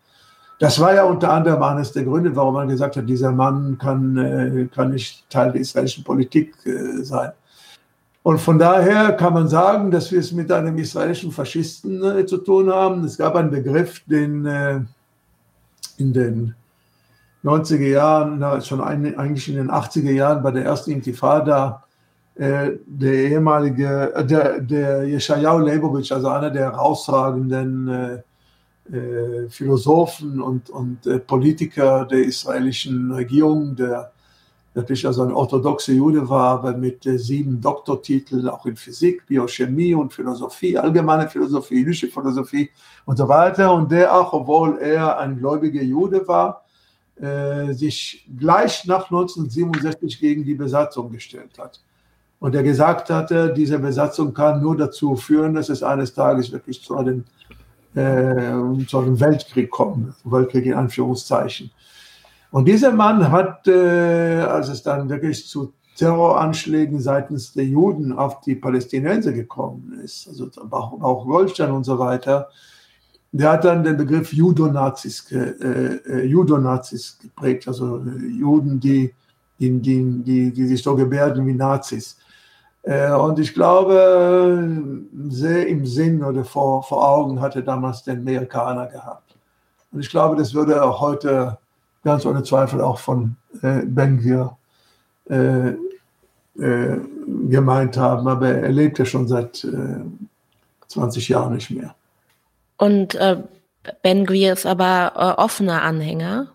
Das 0.60 0.80
war 0.80 0.94
ja 0.94 1.06
unter 1.06 1.32
anderem 1.32 1.64
eines 1.64 1.94
der 1.94 2.04
Gründe, 2.04 2.36
warum 2.36 2.54
man 2.54 2.68
gesagt 2.68 2.98
hat, 2.98 3.08
dieser 3.08 3.32
Mann 3.32 3.78
kann, 3.80 4.18
äh, 4.18 4.68
kann 4.68 4.92
nicht 4.92 5.30
Teil 5.30 5.54
der 5.54 5.62
israelischen 5.62 6.04
Politik 6.04 6.54
äh, 6.66 7.04
sein. 7.04 7.32
Und 8.24 8.40
von 8.40 8.60
daher 8.60 9.14
kann 9.14 9.34
man 9.34 9.48
sagen, 9.48 9.90
dass 9.90 10.12
wir 10.12 10.20
es 10.20 10.32
mit 10.32 10.52
einem 10.52 10.78
israelischen 10.78 11.32
Faschisten 11.32 12.04
äh, 12.04 12.26
zu 12.26 12.38
tun 12.38 12.72
haben. 12.72 13.04
Es 13.04 13.18
gab 13.18 13.36
einen 13.36 13.50
Begriff, 13.50 14.02
den 14.06 14.46
äh, 14.46 14.82
in 15.98 16.14
den 16.14 16.56
90er 17.44 17.88
Jahren, 17.88 18.38
na, 18.38 18.62
schon 18.62 18.82
ein, 18.82 19.18
eigentlich 19.18 19.50
in 19.50 19.56
den 19.56 19.72
80er 19.72 20.12
Jahren 20.12 20.44
bei 20.44 20.52
der 20.52 20.66
ersten 20.66 20.92
Intifada, 20.92 21.84
äh, 22.36 22.74
der 22.86 23.14
ehemalige, 23.14 24.14
äh, 24.14 24.26
der, 24.26 24.62
der 24.62 25.04
Yeshayahu 25.04 25.60
Leibowitsch, 25.60 26.12
also 26.12 26.28
einer 26.28 26.52
der 26.52 26.72
herausragenden 26.72 27.88
äh, 27.88 28.96
äh, 28.96 29.50
Philosophen 29.50 30.40
und, 30.40 30.70
und 30.70 31.00
Politiker 31.26 32.06
der 32.06 32.20
israelischen 32.20 33.12
Regierung, 33.12 33.76
der 33.76 34.12
wirklich 34.74 35.06
also 35.06 35.24
ein 35.24 35.34
orthodoxer 35.34 35.94
Jude 35.94 36.28
war, 36.30 36.60
aber 36.60 36.78
mit 36.78 37.06
äh, 37.06 37.18
sieben 37.18 37.60
Doktortiteln 37.60 38.48
auch 38.48 38.66
in 38.66 38.76
Physik, 38.76 39.26
Biochemie 39.28 39.94
und 39.94 40.14
Philosophie, 40.14 40.78
allgemeine 40.78 41.28
Philosophie, 41.28 41.80
jüdische 41.80 42.08
Philosophie 42.08 42.70
und 43.06 43.18
so 43.18 43.28
weiter. 43.28 43.74
Und 43.74 43.92
der 43.92 44.16
auch, 44.16 44.32
obwohl 44.34 44.78
er 44.80 45.20
ein 45.20 45.38
gläubiger 45.38 45.82
Jude 45.82 46.26
war, 46.28 46.64
äh, 47.20 47.74
sich 47.74 48.28
gleich 48.40 48.86
nach 48.86 49.12
1967 49.12 50.20
gegen 50.20 50.44
die 50.44 50.56
Besatzung 50.56 51.12
gestellt 51.12 51.60
hat. 51.60 51.82
Und 52.40 52.56
er 52.56 52.64
gesagt 52.64 53.10
hatte, 53.10 53.54
diese 53.54 53.78
Besatzung 53.78 54.34
kann 54.34 54.62
nur 54.62 54.76
dazu 54.76 55.16
führen, 55.16 55.54
dass 55.54 55.70
es 55.70 55.84
eines 55.84 56.14
Tages 56.14 56.52
wirklich 56.52 56.82
zu 56.82 56.96
einem, 56.96 57.26
äh, 57.94 58.86
zu 58.88 59.00
einem 59.00 59.20
Weltkrieg 59.20 59.70
kommt, 59.70 60.16
Weltkrieg 60.24 60.66
in 60.66 60.74
Anführungszeichen. 60.74 61.70
Und 62.52 62.66
dieser 62.68 62.92
Mann 62.92 63.32
hat, 63.32 63.68
äh, 63.68 64.42
als 64.42 64.68
es 64.68 64.84
dann 64.84 65.10
wirklich 65.10 65.48
zu 65.48 65.74
Terroranschlägen 65.96 67.00
seitens 67.00 67.54
der 67.54 67.66
Juden 67.66 68.12
auf 68.12 68.42
die 68.42 68.56
Palästinenser 68.56 69.32
gekommen 69.32 70.00
ist, 70.04 70.28
also 70.28 70.50
auch, 70.70 71.02
auch 71.02 71.26
Goldstein 71.26 71.72
und 71.72 71.86
so 71.86 71.98
weiter, 71.98 72.50
der 73.32 73.52
hat 73.52 73.64
dann 73.64 73.84
den 73.84 73.98
Begriff 73.98 74.34
Judonazis, 74.34 75.32
äh, 75.32 76.00
äh, 76.06 76.26
Judonazis 76.26 77.18
geprägt, 77.22 77.68
also 77.68 77.98
äh, 77.98 78.28
Juden, 78.28 78.80
die, 78.80 79.14
die, 79.60 79.80
die, 79.80 80.52
die, 80.52 80.68
sich 80.68 80.84
so 80.84 80.96
gebärden 80.96 81.46
wie 81.46 81.54
Nazis. 81.54 82.18
Äh, 82.84 83.14
und 83.14 83.40
ich 83.40 83.54
glaube, 83.54 85.04
sehr 85.30 85.68
im 85.68 85.86
Sinn 85.86 86.24
oder 86.24 86.44
vor, 86.44 86.84
vor 86.84 87.08
Augen 87.08 87.40
hatte 87.40 87.64
damals 87.64 88.04
den 88.04 88.20
Amerikaner 88.20 88.88
gehabt. 88.88 89.36
Und 89.92 90.02
ich 90.02 90.10
glaube, 90.10 90.36
das 90.36 90.54
würde 90.54 90.84
auch 90.84 91.00
heute 91.00 91.58
ganz 92.04 92.26
ohne 92.26 92.44
Zweifel 92.44 92.82
auch 92.82 93.00
von 93.00 93.36
äh, 93.62 93.82
Ben-Gvir 93.86 94.58
äh, 95.30 95.76
äh, 96.60 96.98
gemeint 97.50 97.98
haben. 97.98 98.28
Aber 98.28 98.50
er 98.50 98.72
lebt 98.72 99.00
ja 99.00 99.06
schon 99.06 99.28
seit 99.28 99.66
20 100.88 101.30
äh, 101.30 101.34
Jahren 101.34 101.54
nicht 101.54 101.72
mehr. 101.72 101.96
Und 102.78 103.16
äh, 103.16 103.38
Ben 104.02 104.26
Gvir 104.26 104.54
ist 104.54 104.66
aber 104.66 105.14
äh, 105.16 105.42
offener 105.42 105.82
Anhänger. 105.82 106.48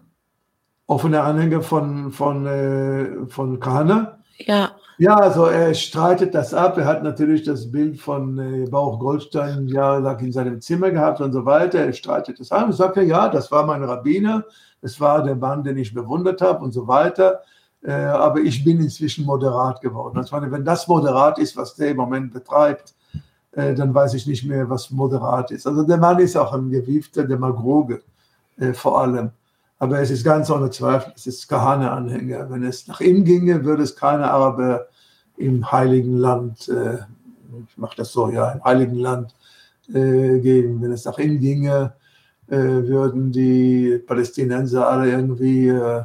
Offener 0.87 1.25
Anhänger 1.25 1.63
von, 1.63 2.13
von, 2.13 3.27
von 3.29 3.59
Kahane? 3.59 4.19
Ja. 4.39 4.73
Ja, 4.99 5.17
also 5.17 5.45
er 5.45 5.75
streitet 5.75 6.35
das 6.35 6.55
ab. 6.55 6.79
Er 6.79 6.87
hat 6.87 7.03
natürlich 7.03 7.43
das 7.43 7.71
Bild 7.71 8.01
von 8.01 8.39
äh, 8.39 8.67
Bauch 8.67 8.99
Goldstein 8.99 9.69
jahrelang 9.69 10.19
in 10.21 10.33
seinem 10.33 10.61
Zimmer 10.63 10.91
gehabt 10.91 11.21
und 11.21 11.33
so 11.33 11.45
weiter. 11.45 11.81
Er 11.81 11.93
streitet 11.93 12.41
das 12.41 12.51
ab 12.51 12.67
und 12.67 12.73
sagt, 12.73 12.97
ja, 12.97 13.29
das 13.29 13.51
war 13.53 13.67
mein 13.67 13.85
Rabbiner, 13.85 14.45
das 14.81 14.99
war 14.99 15.23
der 15.23 15.37
Mann, 15.37 15.63
den 15.65 15.77
ich 15.77 15.93
bewundert 15.93 16.41
habe 16.41 16.65
und 16.65 16.73
so 16.73 16.89
weiter. 16.89 17.43
Äh, 17.83 17.93
aber 17.93 18.41
ich 18.41 18.65
bin 18.65 18.81
inzwischen 18.81 19.27
moderat 19.27 19.83
geworden. 19.83 20.17
Also 20.17 20.35
wenn 20.51 20.65
das 20.65 20.89
moderat 20.89 21.39
ist, 21.39 21.59
was 21.59 21.75
der 21.75 21.91
im 21.91 21.99
Moment 21.99 22.33
betreibt, 22.33 22.95
äh, 23.53 23.75
dann 23.75 23.95
weiß 23.95 24.15
ich 24.15 24.27
nicht 24.27 24.47
mehr, 24.47 24.71
was 24.71 24.91
moderat 24.91 25.51
ist. 25.51 25.67
Also 25.67 25.83
der 25.83 25.99
Mann 25.99 26.19
ist 26.21 26.37
auch 26.37 26.55
ein 26.55 26.71
gewiefter 26.71 27.25
Demagoge 27.25 28.01
äh, 28.59 28.73
vor 28.73 28.99
allem. 28.99 29.31
Aber 29.79 30.01
es 30.01 30.11
ist 30.11 30.25
ganz 30.25 30.51
ohne 30.51 30.71
Zweifel, 30.71 31.13
es 31.15 31.27
ist 31.27 31.49
Kahane-Anhänger. 31.49 32.51
Wenn 32.51 32.63
es 32.63 32.87
nach 32.87 33.01
ihm 33.01 33.25
ginge, 33.25 33.65
würde 33.65 33.83
es 33.83 33.95
keine 33.95 34.31
Araber 34.31 34.87
im 35.37 35.71
Heiligen 35.71 36.17
Land, 36.17 36.69
äh, 36.69 36.99
ich 37.69 37.77
mache 37.77 37.97
das 37.97 38.13
so, 38.13 38.31
ja, 38.31 38.53
im 38.53 38.65
Heiligen 38.65 38.97
Land 38.97 39.35
äh, 39.89 40.39
geben. 40.41 40.81
Wenn 40.81 40.93
es 40.93 41.05
nach 41.05 41.19
ihm 41.19 41.39
ginge, 41.41 41.93
äh, 42.49 42.57
würden 42.57 43.33
die 43.33 43.99
Palästinenser 44.07 44.89
alle 44.89 45.11
irgendwie 45.11 45.69
äh, 45.69 46.05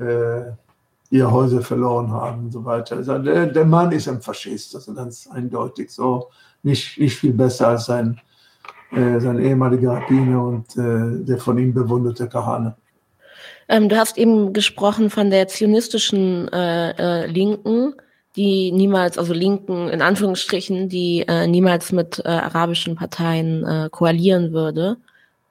äh, 0.00 0.52
ihre 1.10 1.30
Häuser 1.30 1.62
verloren 1.62 2.10
haben 2.10 2.46
und 2.46 2.52
so 2.52 2.64
weiter. 2.64 2.96
Also 2.96 3.18
der, 3.18 3.46
der 3.46 3.64
Mann 3.64 3.92
ist 3.92 4.08
ein 4.08 4.20
Faschist, 4.20 4.74
also 4.74 4.92
ganz 4.92 5.28
eindeutig 5.28 5.90
so, 5.90 6.30
nicht, 6.62 6.98
nicht 6.98 7.16
viel 7.16 7.32
besser 7.32 7.68
als 7.68 7.86
sein 7.86 8.20
äh, 8.96 9.20
sein 9.20 9.38
ehemaliger 9.38 9.92
Rabbiner 9.92 10.44
und 10.44 10.76
äh, 10.76 11.24
der 11.24 11.38
von 11.38 11.58
ihm 11.58 11.74
bewunderte 11.74 12.28
Kahane. 12.28 12.76
Ähm, 13.68 13.88
du 13.88 13.96
hast 13.96 14.18
eben 14.18 14.52
gesprochen 14.52 15.10
von 15.10 15.30
der 15.30 15.48
zionistischen 15.48 16.48
äh, 16.52 16.90
äh, 16.90 17.26
Linken, 17.26 17.94
die 18.36 18.72
niemals, 18.72 19.16
also 19.16 19.32
Linken 19.32 19.88
in 19.88 20.02
Anführungsstrichen, 20.02 20.88
die 20.88 21.24
äh, 21.26 21.46
niemals 21.46 21.92
mit 21.92 22.24
arabischen 22.26 22.96
Parteien 22.96 23.88
koalieren 23.92 24.52
würde. 24.52 24.96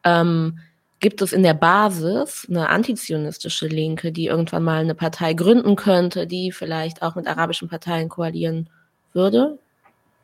Ähm, 0.03 0.59
gibt 0.99 1.21
es 1.21 1.33
in 1.33 1.43
der 1.43 1.53
Basis 1.53 2.45
eine 2.49 2.69
antizionistische 2.69 3.67
Linke, 3.67 4.11
die 4.11 4.27
irgendwann 4.27 4.63
mal 4.63 4.81
eine 4.81 4.95
Partei 4.95 5.33
gründen 5.33 5.75
könnte, 5.75 6.27
die 6.27 6.51
vielleicht 6.51 7.01
auch 7.01 7.15
mit 7.15 7.27
arabischen 7.27 7.69
Parteien 7.69 8.09
koalieren 8.09 8.69
würde? 9.13 9.57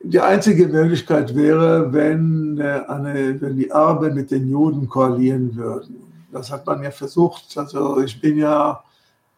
Die 0.02 0.20
einzige 0.20 0.66
Möglichkeit 0.66 1.34
wäre, 1.36 1.92
wenn, 1.92 2.58
äh, 2.58 2.82
eine, 2.88 3.38
wenn 3.40 3.56
die 3.56 3.70
Araber 3.70 4.10
mit 4.10 4.30
den 4.30 4.48
Juden 4.48 4.88
koalieren 4.88 5.54
würden. 5.54 5.96
Das 6.32 6.50
hat 6.50 6.66
man 6.66 6.82
ja 6.82 6.90
versucht. 6.90 7.56
Also 7.58 8.00
ich 8.00 8.18
bin 8.18 8.38
ja 8.38 8.82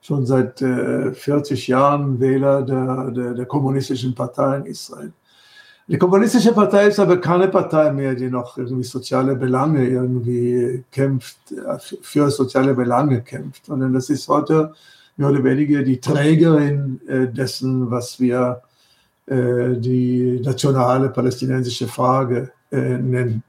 schon 0.00 0.24
seit 0.24 0.62
äh, 0.62 1.12
40 1.12 1.66
Jahren 1.66 2.20
Wähler 2.20 2.62
der, 2.62 3.10
der, 3.10 3.34
der, 3.34 3.46
kommunistischen 3.46 4.14
Partei 4.14 4.58
in 4.58 4.66
Israel. 4.66 5.12
Die 5.88 5.98
kommunistische 5.98 6.52
Partei 6.52 6.86
ist 6.88 7.00
aber 7.00 7.16
keine 7.20 7.48
Partei 7.48 7.92
mehr, 7.92 8.14
die 8.14 8.30
noch 8.30 8.56
irgendwie 8.56 8.84
soziale 8.84 9.34
Belange 9.34 9.84
irgendwie 9.84 10.84
kämpft, 10.92 11.38
äh, 11.50 11.78
für 12.02 12.30
soziale 12.30 12.74
Belange 12.74 13.22
kämpft, 13.22 13.66
sondern 13.66 13.92
das 13.92 14.10
ist 14.10 14.28
heute 14.28 14.72
mehr 15.16 15.30
oder 15.30 15.42
weniger 15.42 15.82
die 15.82 16.00
Trägerin 16.00 17.00
äh, 17.08 17.26
dessen, 17.26 17.90
was 17.90 18.20
wir 18.20 18.62
äh, 18.62 18.71
die 19.26 20.40
nationale 20.42 21.08
palästinensische 21.08 21.86
Frage 21.86 22.50
äh, 22.72 22.98
nennen. 22.98 23.42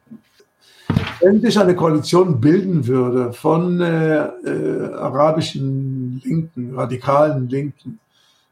Wenn 1.21 1.41
sich 1.41 1.57
eine 1.57 1.75
Koalition 1.75 2.41
bilden 2.41 2.85
würde 2.85 3.31
von 3.31 3.79
äh, 3.79 4.25
äh, 4.25 4.93
arabischen 4.93 6.21
Linken, 6.23 6.75
radikalen 6.75 7.47
Linken, 7.47 7.99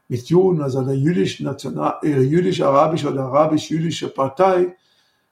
mit 0.08 0.24
Juden, 0.28 0.62
also 0.62 0.78
einer 0.80 0.92
äh, 0.92 2.20
jüdisch-arabische 2.22 3.10
oder 3.10 3.24
arabisch-jüdische 3.24 4.08
Partei, 4.08 4.74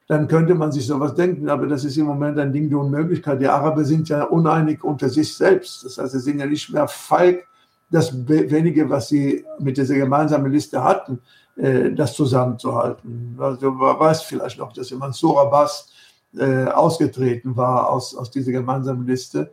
dann 0.06 0.28
könnte 0.28 0.54
man 0.54 0.72
sich 0.72 0.86
sowas 0.86 1.14
denken, 1.14 1.48
aber 1.48 1.66
das 1.66 1.84
ist 1.84 1.96
im 1.96 2.06
Moment 2.06 2.38
ein 2.38 2.52
Ding 2.52 2.68
der 2.68 2.78
Unmöglichkeit. 2.78 3.40
Die 3.40 3.46
Araber 3.46 3.84
sind 3.84 4.08
ja 4.08 4.24
uneinig 4.24 4.82
unter 4.82 5.08
sich 5.08 5.34
selbst. 5.34 5.84
Das 5.84 5.98
heißt, 5.98 6.12
sie 6.12 6.20
sind 6.20 6.40
ja 6.40 6.46
nicht 6.46 6.70
mehr 6.70 6.88
feig, 6.88 7.46
das 7.90 8.12
wenige, 8.28 8.88
was 8.90 9.08
sie 9.08 9.44
mit 9.58 9.76
dieser 9.76 9.96
gemeinsamen 9.96 10.52
Liste 10.52 10.82
hatten, 10.82 11.14
äh, 11.14 11.39
das 11.56 12.14
zusammenzuhalten. 12.14 13.36
Also 13.38 13.70
man 13.72 13.98
weiß 13.98 14.22
vielleicht 14.22 14.58
noch, 14.58 14.72
dass 14.72 14.90
Mansour 14.92 15.42
Abbas 15.42 15.90
äh, 16.38 16.66
ausgetreten 16.66 17.56
war 17.56 17.90
aus, 17.90 18.14
aus 18.14 18.30
dieser 18.30 18.52
gemeinsamen 18.52 19.06
Liste. 19.06 19.52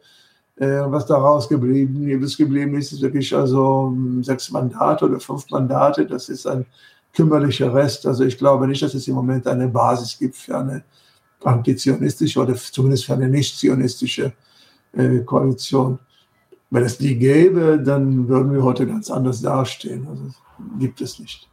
Äh, 0.57 0.81
was 0.85 1.05
daraus 1.05 1.49
geblieben, 1.49 2.07
ist 2.07 2.37
geblieben 2.37 2.75
ist, 2.75 2.91
ist 2.91 3.01
wirklich 3.01 3.35
also 3.35 3.95
sechs 4.21 4.49
Mandate 4.51 5.05
oder 5.05 5.19
fünf 5.19 5.49
Mandate. 5.49 6.05
Das 6.05 6.29
ist 6.29 6.47
ein 6.47 6.65
kümmerlicher 7.13 7.73
Rest. 7.73 8.05
Also 8.05 8.23
ich 8.25 8.37
glaube 8.37 8.67
nicht, 8.67 8.81
dass 8.81 8.93
es 8.93 9.07
im 9.07 9.15
Moment 9.15 9.47
eine 9.47 9.67
Basis 9.67 10.17
gibt 10.17 10.35
für 10.35 10.57
eine 10.57 10.83
antizionistische 11.43 12.39
oder 12.39 12.55
zumindest 12.55 13.05
für 13.05 13.13
eine 13.13 13.29
nicht-zionistische 13.29 14.33
äh, 14.93 15.19
Koalition. 15.19 15.99
Wenn 16.69 16.83
es 16.83 16.97
die 16.97 17.17
gäbe, 17.17 17.79
dann 17.83 18.27
würden 18.27 18.51
wir 18.53 18.63
heute 18.63 18.85
ganz 18.85 19.09
anders 19.09 19.41
dastehen. 19.41 20.07
Also 20.07 20.23
gibt 20.79 21.01
es 21.01 21.19
nicht. 21.19 21.47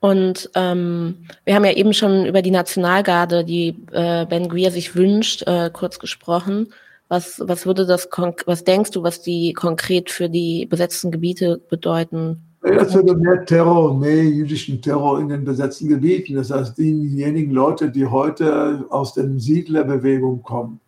Und 0.00 0.50
ähm, 0.54 1.26
wir 1.44 1.54
haben 1.54 1.64
ja 1.64 1.72
eben 1.72 1.92
schon 1.92 2.26
über 2.26 2.42
die 2.42 2.52
Nationalgarde, 2.52 3.44
die 3.44 3.76
äh, 3.92 4.26
Ben 4.26 4.48
Greer 4.48 4.70
sich 4.70 4.94
wünscht, 4.94 5.42
äh, 5.46 5.70
kurz 5.72 5.98
gesprochen. 5.98 6.72
Was, 7.08 7.42
was 7.44 7.66
würde 7.66 7.86
das, 7.86 8.08
was 8.46 8.64
denkst 8.64 8.90
du, 8.90 9.02
was 9.02 9.22
die 9.22 9.54
konkret 9.54 10.10
für 10.10 10.28
die 10.28 10.66
besetzten 10.66 11.10
Gebiete 11.10 11.60
bedeuten? 11.68 12.42
Es 12.62 12.92
würde 12.94 13.14
mehr 13.16 13.44
Terror, 13.44 13.96
mehr 13.96 14.24
jüdischen 14.24 14.82
Terror 14.82 15.18
in 15.20 15.28
den 15.28 15.44
besetzten 15.44 15.88
Gebieten. 15.88 16.34
Das 16.34 16.50
heißt, 16.50 16.76
diejenigen 16.76 17.52
Leute, 17.52 17.90
die 17.90 18.06
heute 18.06 18.84
aus 18.90 19.14
der 19.14 19.28
Siedlerbewegung 19.38 20.42
kommen 20.42 20.80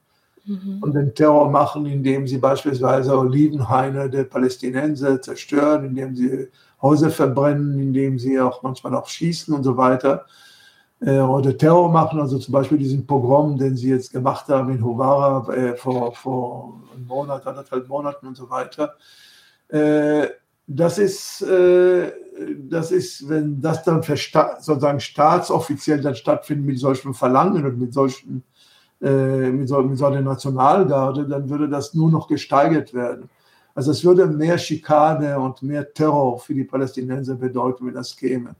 mhm. 0.45 0.79
und 0.83 0.95
den 0.95 1.15
Terror 1.15 1.51
machen, 1.51 1.87
indem 1.87 2.27
sie 2.27 2.39
beispielsweise 2.39 3.17
Olivenhaine 3.17 4.11
der 4.11 4.25
Palästinenser 4.25 5.23
zerstören, 5.23 5.85
indem 5.85 6.15
sie 6.15 6.49
Häuser 6.83 7.11
verbrennen, 7.11 7.79
indem 7.79 8.19
sie 8.19 8.41
auch 8.41 8.63
manchmal 8.63 8.95
auch 8.95 9.07
schießen 9.07 9.55
und 9.55 9.63
so 9.65 9.77
weiter. 9.77 10.27
Äh, 11.01 11.21
oder 11.21 11.57
Terror 11.57 11.91
machen, 11.91 12.21
also 12.21 12.39
zum 12.39 12.53
Beispiel 12.53 12.79
diesen 12.79 13.07
Pogrom, 13.07 13.59
den 13.59 13.77
sie 13.77 13.91
jetzt 13.91 14.13
gemacht 14.13 14.49
haben 14.49 14.71
in 14.71 14.85
Hovara 14.85 15.53
äh, 15.53 15.77
vor, 15.77 16.15
vor 16.15 16.81
einem 16.95 17.07
Monat, 17.07 17.47
anderthalb 17.47 17.89
Monaten 17.89 18.27
und 18.27 18.37
so 18.37 18.49
weiter. 18.51 18.95
Äh, 19.69 20.29
das 20.67 20.99
ist, 20.99 21.43
äh, 21.43 22.13
das 22.69 22.93
ist, 22.93 23.29
wenn 23.29 23.61
das 23.61 23.83
dann 23.83 24.03
sozusagen 24.03 25.01
staatsoffiziell 25.01 26.01
dann 26.01 26.15
stattfindet 26.15 26.67
mit 26.67 26.79
solchen 26.79 27.13
Verlangen 27.13 27.65
und 27.65 27.79
mit 27.79 27.93
solchen 27.93 28.45
äh, 29.03 29.51
mit 29.51 29.69
so, 29.69 29.81
mit 29.83 29.97
so 29.97 30.07
einer 30.07 30.21
Nationalgarde, 30.21 31.27
dann 31.27 31.49
würde 31.49 31.69
das 31.69 31.95
nur 31.95 32.11
noch 32.11 32.29
gesteigert 32.29 32.93
werden. 32.93 33.31
Also 33.75 33.91
es 33.93 34.05
würde 34.05 34.27
mehr 34.27 34.59
Schikane 34.59 35.39
und 35.39 35.63
mehr 35.63 35.93
Terror 35.93 36.39
für 36.39 36.55
die 36.55 36.65
Palästinenser 36.65 37.37
bedeuten, 37.37 37.87
wenn 37.87 37.95
das 37.95 38.17
käme. 38.17 38.55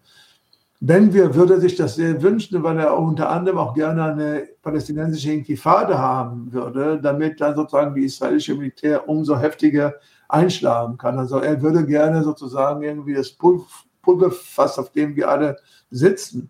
Ben 0.83 1.13
wir 1.13 1.35
würde 1.35 1.61
sich 1.61 1.77
das 1.77 1.97
sehr 1.97 2.23
wünschen, 2.23 2.63
weil 2.63 2.79
er 2.79 2.99
unter 2.99 3.29
anderem 3.29 3.59
auch 3.59 3.75
gerne 3.75 4.05
eine 4.05 4.49
palästinensische 4.63 5.31
Intifade 5.31 5.99
haben 5.99 6.51
würde, 6.51 6.99
damit 7.03 7.39
dann 7.39 7.55
sozusagen 7.55 7.95
die 7.95 8.07
israelische 8.07 8.55
Militär 8.55 9.07
umso 9.07 9.39
heftiger 9.39 9.95
einschlagen 10.31 10.97
kann. 10.97 11.19
Also 11.19 11.39
er 11.39 11.61
würde 11.61 11.85
gerne 11.85 12.23
sozusagen 12.23 12.83
irgendwie 12.83 13.13
das 13.13 13.31
Pulverfass, 13.31 14.79
auf 14.79 14.91
dem 14.93 15.15
wir 15.17 15.29
alle 15.29 15.59
sitzen, 15.91 16.49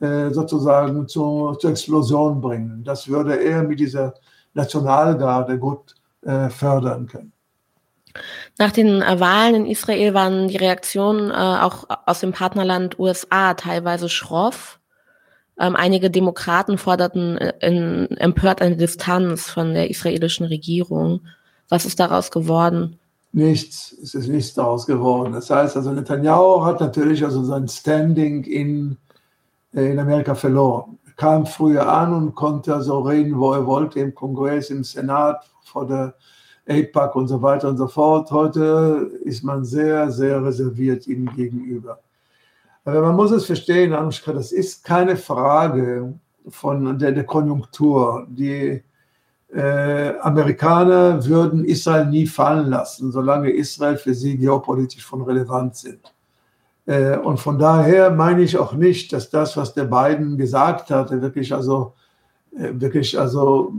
äh, 0.00 0.28
sozusagen 0.30 1.08
zur, 1.08 1.58
zur 1.58 1.70
Explosion 1.70 2.40
bringen. 2.40 2.84
Das 2.84 3.08
würde 3.08 3.36
er 3.36 3.62
mit 3.62 3.80
dieser 3.80 4.12
Nationalgarde 4.52 5.58
gut 5.58 5.94
äh, 6.20 6.50
fördern 6.50 7.06
können. 7.06 7.32
Nach 8.58 8.72
den 8.72 9.02
äh, 9.02 9.20
Wahlen 9.20 9.54
in 9.54 9.66
Israel 9.66 10.14
waren 10.14 10.48
die 10.48 10.56
Reaktionen 10.56 11.30
äh, 11.30 11.34
auch 11.34 11.84
aus 12.06 12.20
dem 12.20 12.32
Partnerland 12.32 12.98
USA 12.98 13.54
teilweise 13.54 14.08
schroff. 14.08 14.78
Ähm, 15.58 15.76
einige 15.76 16.10
Demokraten 16.10 16.78
forderten 16.78 17.38
äh, 17.38 17.52
in, 17.60 18.08
empört 18.16 18.62
eine 18.62 18.76
Distanz 18.76 19.48
von 19.48 19.74
der 19.74 19.90
israelischen 19.90 20.46
Regierung. 20.46 21.20
Was 21.68 21.84
ist 21.84 22.00
daraus 22.00 22.30
geworden? 22.30 22.98
Nichts, 23.32 23.94
es 24.02 24.14
ist 24.14 24.28
nichts 24.28 24.54
daraus 24.54 24.86
geworden. 24.86 25.32
Das 25.32 25.50
heißt, 25.50 25.76
also 25.76 25.92
Netanyahu 25.92 26.64
hat 26.64 26.80
natürlich 26.80 27.22
also 27.22 27.44
sein 27.44 27.68
Standing 27.68 28.44
in, 28.44 28.96
äh, 29.72 29.92
in 29.92 29.98
Amerika 29.98 30.34
verloren. 30.34 30.98
Er 31.06 31.12
kam 31.12 31.46
früher 31.46 31.86
an 31.86 32.12
und 32.12 32.34
konnte 32.34 32.74
also 32.74 33.00
reden, 33.00 33.38
wo 33.38 33.52
er 33.52 33.66
wollte, 33.66 34.00
im 34.00 34.14
Kongress, 34.14 34.70
im 34.70 34.82
Senat, 34.82 35.44
vor 35.62 35.86
der 35.86 36.14
APAC 36.70 37.16
und 37.16 37.28
so 37.28 37.42
weiter 37.42 37.68
und 37.68 37.76
so 37.76 37.88
fort. 37.88 38.30
Heute 38.30 39.10
ist 39.24 39.42
man 39.42 39.64
sehr, 39.64 40.10
sehr 40.10 40.42
reserviert 40.44 41.06
ihm 41.06 41.26
gegenüber. 41.34 41.98
Aber 42.84 43.02
man 43.02 43.16
muss 43.16 43.30
es 43.30 43.44
verstehen, 43.44 43.92
Anushka, 43.92 44.32
das 44.32 44.52
ist 44.52 44.84
keine 44.84 45.16
Frage 45.16 46.14
von 46.48 46.98
der, 46.98 47.12
der 47.12 47.24
Konjunktur. 47.24 48.26
Die 48.28 48.82
äh, 49.52 50.18
Amerikaner 50.20 51.24
würden 51.26 51.64
Israel 51.64 52.06
nie 52.06 52.26
fallen 52.26 52.68
lassen, 52.68 53.12
solange 53.12 53.50
Israel 53.50 53.96
für 53.96 54.14
sie 54.14 54.36
geopolitisch 54.36 55.04
von 55.04 55.22
Relevanz 55.22 55.82
sind. 55.82 56.14
Äh, 56.86 57.18
und 57.18 57.38
von 57.38 57.58
daher 57.58 58.10
meine 58.10 58.42
ich 58.42 58.56
auch 58.56 58.72
nicht, 58.72 59.12
dass 59.12 59.28
das, 59.28 59.56
was 59.56 59.74
der 59.74 59.84
Biden 59.84 60.38
gesagt 60.38 60.90
hat, 60.90 61.10
wirklich 61.10 61.52
also, 61.52 61.94
äh, 62.56 62.70
wirklich 62.72 63.18
also 63.18 63.72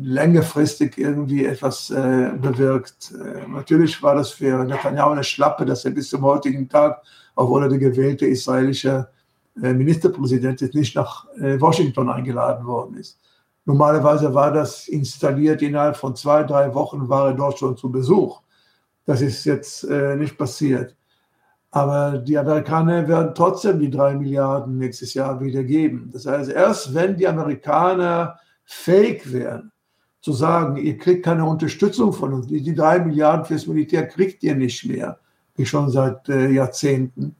längerfristig 0.00 0.98
irgendwie 0.98 1.44
etwas 1.44 1.90
äh, 1.90 2.30
bewirkt. 2.40 3.12
Äh, 3.12 3.48
natürlich 3.48 4.02
war 4.02 4.14
das 4.14 4.30
für 4.30 4.64
Netanyahu 4.64 5.10
eine 5.10 5.24
Schlappe, 5.24 5.64
dass 5.64 5.84
er 5.84 5.90
bis 5.90 6.10
zum 6.10 6.22
heutigen 6.22 6.68
Tag, 6.68 7.02
obwohl 7.34 7.64
er 7.64 7.68
der 7.68 7.78
gewählte 7.78 8.26
israelische 8.26 9.08
äh, 9.62 9.72
Ministerpräsident 9.72 10.62
ist, 10.62 10.74
nicht 10.74 10.96
nach 10.96 11.26
äh, 11.36 11.60
Washington 11.60 12.08
eingeladen 12.08 12.66
worden 12.66 12.96
ist. 12.96 13.18
Normalerweise 13.64 14.32
war 14.32 14.52
das 14.52 14.88
installiert, 14.88 15.62
innerhalb 15.62 15.96
von 15.96 16.16
zwei, 16.16 16.42
drei 16.42 16.74
Wochen 16.74 17.08
war 17.08 17.28
er 17.28 17.34
dort 17.34 17.58
schon 17.58 17.76
zu 17.76 17.90
Besuch. 17.90 18.40
Das 19.04 19.20
ist 19.20 19.44
jetzt 19.44 19.84
äh, 19.84 20.16
nicht 20.16 20.38
passiert. 20.38 20.96
Aber 21.70 22.18
die 22.18 22.36
Amerikaner 22.36 23.08
werden 23.08 23.34
trotzdem 23.34 23.78
die 23.80 23.90
drei 23.90 24.14
Milliarden 24.14 24.78
nächstes 24.78 25.14
Jahr 25.14 25.40
wieder 25.40 25.64
geben. 25.64 26.10
Das 26.12 26.26
heißt, 26.26 26.50
erst 26.50 26.94
wenn 26.94 27.16
die 27.16 27.26
Amerikaner 27.26 28.38
fähig 28.64 29.32
wären, 29.32 29.71
zu 30.22 30.32
sagen, 30.32 30.76
ihr 30.76 30.96
kriegt 30.96 31.24
keine 31.24 31.44
Unterstützung 31.44 32.12
von 32.12 32.32
uns, 32.32 32.46
die 32.46 32.74
drei 32.74 33.00
Milliarden 33.00 33.44
fürs 33.44 33.66
Militär 33.66 34.06
kriegt 34.06 34.42
ihr 34.44 34.54
nicht 34.54 34.86
mehr, 34.86 35.18
wie 35.56 35.66
schon 35.66 35.90
seit 35.90 36.28
äh, 36.28 36.48
Jahrzehnten. 36.48 37.34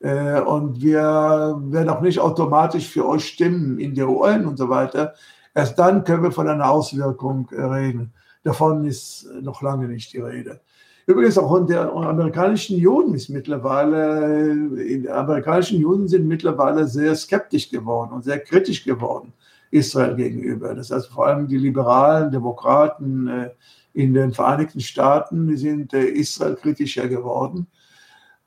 Äh, 0.00 0.40
und 0.40 0.82
wir 0.82 1.56
werden 1.66 1.88
auch 1.88 2.00
nicht 2.00 2.18
automatisch 2.18 2.88
für 2.90 3.06
euch 3.06 3.28
stimmen 3.28 3.78
in 3.78 3.94
der 3.94 4.08
UN 4.08 4.44
und 4.44 4.56
so 4.56 4.68
weiter. 4.68 5.14
Erst 5.54 5.78
dann 5.78 6.02
können 6.02 6.24
wir 6.24 6.32
von 6.32 6.48
einer 6.48 6.68
Auswirkung 6.68 7.48
äh, 7.52 7.62
reden. 7.62 8.12
Davon 8.42 8.84
ist 8.84 9.28
noch 9.40 9.62
lange 9.62 9.86
nicht 9.86 10.12
die 10.12 10.20
Rede. 10.20 10.60
Übrigens 11.06 11.38
auch 11.38 11.54
in 11.56 11.68
der 11.68 11.92
amerikanischen 11.92 12.76
Juden 12.78 13.14
ist 13.14 13.28
mittlerweile, 13.28 14.52
die 14.76 15.08
amerikanischen 15.08 15.80
Juden 15.80 16.08
sind 16.08 16.26
mittlerweile 16.26 16.88
sehr 16.88 17.14
skeptisch 17.14 17.70
geworden 17.70 18.12
und 18.12 18.24
sehr 18.24 18.40
kritisch 18.40 18.82
geworden 18.82 19.32
Israel 19.70 20.14
gegenüber. 20.14 20.74
Das 20.74 20.90
heißt 20.90 21.08
vor 21.08 21.26
allem 21.26 21.48
die 21.48 21.58
liberalen 21.58 22.30
Demokraten 22.30 23.28
äh, 23.28 23.50
in 23.92 24.14
den 24.14 24.32
Vereinigten 24.32 24.80
Staaten, 24.80 25.48
die 25.48 25.56
sind 25.56 25.92
äh, 25.92 26.04
Israel 26.04 26.56
kritischer 26.56 27.08
geworden. 27.08 27.66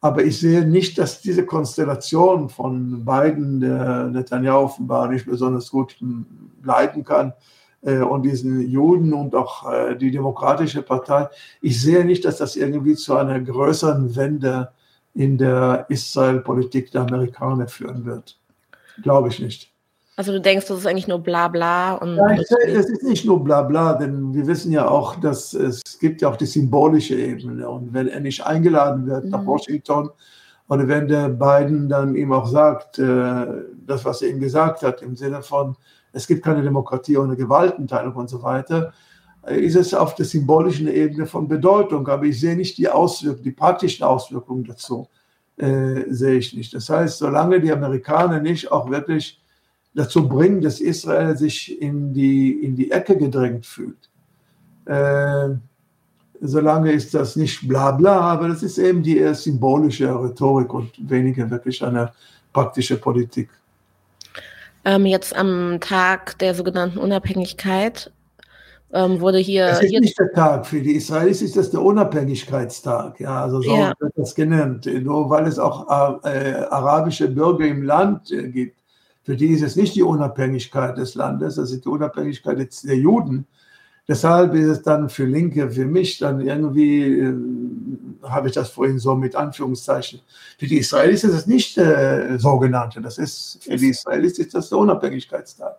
Aber 0.01 0.23
ich 0.23 0.39
sehe 0.39 0.65
nicht, 0.65 0.97
dass 0.97 1.21
diese 1.21 1.45
Konstellation 1.45 2.49
von 2.49 3.03
beiden, 3.03 3.59
der 3.59 4.05
Netanyahu 4.05 4.65
offenbar 4.65 5.09
nicht 5.09 5.25
besonders 5.25 5.69
gut 5.69 5.97
leiten 6.63 7.03
kann, 7.03 7.33
äh, 7.81 7.97
und 7.99 8.23
diesen 8.23 8.61
Juden 8.69 9.13
und 9.13 9.35
auch 9.35 9.95
die 9.97 10.11
Demokratische 10.11 10.81
Partei, 10.81 11.27
ich 11.61 11.81
sehe 11.81 12.05
nicht, 12.05 12.23
dass 12.25 12.37
das 12.37 12.55
irgendwie 12.55 12.95
zu 12.95 13.15
einer 13.15 13.39
größeren 13.39 14.15
Wende 14.15 14.71
in 15.13 15.37
der 15.37 15.85
Israel-Politik 15.89 16.91
der 16.91 17.01
Amerikaner 17.01 17.67
führen 17.67 18.05
wird. 18.05 18.37
Glaube 19.01 19.29
ich 19.29 19.39
nicht. 19.39 19.73
Also 20.19 20.33
du 20.33 20.41
denkst, 20.41 20.65
das 20.67 20.79
ist 20.79 20.85
eigentlich 20.85 21.07
nur 21.07 21.19
Blabla 21.19 21.93
und. 21.93 22.17
Ja, 22.17 22.29
es 22.33 22.89
ist 22.89 23.03
nicht 23.03 23.23
nur 23.23 23.41
Blabla, 23.41 23.93
denn 23.93 24.33
wir 24.33 24.47
wissen 24.47 24.69
ja 24.69 24.85
auch, 24.85 25.15
dass 25.15 25.53
es 25.53 25.97
gibt 25.97 26.21
ja 26.21 26.27
auch 26.27 26.35
die 26.35 26.45
symbolische 26.45 27.15
Ebene. 27.15 27.69
Und 27.69 27.93
wenn 27.93 28.09
er 28.09 28.19
nicht 28.19 28.45
eingeladen 28.45 29.07
wird 29.07 29.23
mhm. 29.23 29.29
nach 29.29 29.45
Washington 29.45 30.09
oder 30.67 30.85
wenn 30.89 31.07
der 31.07 31.29
Biden 31.29 31.87
dann 31.87 32.15
ihm 32.15 32.33
auch 32.33 32.47
sagt, 32.47 32.99
äh, 32.99 33.45
das, 33.87 34.03
was 34.03 34.21
er 34.21 34.31
ihm 34.31 34.41
gesagt 34.41 34.81
hat, 34.81 35.01
im 35.01 35.15
Sinne 35.15 35.41
von, 35.41 35.77
es 36.11 36.27
gibt 36.27 36.43
keine 36.43 36.63
Demokratie 36.63 37.15
ohne 37.15 37.37
Gewaltenteilung 37.37 38.15
und 38.15 38.29
so 38.29 38.43
weiter, 38.43 38.91
äh, 39.47 39.57
ist 39.57 39.77
es 39.77 39.93
auf 39.93 40.15
der 40.15 40.25
symbolischen 40.25 40.89
Ebene 40.89 41.27
von 41.27 41.47
Bedeutung. 41.47 42.05
Aber 42.09 42.25
ich 42.25 42.41
sehe 42.41 42.57
nicht 42.57 42.77
die 42.77 42.89
Auswirkungen, 42.89 43.43
die 43.43 43.51
praktischen 43.51 44.03
Auswirkungen 44.03 44.65
dazu, 44.65 45.07
äh, 45.55 46.03
sehe 46.09 46.39
ich 46.39 46.53
nicht. 46.53 46.73
Das 46.73 46.89
heißt, 46.89 47.19
solange 47.19 47.61
die 47.61 47.71
Amerikaner 47.71 48.41
nicht 48.41 48.69
auch 48.69 48.89
wirklich 48.89 49.39
dazu 49.93 50.27
bringen, 50.27 50.61
dass 50.61 50.79
Israel 50.79 51.35
sich 51.37 51.81
in 51.81 52.13
die, 52.13 52.63
in 52.63 52.75
die 52.75 52.91
Ecke 52.91 53.17
gedrängt 53.17 53.65
fühlt. 53.65 54.09
Äh, 54.85 55.49
solange 56.41 56.91
ist 56.91 57.13
das 57.13 57.35
nicht 57.35 57.67
bla 57.67 57.91
bla, 57.91 58.19
aber 58.19 58.47
das 58.47 58.63
ist 58.63 58.77
eben 58.77 59.03
die 59.03 59.17
eher 59.17 59.35
symbolische 59.35 60.07
Rhetorik 60.07 60.73
und 60.73 60.91
weniger 61.09 61.49
wirklich 61.49 61.83
eine 61.83 62.11
praktische 62.53 62.97
Politik. 62.97 63.49
Ähm, 64.85 65.05
jetzt 65.05 65.35
am 65.35 65.79
Tag 65.81 66.39
der 66.39 66.55
sogenannten 66.55 66.97
Unabhängigkeit 66.97 68.11
ähm, 68.93 69.19
wurde 69.19 69.37
hier. 69.37 69.67
Das 69.67 69.83
ist 69.83 69.91
nicht 69.91 70.17
der 70.17 70.31
Tag. 70.33 70.65
Für 70.65 70.81
die 70.81 70.93
Israelis 70.93 71.41
ist 71.41 71.57
das 71.57 71.69
der 71.69 71.81
Unabhängigkeitstag. 71.81 73.19
Ja, 73.19 73.43
also 73.43 73.61
so 73.61 73.75
ja. 73.75 73.93
wird 73.99 74.13
das 74.15 74.33
genannt. 74.33 74.85
Nur 74.85 75.29
weil 75.29 75.45
es 75.45 75.59
auch 75.59 76.23
äh, 76.23 76.65
arabische 76.69 77.27
Bürger 77.27 77.65
im 77.65 77.83
Land 77.83 78.31
äh, 78.31 78.47
gibt 78.47 78.78
für 79.23 79.35
die 79.35 79.49
ist 79.49 79.61
es 79.61 79.75
nicht 79.75 79.95
die 79.95 80.03
Unabhängigkeit 80.03 80.97
des 80.97 81.15
Landes, 81.15 81.55
das 81.55 81.71
ist 81.71 81.85
die 81.85 81.89
Unabhängigkeit 81.89 82.57
der 82.83 82.97
Juden. 82.97 83.45
Deshalb 84.07 84.55
ist 84.55 84.65
es 84.65 84.81
dann 84.81 85.07
für 85.07 85.25
Linke, 85.25 85.69
für 85.69 85.85
mich 85.85 86.17
dann 86.17 86.41
irgendwie, 86.41 87.19
äh, 87.19 87.35
habe 88.23 88.47
ich 88.47 88.55
das 88.55 88.71
vorhin 88.71 88.97
so 88.97 89.15
mit 89.15 89.35
Anführungszeichen. 89.35 90.21
Für 90.57 90.65
die 90.65 90.79
Israelis 90.79 91.23
ist 91.23 91.35
es 91.35 91.45
nicht 91.45 91.77
äh, 91.77 92.39
so 92.39 92.57
genannt. 92.57 92.99
Das 93.03 93.19
ist, 93.19 93.59
für 93.61 93.75
die 93.75 93.89
Israelis 93.89 94.39
ist 94.39 94.55
das 94.55 94.69
der 94.69 94.79
Unabhängigkeitstag. 94.79 95.77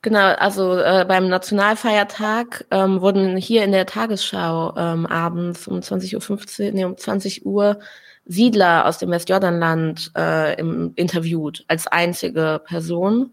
Genau, 0.00 0.34
also 0.34 0.78
äh, 0.78 1.04
beim 1.06 1.28
Nationalfeiertag 1.28 2.64
ähm, 2.70 3.02
wurden 3.02 3.36
hier 3.36 3.64
in 3.64 3.72
der 3.72 3.84
Tagesschau 3.84 4.74
ähm, 4.76 5.04
abends 5.04 5.68
um 5.68 5.80
20.15 5.80 6.66
Uhr, 6.66 6.72
nee, 6.72 6.84
um 6.84 6.96
20 6.96 7.44
Uhr 7.44 7.78
Siedler 8.26 8.86
aus 8.86 8.98
dem 8.98 9.10
Westjordanland 9.10 10.12
äh, 10.16 10.58
im, 10.58 10.92
interviewt 10.96 11.64
als 11.68 11.86
einzige 11.86 12.60
Person, 12.64 13.30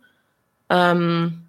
ähm, 0.70 1.44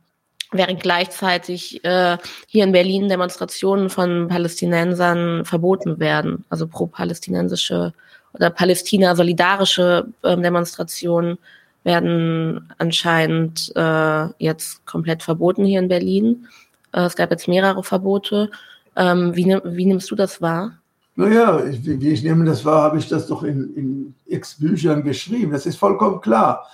während 0.52 0.80
gleichzeitig 0.80 1.84
äh, 1.84 2.18
hier 2.46 2.64
in 2.64 2.72
Berlin 2.72 3.08
Demonstrationen 3.08 3.90
von 3.90 4.28
Palästinensern 4.28 5.44
verboten 5.44 5.98
werden, 5.98 6.44
also 6.50 6.66
pro-palästinensische 6.66 7.92
oder 8.34 8.50
Palästina-solidarische 8.50 10.06
äh, 10.22 10.36
Demonstrationen 10.36 11.38
werden 11.84 12.72
anscheinend 12.78 13.72
äh, 13.74 14.26
jetzt 14.38 14.86
komplett 14.86 15.22
verboten 15.22 15.64
hier 15.64 15.80
in 15.80 15.88
Berlin. 15.88 16.46
Äh, 16.92 17.02
es 17.02 17.16
gab 17.16 17.30
jetzt 17.30 17.48
mehrere 17.48 17.82
Verbote. 17.82 18.50
Ähm, 18.94 19.34
wie, 19.34 19.46
wie 19.64 19.86
nimmst 19.86 20.10
du 20.10 20.14
das 20.14 20.40
wahr? 20.40 20.78
Naja, 21.14 21.62
wie 21.66 22.08
ich 22.08 22.22
nehme 22.22 22.44
das 22.44 22.64
wahr, 22.64 22.82
habe 22.82 22.98
ich 22.98 23.08
das 23.08 23.26
doch 23.26 23.42
in, 23.42 23.74
in 23.74 24.14
x 24.26 24.58
Büchern 24.58 25.02
geschrieben. 25.02 25.52
Das 25.52 25.66
ist 25.66 25.76
vollkommen 25.76 26.20
klar. 26.20 26.66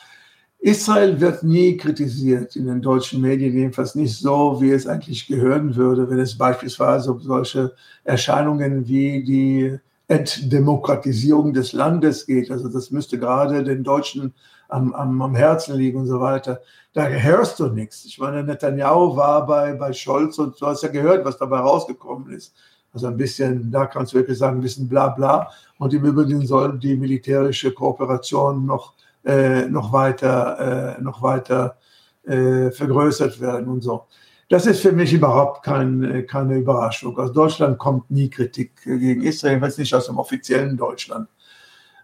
Israel 0.61 1.20
wird 1.20 1.45
nie 1.45 1.76
kritisiert 1.76 2.57
in 2.57 2.66
den 2.66 2.82
deutschen 2.82 3.20
Medien, 3.20 3.55
jedenfalls 3.55 3.95
nicht 3.95 4.16
so, 4.16 4.61
wie 4.61 4.70
es 4.70 4.86
eigentlich 4.86 5.26
gehören 5.26 5.76
würde, 5.76 6.11
wenn 6.11 6.18
es 6.18 6.36
beispielsweise 6.36 7.12
um 7.12 7.20
solche 7.20 7.74
Erscheinungen 8.05 8.89
wie 8.89 9.22
die 9.22 9.78
Entdemokratisierung 10.09 11.53
des 11.53 11.72
Landes 11.72 12.26
geht. 12.26 12.51
Also 12.51 12.68
das 12.68 12.91
müsste 12.91 13.18
gerade 13.18 13.62
den 13.62 13.84
Deutschen 13.84 14.34
am, 14.68 14.93
am, 14.95 15.22
am 15.22 15.34
Herzen 15.34 15.76
liegen 15.76 16.01
und 16.01 16.07
so 16.07 16.20
weiter. 16.20 16.61
Da 16.93 17.07
hörst 17.07 17.61
du 17.61 17.68
nichts. 17.68 18.05
Ich 18.05 18.18
meine, 18.18 18.43
Netanyahu 18.43 19.16
war 19.16 19.47
bei, 19.47 19.74
bei 19.74 19.93
Scholz 19.93 20.39
und 20.39 20.61
du 20.61 20.66
hast 20.66 20.82
ja 20.82 20.89
gehört, 20.89 21.24
was 21.24 21.39
dabei 21.39 21.59
rausgekommen 21.59 22.30
ist. 22.32 22.55
Also 22.93 23.07
ein 23.07 23.16
bisschen, 23.16 23.70
da 23.70 23.86
kannst 23.86 24.12
du 24.12 24.18
wirklich 24.18 24.39
sagen, 24.39 24.59
ein 24.59 24.62
bisschen 24.62 24.89
bla 24.89 25.09
bla. 25.09 25.51
Und 25.78 25.93
im 25.95 26.05
Übrigen 26.05 26.47
soll 26.47 26.78
die 26.78 26.97
militärische 26.97 27.72
Kooperation 27.72 28.66
noch, 28.66 28.95
äh, 29.24 29.66
noch 29.66 29.93
weiter, 29.93 30.97
äh, 30.97 31.03
noch 31.03 31.22
weiter 31.22 31.76
äh, 32.24 32.70
vergrößert 32.70 33.41
werden 33.41 33.68
und 33.68 33.82
so. 33.82 34.07
Das 34.49 34.64
ist 34.64 34.80
für 34.80 34.93
mich 34.93 35.12
überhaupt 35.12 35.62
kein, 35.62 36.26
keine 36.26 36.57
Überraschung. 36.57 37.18
Aus 37.18 37.32
Deutschland 37.32 37.78
kommt 37.78 38.11
nie 38.11 38.30
Kritik 38.30 38.82
gegen 38.82 39.22
Israel, 39.22 39.61
wenn 39.61 39.68
es 39.68 39.76
nicht 39.76 39.95
aus 39.95 40.07
dem 40.07 40.16
offiziellen 40.16 40.76
Deutschland. 40.76 41.28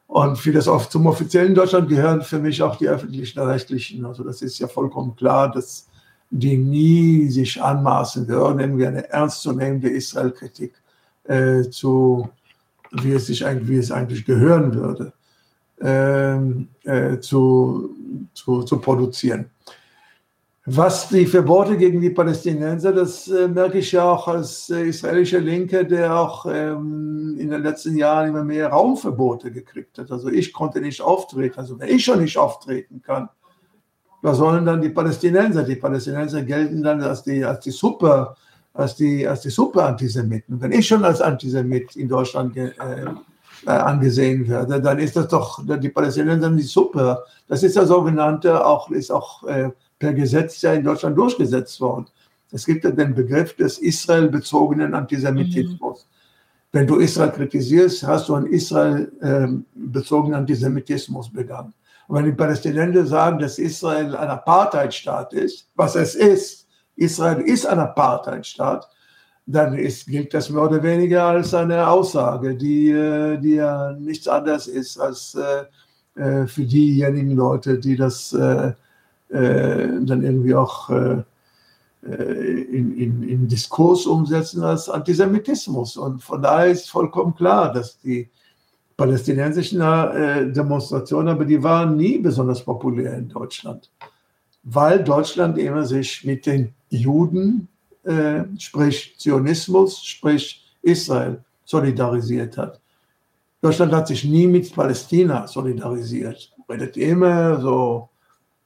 Und 0.07 0.37
für 0.37 0.53
das 0.53 0.69
zum 0.91 1.07
offiziellen 1.07 1.55
Deutschland 1.55 1.89
gehören 1.89 2.21
für 2.21 2.39
mich 2.39 2.63
auch 2.63 2.77
die 2.77 2.89
öffentlichen 2.89 3.41
Rechtlichen. 3.41 4.05
Also 4.05 4.23
das 4.23 4.43
ist 4.43 4.59
ja 4.59 4.69
vollkommen 4.69 5.17
klar, 5.17 5.51
dass 5.51 5.89
die 6.31 6.57
nie 6.57 7.29
sich 7.29 7.63
anmaßen 7.63 8.27
würden, 8.29 8.61
irgendwie 8.61 8.87
eine 8.87 9.09
ernstzunehmende 9.11 9.89
Israel-Kritik 9.89 10.75
äh, 11.25 11.63
zu, 11.71 12.29
wie 12.91 13.13
es, 13.13 13.27
sich 13.27 13.45
eigentlich, 13.45 13.69
wie 13.69 13.77
es 13.77 13.91
eigentlich 13.91 14.25
gehören 14.25 14.75
würde, 14.75 15.13
ähm, 15.81 16.69
äh, 16.85 17.19
zu, 17.19 17.91
zu, 18.35 18.63
zu 18.63 18.79
produzieren. 18.79 19.51
Was 20.67 21.11
die 21.11 21.27
Verbote 21.27 21.77
gegen 21.77 22.01
die 22.01 22.09
Palästinenser, 22.09 22.91
das 22.93 23.29
äh, 23.29 23.49
merke 23.49 23.79
ich 23.79 23.93
ja 23.93 24.05
auch 24.05 24.27
als 24.27 24.71
äh, 24.71 24.89
israelischer 24.89 25.41
Linke, 25.41 25.85
der 25.85 26.19
auch 26.19 26.47
ähm, 26.47 27.37
in 27.39 27.51
den 27.51 27.63
letzten 27.63 27.99
Jahren 27.99 28.31
immer 28.31 28.45
mehr 28.45 28.69
Raumverbote 28.69 29.53
gekriegt 29.53 29.99
hat. 29.99 30.11
Also 30.11 30.29
ich 30.29 30.55
konnte 30.55 30.81
nicht 30.81 31.03
auftreten. 31.03 31.59
Also 31.59 31.79
wenn 31.79 31.91
ich 31.91 32.03
schon 32.03 32.23
nicht 32.23 32.39
auftreten 32.39 33.03
kann, 33.03 33.29
was 34.25 34.39
sollen 34.39 34.65
dann 34.65 34.81
die 34.81 34.89
Palästinenser? 34.89 35.65
Die 35.65 35.77
Palästinenser 35.77 36.43
gelten 36.43 36.83
dann 36.83 37.03
als 37.03 37.23
die, 37.23 37.45
als 37.45 37.61
die 37.61 37.71
Super, 37.71 38.35
als 38.73 38.97
die, 38.97 39.29
als 39.29 39.43
die 39.43 39.51
Super-Antisemiten. 39.51 40.59
Wenn 40.63 40.73
ich 40.73 40.89
schon 40.89 41.05
als 41.05 41.21
Antisemit 41.21 41.95
in 41.97 42.09
Deutschland 42.09 42.57
äh, 42.57 42.71
äh, 43.67 43.71
angesehen 43.71 44.49
werde, 44.49 44.81
dann 44.81 44.99
ist 44.99 45.15
das 45.15 45.29
doch 45.29 45.63
die 45.67 45.91
Palästinenser 45.91 46.49
die 46.51 46.63
Super. 46.63 47.25
Das 47.49 47.63
ist 47.63 47.77
der 47.77 47.87
sogenannte, 47.87 48.65
auch, 48.65 48.91
ist 48.91 49.11
auch 49.11 49.45
äh, 49.45 49.69
per 49.99 50.15
Gesetz 50.15 50.63
ja 50.63 50.73
in 50.73 50.85
Deutschland 50.85 51.19
durchgesetzt 51.19 51.79
worden. 51.83 52.07
Es 52.51 52.65
gibt 52.65 52.85
ja 52.85 52.93
den 52.93 53.15
Begriff 53.15 53.55
des 53.57 53.77
Israel-bezogenen 53.77 54.95
Antisemitismus. 54.95 56.07
Mhm. 56.07 56.09
Wenn 56.73 56.87
du 56.87 56.97
Israel 56.97 57.31
kritisierst, 57.31 58.07
hast 58.07 58.31
du 58.31 58.35
einen 58.37 58.47
Israel-bezogenen 58.47 60.35
Antisemitismus 60.35 61.31
begangen. 61.31 61.75
Und 62.07 62.17
wenn 62.17 62.25
die 62.27 62.33
Palästinenser 62.33 63.07
sagen, 63.07 63.39
dass 63.39 63.59
Israel 63.59 64.15
ein 64.17 64.29
Apartheidstaat 64.29 65.33
ist, 65.33 65.69
was 65.75 65.97
es 65.97 66.15
ist, 66.15 66.67
Israel 66.97 67.41
ist 67.41 67.67
ein 67.67 67.79
Apartheidstaat, 67.79 68.89
dann 69.47 69.75
ist, 69.75 70.07
gilt 70.07 70.33
das 70.33 70.49
mehr 70.49 70.63
oder 70.63 70.83
weniger 70.83 71.25
als 71.25 71.53
eine 71.53 71.87
Aussage, 71.87 72.55
die, 72.55 72.91
äh, 72.91 73.37
die 73.39 73.57
ja 73.57 73.93
nichts 73.93 74.27
anderes 74.27 74.67
ist 74.67 74.99
als 74.99 75.35
äh, 75.35 76.21
äh, 76.21 76.47
für 76.47 76.65
diejenigen 76.65 77.33
Leute, 77.33 77.79
die 77.79 77.97
das 77.97 78.35
dann 79.31 80.23
irgendwie 80.23 80.55
auch 80.55 80.91
in, 80.91 82.97
in, 82.97 83.29
in 83.29 83.49
Diskurs 83.49 84.07
umsetzen 84.07 84.63
als 84.63 84.89
Antisemitismus. 84.89 85.97
Und 85.97 86.23
von 86.23 86.41
daher 86.41 86.71
ist 86.71 86.89
vollkommen 86.89 87.35
klar, 87.35 87.73
dass 87.73 87.99
die 87.99 88.29
palästinensischen 88.97 89.81
Demonstrationen, 90.53 91.29
aber 91.29 91.45
die 91.45 91.63
waren 91.63 91.97
nie 91.97 92.19
besonders 92.19 92.63
populär 92.63 93.19
in 93.19 93.29
Deutschland, 93.29 93.91
weil 94.63 95.03
Deutschland 95.03 95.59
immer 95.59 95.85
sich 95.85 96.25
mit 96.25 96.47
den 96.47 96.73
Juden 96.91 97.69
äh, 98.05 98.45
sprich 98.59 99.17
Zionismus, 99.19 100.05
sprich 100.05 100.63
Israel, 100.83 101.43
solidarisiert 101.65 102.59
hat. 102.59 102.81
Deutschland 103.63 103.93
hat 103.95 104.09
sich 104.09 104.25
nie 104.25 104.47
mit 104.47 104.75
Palästina 104.75 105.47
solidarisiert. 105.47 106.53
Redet 106.69 106.99
immer 106.99 107.59
so 107.61 108.11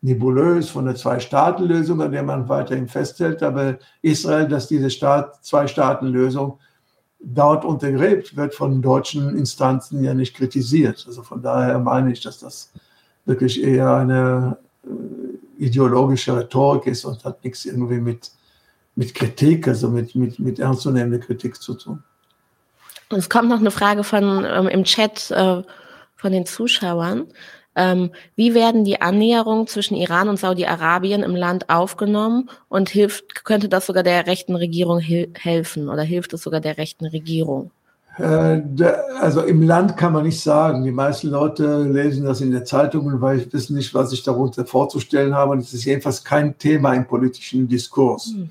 nebulös 0.01 0.71
von 0.71 0.87
der 0.87 0.97
Zwei-Staaten-Lösung, 0.97 2.03
an 2.03 2.11
der 2.11 2.25
man 2.25 2.49
weiterhin 2.49 2.89
festhält, 2.89 3.43
aber 3.45 3.79
Israel, 4.03 4.49
dass 4.49 4.67
diese 4.67 4.91
Staat, 4.91 5.45
Zwei-Staaten-Lösung 5.45 6.59
dort 7.21 7.65
untergräbt, 7.65 8.37
wird 8.37 8.55
von 8.55 8.81
deutschen 8.81 9.37
Instanzen 9.37 10.05
ja 10.05 10.15
nicht 10.15 10.37
kritisiert. 10.37 11.05
Also 11.07 11.23
von 11.23 11.43
daher 11.43 11.79
meine 11.79 12.13
ich, 12.13 12.21
dass 12.21 12.39
das 12.39 12.73
wirklich 13.25 13.63
eher 13.63 13.97
eine 13.97 14.59
äh, 14.85 15.65
ideologische 15.65 16.37
Rhetorik 16.37 16.87
ist 16.87 17.05
und 17.05 17.25
hat 17.25 17.45
nichts 17.45 17.65
irgendwie 17.65 18.01
mit 18.01 18.31
mit 18.99 19.15
Kritik, 19.15 19.69
also 19.69 19.89
mit, 19.89 20.17
mit, 20.17 20.41
mit 20.41 20.59
ernstzunehmender 20.59 21.21
Kritik 21.21 21.63
zu 21.63 21.75
tun. 21.75 22.03
Es 23.11 23.31
kommt 23.31 23.49
noch 23.49 23.61
eine 23.61 23.71
Frage 23.71 24.03
von 24.03 24.45
ähm, 24.45 24.67
im 24.67 24.83
Chat 24.83 25.31
äh, 25.31 25.63
von 26.17 26.33
den 26.33 26.47
Zuschauern. 26.47 27.29
Ähm, 27.79 28.11
wie 28.35 28.55
werden 28.55 28.85
die 28.85 29.01
Annäherungen 29.01 29.69
zwischen 29.69 29.95
Iran 29.95 30.29
und 30.29 30.39
Saudi-Arabien 30.39 31.23
im 31.23 31.37
Land 31.37 31.71
aufgenommen 31.71 32.51
und 32.69 32.89
hilft, 32.89 33.45
könnte 33.45 33.69
das 33.69 33.87
sogar 33.87 34.03
der 34.03 34.27
rechten 34.27 34.57
Regierung 34.57 34.99
hil 34.99 35.31
helfen 35.35 35.89
oder 35.89 36.03
hilft 36.03 36.33
es 36.33 36.43
sogar 36.43 36.61
der 36.61 36.77
rechten 36.77 37.07
Regierung? 37.07 37.71
Äh, 38.19 38.63
also 39.21 39.43
im 39.43 39.63
Land 39.63 39.97
kann 39.97 40.13
man 40.13 40.25
nicht 40.25 40.41
sagen. 40.41 40.83
Die 40.83 40.91
meisten 40.91 41.29
Leute 41.29 41.85
lesen 41.85 42.25
das 42.25 42.41
in 42.41 42.51
der 42.51 42.65
Zeitung 42.65 43.07
und 43.07 43.23
wissen 43.23 43.77
nicht, 43.77 43.95
was 43.95 44.13
ich 44.13 44.25
darunter 44.25 44.67
vorzustellen 44.67 45.37
habe. 45.37 45.53
Und 45.53 45.61
es 45.61 45.73
ist 45.73 45.85
jedenfalls 45.85 46.25
kein 46.25 46.59
Thema 46.59 46.95
im 46.95 47.07
politischen 47.07 47.69
Diskurs. 47.69 48.33
Hm 48.35 48.51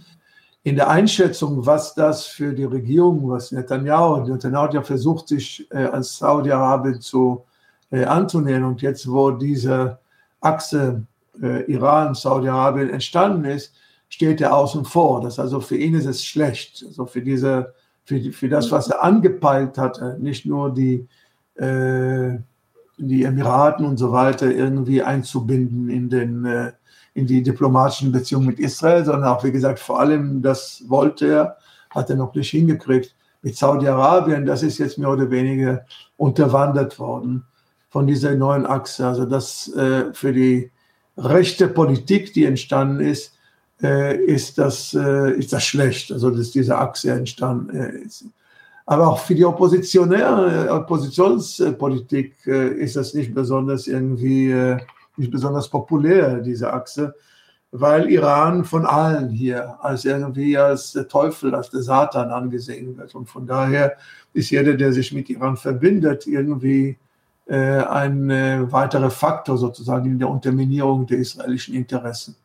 in 0.67 0.75
der 0.75 0.89
Einschätzung, 0.89 1.65
was 1.65 1.95
das 1.95 2.25
für 2.25 2.51
die 2.51 2.65
Regierung, 2.65 3.29
was 3.29 3.53
Netanyahu, 3.53 4.27
Netanyahu 4.27 4.63
hat 4.63 4.73
ja 4.73 4.81
versucht, 4.81 5.29
sich 5.29 5.65
äh, 5.71 5.85
als 5.85 6.17
Saudi-Arabien 6.17 6.99
zu 6.99 7.45
äh, 7.91 8.05
anzunähern 8.05 8.63
und 8.63 8.81
jetzt, 8.81 9.09
wo 9.09 9.31
diese 9.31 9.99
Achse 10.41 11.03
äh, 11.41 11.71
Iran, 11.71 12.13
Saudi-Arabien 12.13 12.89
entstanden 12.89 13.45
ist, 13.45 13.73
steht 14.09 14.41
er 14.41 14.55
außen 14.55 14.85
vor. 14.85 15.21
Das 15.21 15.39
also 15.39 15.59
für 15.59 15.77
ihn 15.77 15.95
ist 15.95 16.05
es 16.05 16.23
schlecht. 16.23 16.83
Also 16.87 17.05
für 17.05 17.21
diese, 17.21 17.73
für, 18.05 18.19
für 18.31 18.49
das, 18.49 18.71
was 18.71 18.89
er 18.89 19.03
angepeilt 19.03 19.77
hatte, 19.77 20.17
nicht 20.19 20.45
nur 20.45 20.73
die, 20.73 21.07
äh, 21.55 22.37
die 22.97 23.23
Emiraten 23.23 23.85
und 23.85 23.97
so 23.97 24.11
weiter 24.11 24.51
irgendwie 24.51 25.03
einzubinden 25.03 25.89
in 25.89 26.09
den 26.09 26.45
äh, 26.45 26.71
in 27.17 27.25
die 27.25 27.41
diplomatischen 27.41 28.11
Beziehungen 28.11 28.45
mit 28.45 28.59
Israel, 28.59 29.03
sondern 29.03 29.27
auch, 29.29 29.43
wie 29.43 29.51
gesagt, 29.51 29.79
vor 29.79 29.99
allem, 29.99 30.43
das 30.43 30.83
wollte 30.85 31.25
er, 31.25 31.57
hat 31.89 32.11
er 32.11 32.15
noch 32.15 32.35
nicht 32.35 32.51
hingekriegt. 32.51 33.15
Mit 33.41 33.57
Saudi-Arabien, 33.57 34.45
das 34.45 34.61
ist 34.61 34.77
jetzt 34.77 34.99
mehr 34.99 35.09
oder 35.09 35.31
weniger 35.31 35.83
unterwandert 36.17 36.99
worden 36.99 37.43
von 37.89 38.07
dieser 38.07 38.35
neuen 38.35 38.65
Achse. 38.65 39.07
Also 39.07 39.25
das 39.25 39.73
äh, 39.73 40.13
für 40.13 40.33
die 40.33 40.71
rechte 41.17 41.67
Politik, 41.67 42.33
die 42.33 42.45
entstanden 42.45 42.99
ist, 42.99 43.33
äh, 43.81 44.17
ist, 44.17 44.57
das, 44.57 44.93
äh, 44.93 45.31
ist 45.33 45.53
das 45.53 45.63
schlecht, 45.63 46.11
also 46.11 46.29
dass 46.29 46.51
diese 46.51 46.77
Achse 46.77 47.11
entstanden 47.11 47.75
äh, 47.75 47.97
ist. 47.99 48.25
Aber 48.85 49.07
auch 49.09 49.19
für 49.19 49.35
die 49.35 49.45
Oppositionäre, 49.45 50.71
Oppositionspolitik 50.71 52.35
äh, 52.45 52.69
ist 52.75 52.95
das 52.95 53.13
nicht 53.13 53.33
besonders 53.33 53.87
irgendwie 53.87 54.49
äh, 54.49 54.77
nicht 55.17 55.31
besonders 55.31 55.67
populär, 55.67 56.39
diese 56.39 56.71
Achse, 56.71 57.15
weil 57.71 58.09
Iran 58.09 58.63
von 58.63 58.85
allen 58.85 59.29
hier 59.29 59.83
als 59.83 60.05
irgendwie 60.05 60.57
als 60.57 60.93
der 60.93 61.07
Teufel, 61.07 61.53
als 61.53 61.69
der 61.69 61.81
Satan 61.81 62.31
angesehen 62.31 62.97
wird. 62.97 63.13
Und 63.13 63.27
von 63.27 63.45
daher 63.45 63.97
ist 64.33 64.51
jeder, 64.51 64.75
der 64.75 64.93
sich 64.93 65.11
mit 65.11 65.29
Iran 65.29 65.57
verbindet, 65.57 66.27
irgendwie 66.27 66.97
äh, 67.47 67.81
ein 67.83 68.29
äh, 68.29 68.71
weiterer 68.71 69.09
Faktor 69.09 69.57
sozusagen 69.57 70.05
in 70.05 70.19
der 70.19 70.29
Unterminierung 70.29 71.05
der 71.07 71.19
israelischen 71.19 71.75
Interessen. 71.75 72.35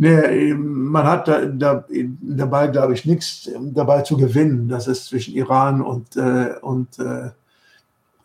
Nee, 0.00 0.54
man 0.54 1.04
hat 1.04 1.26
da, 1.26 1.44
da, 1.46 1.84
dabei, 2.20 2.68
glaube 2.68 2.94
ich, 2.94 3.04
nichts 3.04 3.50
dabei 3.58 4.02
zu 4.02 4.16
gewinnen, 4.16 4.68
dass 4.68 4.86
es 4.86 5.06
zwischen 5.06 5.34
Iran 5.34 5.82
und, 5.82 6.16
äh, 6.16 6.54
und, 6.62 6.98
äh, 7.00 7.30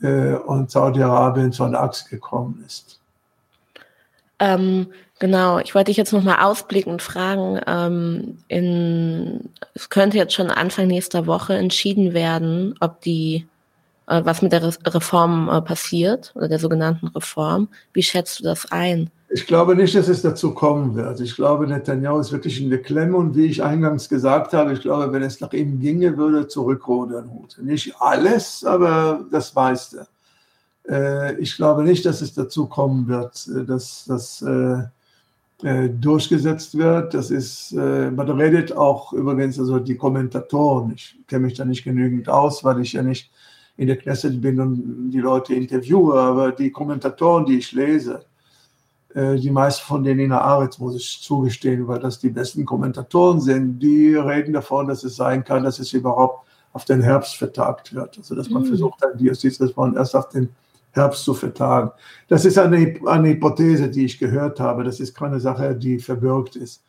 äh 0.06 0.36
und 0.36 0.70
Saudi-Arabien 0.70 1.52
zu 1.52 1.64
einer 1.64 1.82
Achse 1.82 2.08
gekommen 2.10 2.64
ist. 2.68 3.00
Ähm, 4.38 4.88
genau, 5.20 5.60
ich 5.60 5.74
wollte 5.74 5.90
dich 5.90 5.98
jetzt 5.98 6.14
nochmal 6.14 6.44
ausblickend 6.44 7.02
fragen, 7.02 7.60
ähm, 7.66 8.38
in, 8.50 9.50
es 9.74 9.90
könnte 9.90 10.18
jetzt 10.18 10.34
schon 10.34 10.52
Anfang 10.52 10.88
nächster 10.88 11.26
Woche 11.26 11.56
entschieden 11.56 12.14
werden, 12.14 12.76
ob 12.82 13.02
die, 13.02 13.48
was 14.06 14.42
mit 14.42 14.52
der 14.52 14.64
Re 14.64 14.74
Reform 14.86 15.50
äh, 15.50 15.62
passiert 15.62 16.32
oder 16.36 16.48
der 16.48 16.60
sogenannten 16.60 17.08
Reform. 17.08 17.70
Wie 17.94 18.04
schätzt 18.04 18.40
du 18.40 18.44
das 18.44 18.72
ein? 18.72 19.10
Ich 19.30 19.48
glaube 19.48 19.76
nicht, 19.76 19.96
dass 19.96 20.08
es 20.08 20.22
dazu 20.22 20.54
kommen 20.54 20.96
wird. 20.96 21.20
Ich 21.20 21.36
glaube, 21.36 21.66
Netanyahu 21.66 22.20
ist 22.20 22.32
wirklich 22.32 22.62
in 22.62 22.70
der 22.70 22.82
Klemme 22.82 23.18
und 23.18 23.36
wie 23.36 23.46
ich 23.46 23.64
eingangs 23.64 24.08
gesagt 24.08 24.54
habe, 24.54 24.74
ich 24.74 24.82
glaube, 24.82 25.12
wenn 25.12 25.24
es 25.24 25.40
nach 25.42 25.54
ihm 25.54 25.80
ginge, 25.80 26.18
würde 26.18 26.40
er 26.40 26.48
zurückrudern. 26.48 27.32
Nicht 27.62 27.96
alles, 28.00 28.64
aber 28.64 29.26
das 29.32 29.56
meiste. 29.56 30.06
Äh, 30.88 31.36
ich 31.40 31.56
glaube 31.56 31.84
nicht, 31.84 32.06
dass 32.06 32.22
es 32.22 32.34
dazu 32.34 32.68
kommen 32.68 33.08
wird, 33.08 33.48
äh, 33.48 33.66
dass 33.66 34.06
das 34.06 34.42
äh, 34.42 34.84
durchgesetzt 35.62 36.78
wird. 36.78 37.14
Das 37.14 37.32
ist, 37.32 37.72
man 37.72 38.30
redet 38.30 38.76
auch 38.76 39.14
übrigens, 39.14 39.58
also 39.58 39.80
die 39.80 39.96
Kommentatoren, 39.96 40.92
ich 40.94 41.16
kenne 41.26 41.46
mich 41.46 41.54
da 41.54 41.64
nicht 41.64 41.86
genügend 41.86 42.28
aus, 42.28 42.66
weil 42.66 42.82
ich 42.82 42.92
ja 42.92 43.02
nicht 43.02 43.32
in 43.78 43.88
der 43.88 43.98
Knesset 43.98 44.40
bin 44.42 44.60
und 44.60 45.12
die 45.12 45.20
Leute 45.20 45.54
interviewe, 45.56 46.20
aber 46.20 46.52
die 46.52 46.72
Kommentatoren, 46.72 47.46
die 47.46 47.58
ich 47.58 47.72
lese, 47.72 48.26
die 49.16 49.52
meisten 49.52 49.86
von 49.86 50.04
denen 50.04 50.22
in 50.22 50.30
der 50.30 50.42
Aretz, 50.42 50.80
muss 50.80 50.96
ich 50.96 51.22
zugestehen, 51.22 51.88
weil 51.88 52.00
das 52.00 52.20
die 52.20 52.32
besten 52.32 52.66
Kommentatoren 52.66 53.40
sind, 53.40 53.80
die 53.80 54.16
reden 54.16 54.54
davon, 54.54 54.88
dass 54.88 55.04
es 55.04 55.16
sein 55.16 55.44
kann, 55.44 55.64
dass 55.64 55.78
es 55.78 55.94
überhaupt 55.94 56.48
auf 56.74 56.86
den 56.86 57.02
Herbst 57.02 57.36
vertagt 57.36 57.94
wird. 57.94 58.18
Also 58.18 58.36
dass 58.36 58.50
man 58.50 58.64
mhm. 58.64 58.68
versucht, 58.68 59.00
die 59.20 59.26
Justizreform 59.26 59.96
erst 59.96 60.16
auf 60.16 60.30
den 60.30 60.50
Herbst 60.92 61.24
zu 61.24 61.34
vertagen. 61.34 61.92
Das 62.28 62.46
ist 62.46 62.58
eine, 62.58 62.96
eine 63.06 63.30
Hypothese, 63.30 63.90
die 63.90 64.06
ich 64.06 64.20
gehört 64.20 64.60
habe. 64.60 64.84
Das 64.84 65.00
ist 65.00 65.14
keine 65.14 65.40
Sache, 65.40 65.76
die 65.76 66.00
verbirgt 66.00 66.56
ist. 66.56 66.84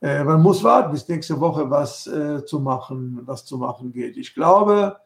Äh, 0.00 0.24
man 0.24 0.42
muss 0.42 0.62
warten, 0.62 0.92
bis 0.92 1.08
nächste 1.08 1.40
Woche 1.40 1.70
was 1.70 2.06
äh, 2.06 2.44
zu 2.44 2.60
machen, 2.60 3.20
was 3.24 3.44
zu 3.44 3.58
machen 3.58 3.92
geht. 3.92 4.16
Ich 4.16 4.34
glaube, 4.34 4.96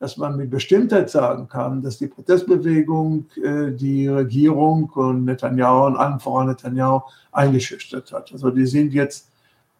dass 0.00 0.16
man 0.16 0.36
mit 0.36 0.50
Bestimmtheit 0.50 1.10
sagen 1.10 1.48
kann, 1.48 1.82
dass 1.82 1.98
die 1.98 2.06
Protestbewegung 2.06 3.26
äh, 3.42 3.72
die 3.72 4.06
Regierung 4.06 4.90
und 4.90 5.24
Netanyahu 5.24 5.86
und 5.86 5.96
allen 5.96 6.20
voran 6.20 6.48
Netanyahu 6.48 7.00
eingeschüchtert 7.32 8.12
hat. 8.12 8.32
Also 8.32 8.50
die 8.50 8.66
sind 8.66 8.94
jetzt, 8.94 9.28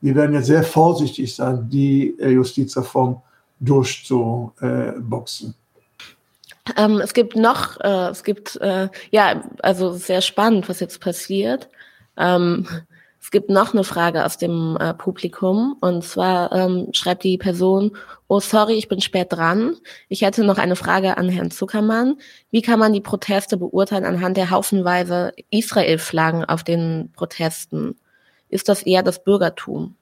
die 0.00 0.14
werden 0.14 0.34
jetzt 0.34 0.46
sehr 0.46 0.64
vorsichtig 0.64 1.34
sein, 1.34 1.68
die 1.68 2.18
äh, 2.18 2.30
Justizreform 2.30 3.20
durchzuboxen. 3.60 5.54
Ähm, 6.76 7.00
es 7.00 7.14
gibt 7.14 7.36
noch, 7.36 7.80
äh, 7.80 8.10
es 8.10 8.24
gibt, 8.24 8.56
äh, 8.56 8.88
ja, 9.10 9.42
also 9.62 9.92
sehr 9.92 10.20
spannend, 10.20 10.68
was 10.68 10.80
jetzt 10.80 11.00
passiert. 11.00 11.68
Ähm, 12.16 12.66
es 13.28 13.30
gibt 13.30 13.50
noch 13.50 13.74
eine 13.74 13.84
Frage 13.84 14.24
aus 14.24 14.38
dem 14.38 14.78
äh, 14.80 14.94
Publikum 14.94 15.76
und 15.82 16.02
zwar 16.02 16.50
ähm, 16.50 16.88
schreibt 16.92 17.24
die 17.24 17.36
Person, 17.36 17.94
oh 18.26 18.40
sorry, 18.40 18.72
ich 18.72 18.88
bin 18.88 19.02
spät 19.02 19.26
dran. 19.30 19.76
Ich 20.08 20.22
hätte 20.22 20.44
noch 20.44 20.56
eine 20.56 20.76
Frage 20.76 21.18
an 21.18 21.28
Herrn 21.28 21.50
Zuckermann. 21.50 22.16
Wie 22.50 22.62
kann 22.62 22.78
man 22.78 22.94
die 22.94 23.02
Proteste 23.02 23.58
beurteilen 23.58 24.06
anhand 24.06 24.38
der 24.38 24.48
haufenweise 24.48 25.32
Israel-Flaggen 25.50 26.46
auf 26.46 26.64
den 26.64 27.10
Protesten? 27.14 27.96
Ist 28.48 28.70
das 28.70 28.82
eher 28.82 29.02
das 29.02 29.22
Bürgertum? 29.22 29.94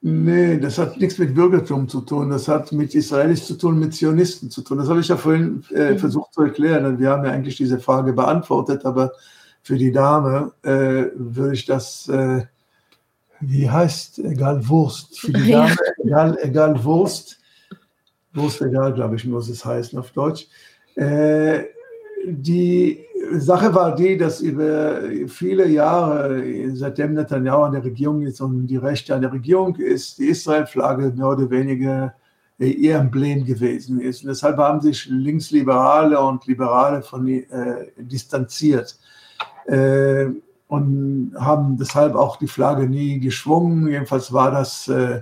Nee, 0.00 0.56
das 0.56 0.78
hat 0.78 0.98
nichts 0.98 1.18
mit 1.18 1.34
Bürgertum 1.34 1.90
zu 1.90 2.00
tun. 2.00 2.30
Das 2.30 2.48
hat 2.48 2.72
mit 2.72 2.94
Israelis 2.94 3.46
zu 3.46 3.58
tun, 3.58 3.78
mit 3.78 3.92
Zionisten 3.92 4.48
zu 4.48 4.62
tun. 4.62 4.78
Das 4.78 4.88
habe 4.88 5.00
ich 5.00 5.08
ja 5.08 5.18
vorhin 5.18 5.62
äh, 5.74 5.90
mhm. 5.90 5.98
versucht 5.98 6.32
zu 6.32 6.40
erklären. 6.40 6.98
wir 6.98 7.10
haben 7.10 7.26
ja 7.26 7.32
eigentlich 7.32 7.56
diese 7.56 7.78
Frage 7.78 8.14
beantwortet, 8.14 8.86
aber 8.86 9.12
für 9.62 9.76
die 9.76 9.92
Dame 9.92 10.52
äh, 10.62 11.10
würde 11.14 11.52
ich 11.52 11.66
das, 11.66 12.08
äh, 12.08 12.46
wie 13.42 13.68
heißt, 13.68 14.20
egal 14.20 14.66
Wurst, 14.68 15.20
für 15.20 15.32
die 15.32 15.50
Dame, 15.52 15.70
ja. 15.70 16.04
egal, 16.04 16.38
egal 16.42 16.84
Wurst, 16.84 17.38
Wurst 18.32 18.62
egal, 18.62 18.94
glaube 18.94 19.16
ich, 19.16 19.26
muss 19.26 19.48
es 19.48 19.64
heißen 19.64 19.98
auf 19.98 20.10
Deutsch. 20.12 20.46
Äh, 20.94 21.64
die 22.24 23.04
Sache 23.32 23.74
war 23.74 23.94
die, 23.94 24.16
dass 24.16 24.40
über 24.40 25.02
viele 25.26 25.66
Jahre, 25.68 26.42
seitdem 26.74 27.14
Netanyahu 27.14 27.62
an 27.62 27.72
der 27.72 27.84
Regierung 27.84 28.22
ist 28.22 28.40
und 28.40 28.66
die 28.66 28.76
Rechte 28.76 29.14
an 29.14 29.22
der 29.22 29.32
Regierung 29.32 29.76
ist, 29.76 30.18
die 30.18 30.26
Israel-Flagge 30.26 31.12
mehr 31.16 31.28
oder 31.28 31.50
weniger 31.50 32.14
ihr 32.58 32.96
Emblem 32.96 33.44
gewesen 33.44 34.00
ist. 34.00 34.22
Und 34.22 34.28
deshalb 34.28 34.56
haben 34.58 34.80
sich 34.80 35.06
Linksliberale 35.06 36.20
und 36.20 36.46
Liberale 36.46 37.02
von 37.02 37.26
äh, 37.26 37.44
distanziert 37.96 38.98
äh, 39.66 40.26
und 40.72 41.34
haben 41.38 41.76
deshalb 41.76 42.14
auch 42.14 42.38
die 42.38 42.46
Flagge 42.46 42.88
nie 42.88 43.20
geschwungen. 43.20 43.88
Jedenfalls 43.88 44.32
war 44.32 44.50
das, 44.50 44.88
äh, 44.88 45.20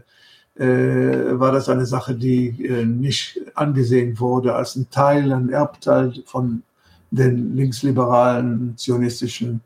äh 0.57 1.41
war 1.41 1.51
das 1.51 1.69
eine 1.69 1.87
Sache, 1.87 2.15
die 2.15 2.65
äh, 2.65 2.85
nicht 2.85 3.41
angesehen 3.57 4.21
wurde 4.21 4.55
als 4.55 4.77
ein 4.77 4.89
Teil, 4.91 5.33
ein 5.33 5.49
Erbteil 5.49 6.13
von 6.25 6.63
den 7.11 7.57
linksliberalen 7.57 8.77
zionistischen 8.77 9.61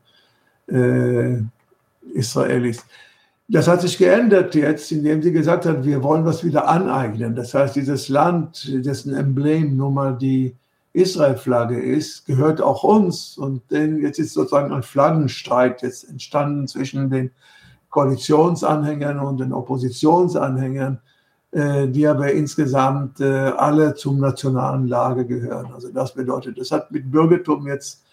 äh, 0.65 1.37
Israelis. 2.15 2.83
Das 3.47 3.67
hat 3.67 3.81
sich 3.81 3.99
geändert 3.99 4.55
jetzt, 4.55 4.91
indem 4.91 5.21
sie 5.21 5.31
gesagt 5.31 5.67
hat, 5.67 5.85
wir 5.85 6.01
wollen 6.01 6.25
was 6.25 6.43
wieder 6.43 6.67
aneignen. 6.67 7.35
Das 7.35 7.53
heißt, 7.53 7.75
dieses 7.75 8.09
Land, 8.09 8.67
dessen 8.83 9.13
Emblem 9.13 9.77
nun 9.77 9.93
mal 9.93 10.17
die 10.17 10.55
Israel-Flagge 10.95 11.79
ist, 11.79 12.25
gehört 12.25 12.61
auch 12.61 12.83
uns. 12.83 13.37
Und 13.37 13.61
jetzt 13.69 14.19
ist 14.19 14.33
sozusagen 14.33 14.73
ein 14.73 14.83
Flaggenstreit 14.83 15.81
jetzt 15.81 16.09
entstanden 16.09 16.67
zwischen 16.67 17.09
den 17.09 17.31
Koalitionsanhängern 17.89 19.19
und 19.19 19.39
den 19.39 19.53
Oppositionsanhängern. 19.53 20.99
Äh, 21.55 21.87
die 21.87 22.05
aber 22.05 22.33
insgesamt 22.33 23.21
äh, 23.21 23.23
alle 23.23 23.93
zum 23.93 24.19
nationalen 24.19 24.89
Lager 24.89 25.23
gehören. 25.23 25.73
Also 25.73 25.87
das 25.87 26.13
bedeutet, 26.13 26.59
das 26.59 26.69
hat 26.69 26.91
mit 26.91 27.09
Bürgertum 27.09 27.65
jetzt, 27.65 28.03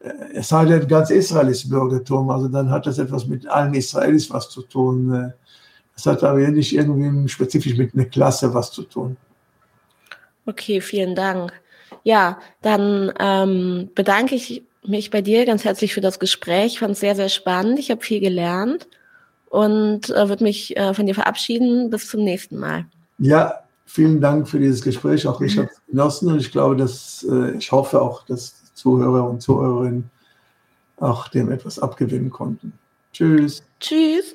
äh, 0.00 0.10
es 0.34 0.48
sei 0.48 0.64
denn, 0.64 0.88
ganz 0.88 1.10
Israel 1.10 1.46
ist 1.50 1.70
Bürgertum, 1.70 2.30
also 2.30 2.48
dann 2.48 2.68
hat 2.68 2.86
das 2.86 2.98
etwas 2.98 3.28
mit 3.28 3.46
allen 3.46 3.74
Israelis 3.74 4.28
was 4.32 4.50
zu 4.50 4.62
tun. 4.62 5.32
Das 5.94 6.04
hat 6.04 6.24
aber 6.24 6.40
nicht 6.40 6.74
irgendwie 6.74 7.28
spezifisch 7.28 7.76
mit 7.76 7.94
einer 7.94 8.06
Klasse 8.06 8.52
was 8.52 8.72
zu 8.72 8.82
tun. 8.82 9.16
Okay, 10.46 10.80
vielen 10.80 11.14
Dank. 11.14 11.52
Ja, 12.04 12.38
dann 12.62 13.12
ähm, 13.18 13.90
bedanke 13.94 14.34
ich 14.34 14.62
mich 14.86 15.10
bei 15.10 15.22
dir 15.22 15.44
ganz 15.44 15.64
herzlich 15.64 15.94
für 15.94 16.00
das 16.00 16.18
Gespräch. 16.18 16.74
Ich 16.74 16.78
fand 16.78 16.92
es 16.92 17.00
sehr, 17.00 17.14
sehr 17.14 17.28
spannend. 17.28 17.78
Ich 17.78 17.90
habe 17.90 18.02
viel 18.02 18.20
gelernt 18.20 18.88
und 19.48 20.10
äh, 20.10 20.28
würde 20.28 20.44
mich 20.44 20.76
äh, 20.76 20.94
von 20.94 21.06
dir 21.06 21.14
verabschieden. 21.14 21.90
Bis 21.90 22.08
zum 22.08 22.24
nächsten 22.24 22.58
Mal. 22.58 22.86
Ja, 23.18 23.60
vielen 23.84 24.20
Dank 24.20 24.48
für 24.48 24.58
dieses 24.58 24.82
Gespräch. 24.82 25.26
Auch 25.26 25.40
ich 25.40 25.58
habe 25.58 25.68
es 25.70 25.80
genossen 25.86 26.32
und 26.32 26.40
ich 26.40 26.50
glaube, 26.50 26.76
dass 26.76 27.26
äh, 27.30 27.56
ich 27.56 27.70
hoffe 27.72 28.00
auch, 28.00 28.24
dass 28.24 28.72
Zuhörer 28.74 29.28
und 29.28 29.42
Zuhörerinnen 29.42 30.10
auch 30.98 31.28
dem 31.28 31.50
etwas 31.50 31.78
abgewinnen 31.78 32.30
konnten. 32.30 32.72
Tschüss. 33.12 33.62
Tschüss. 33.80 34.34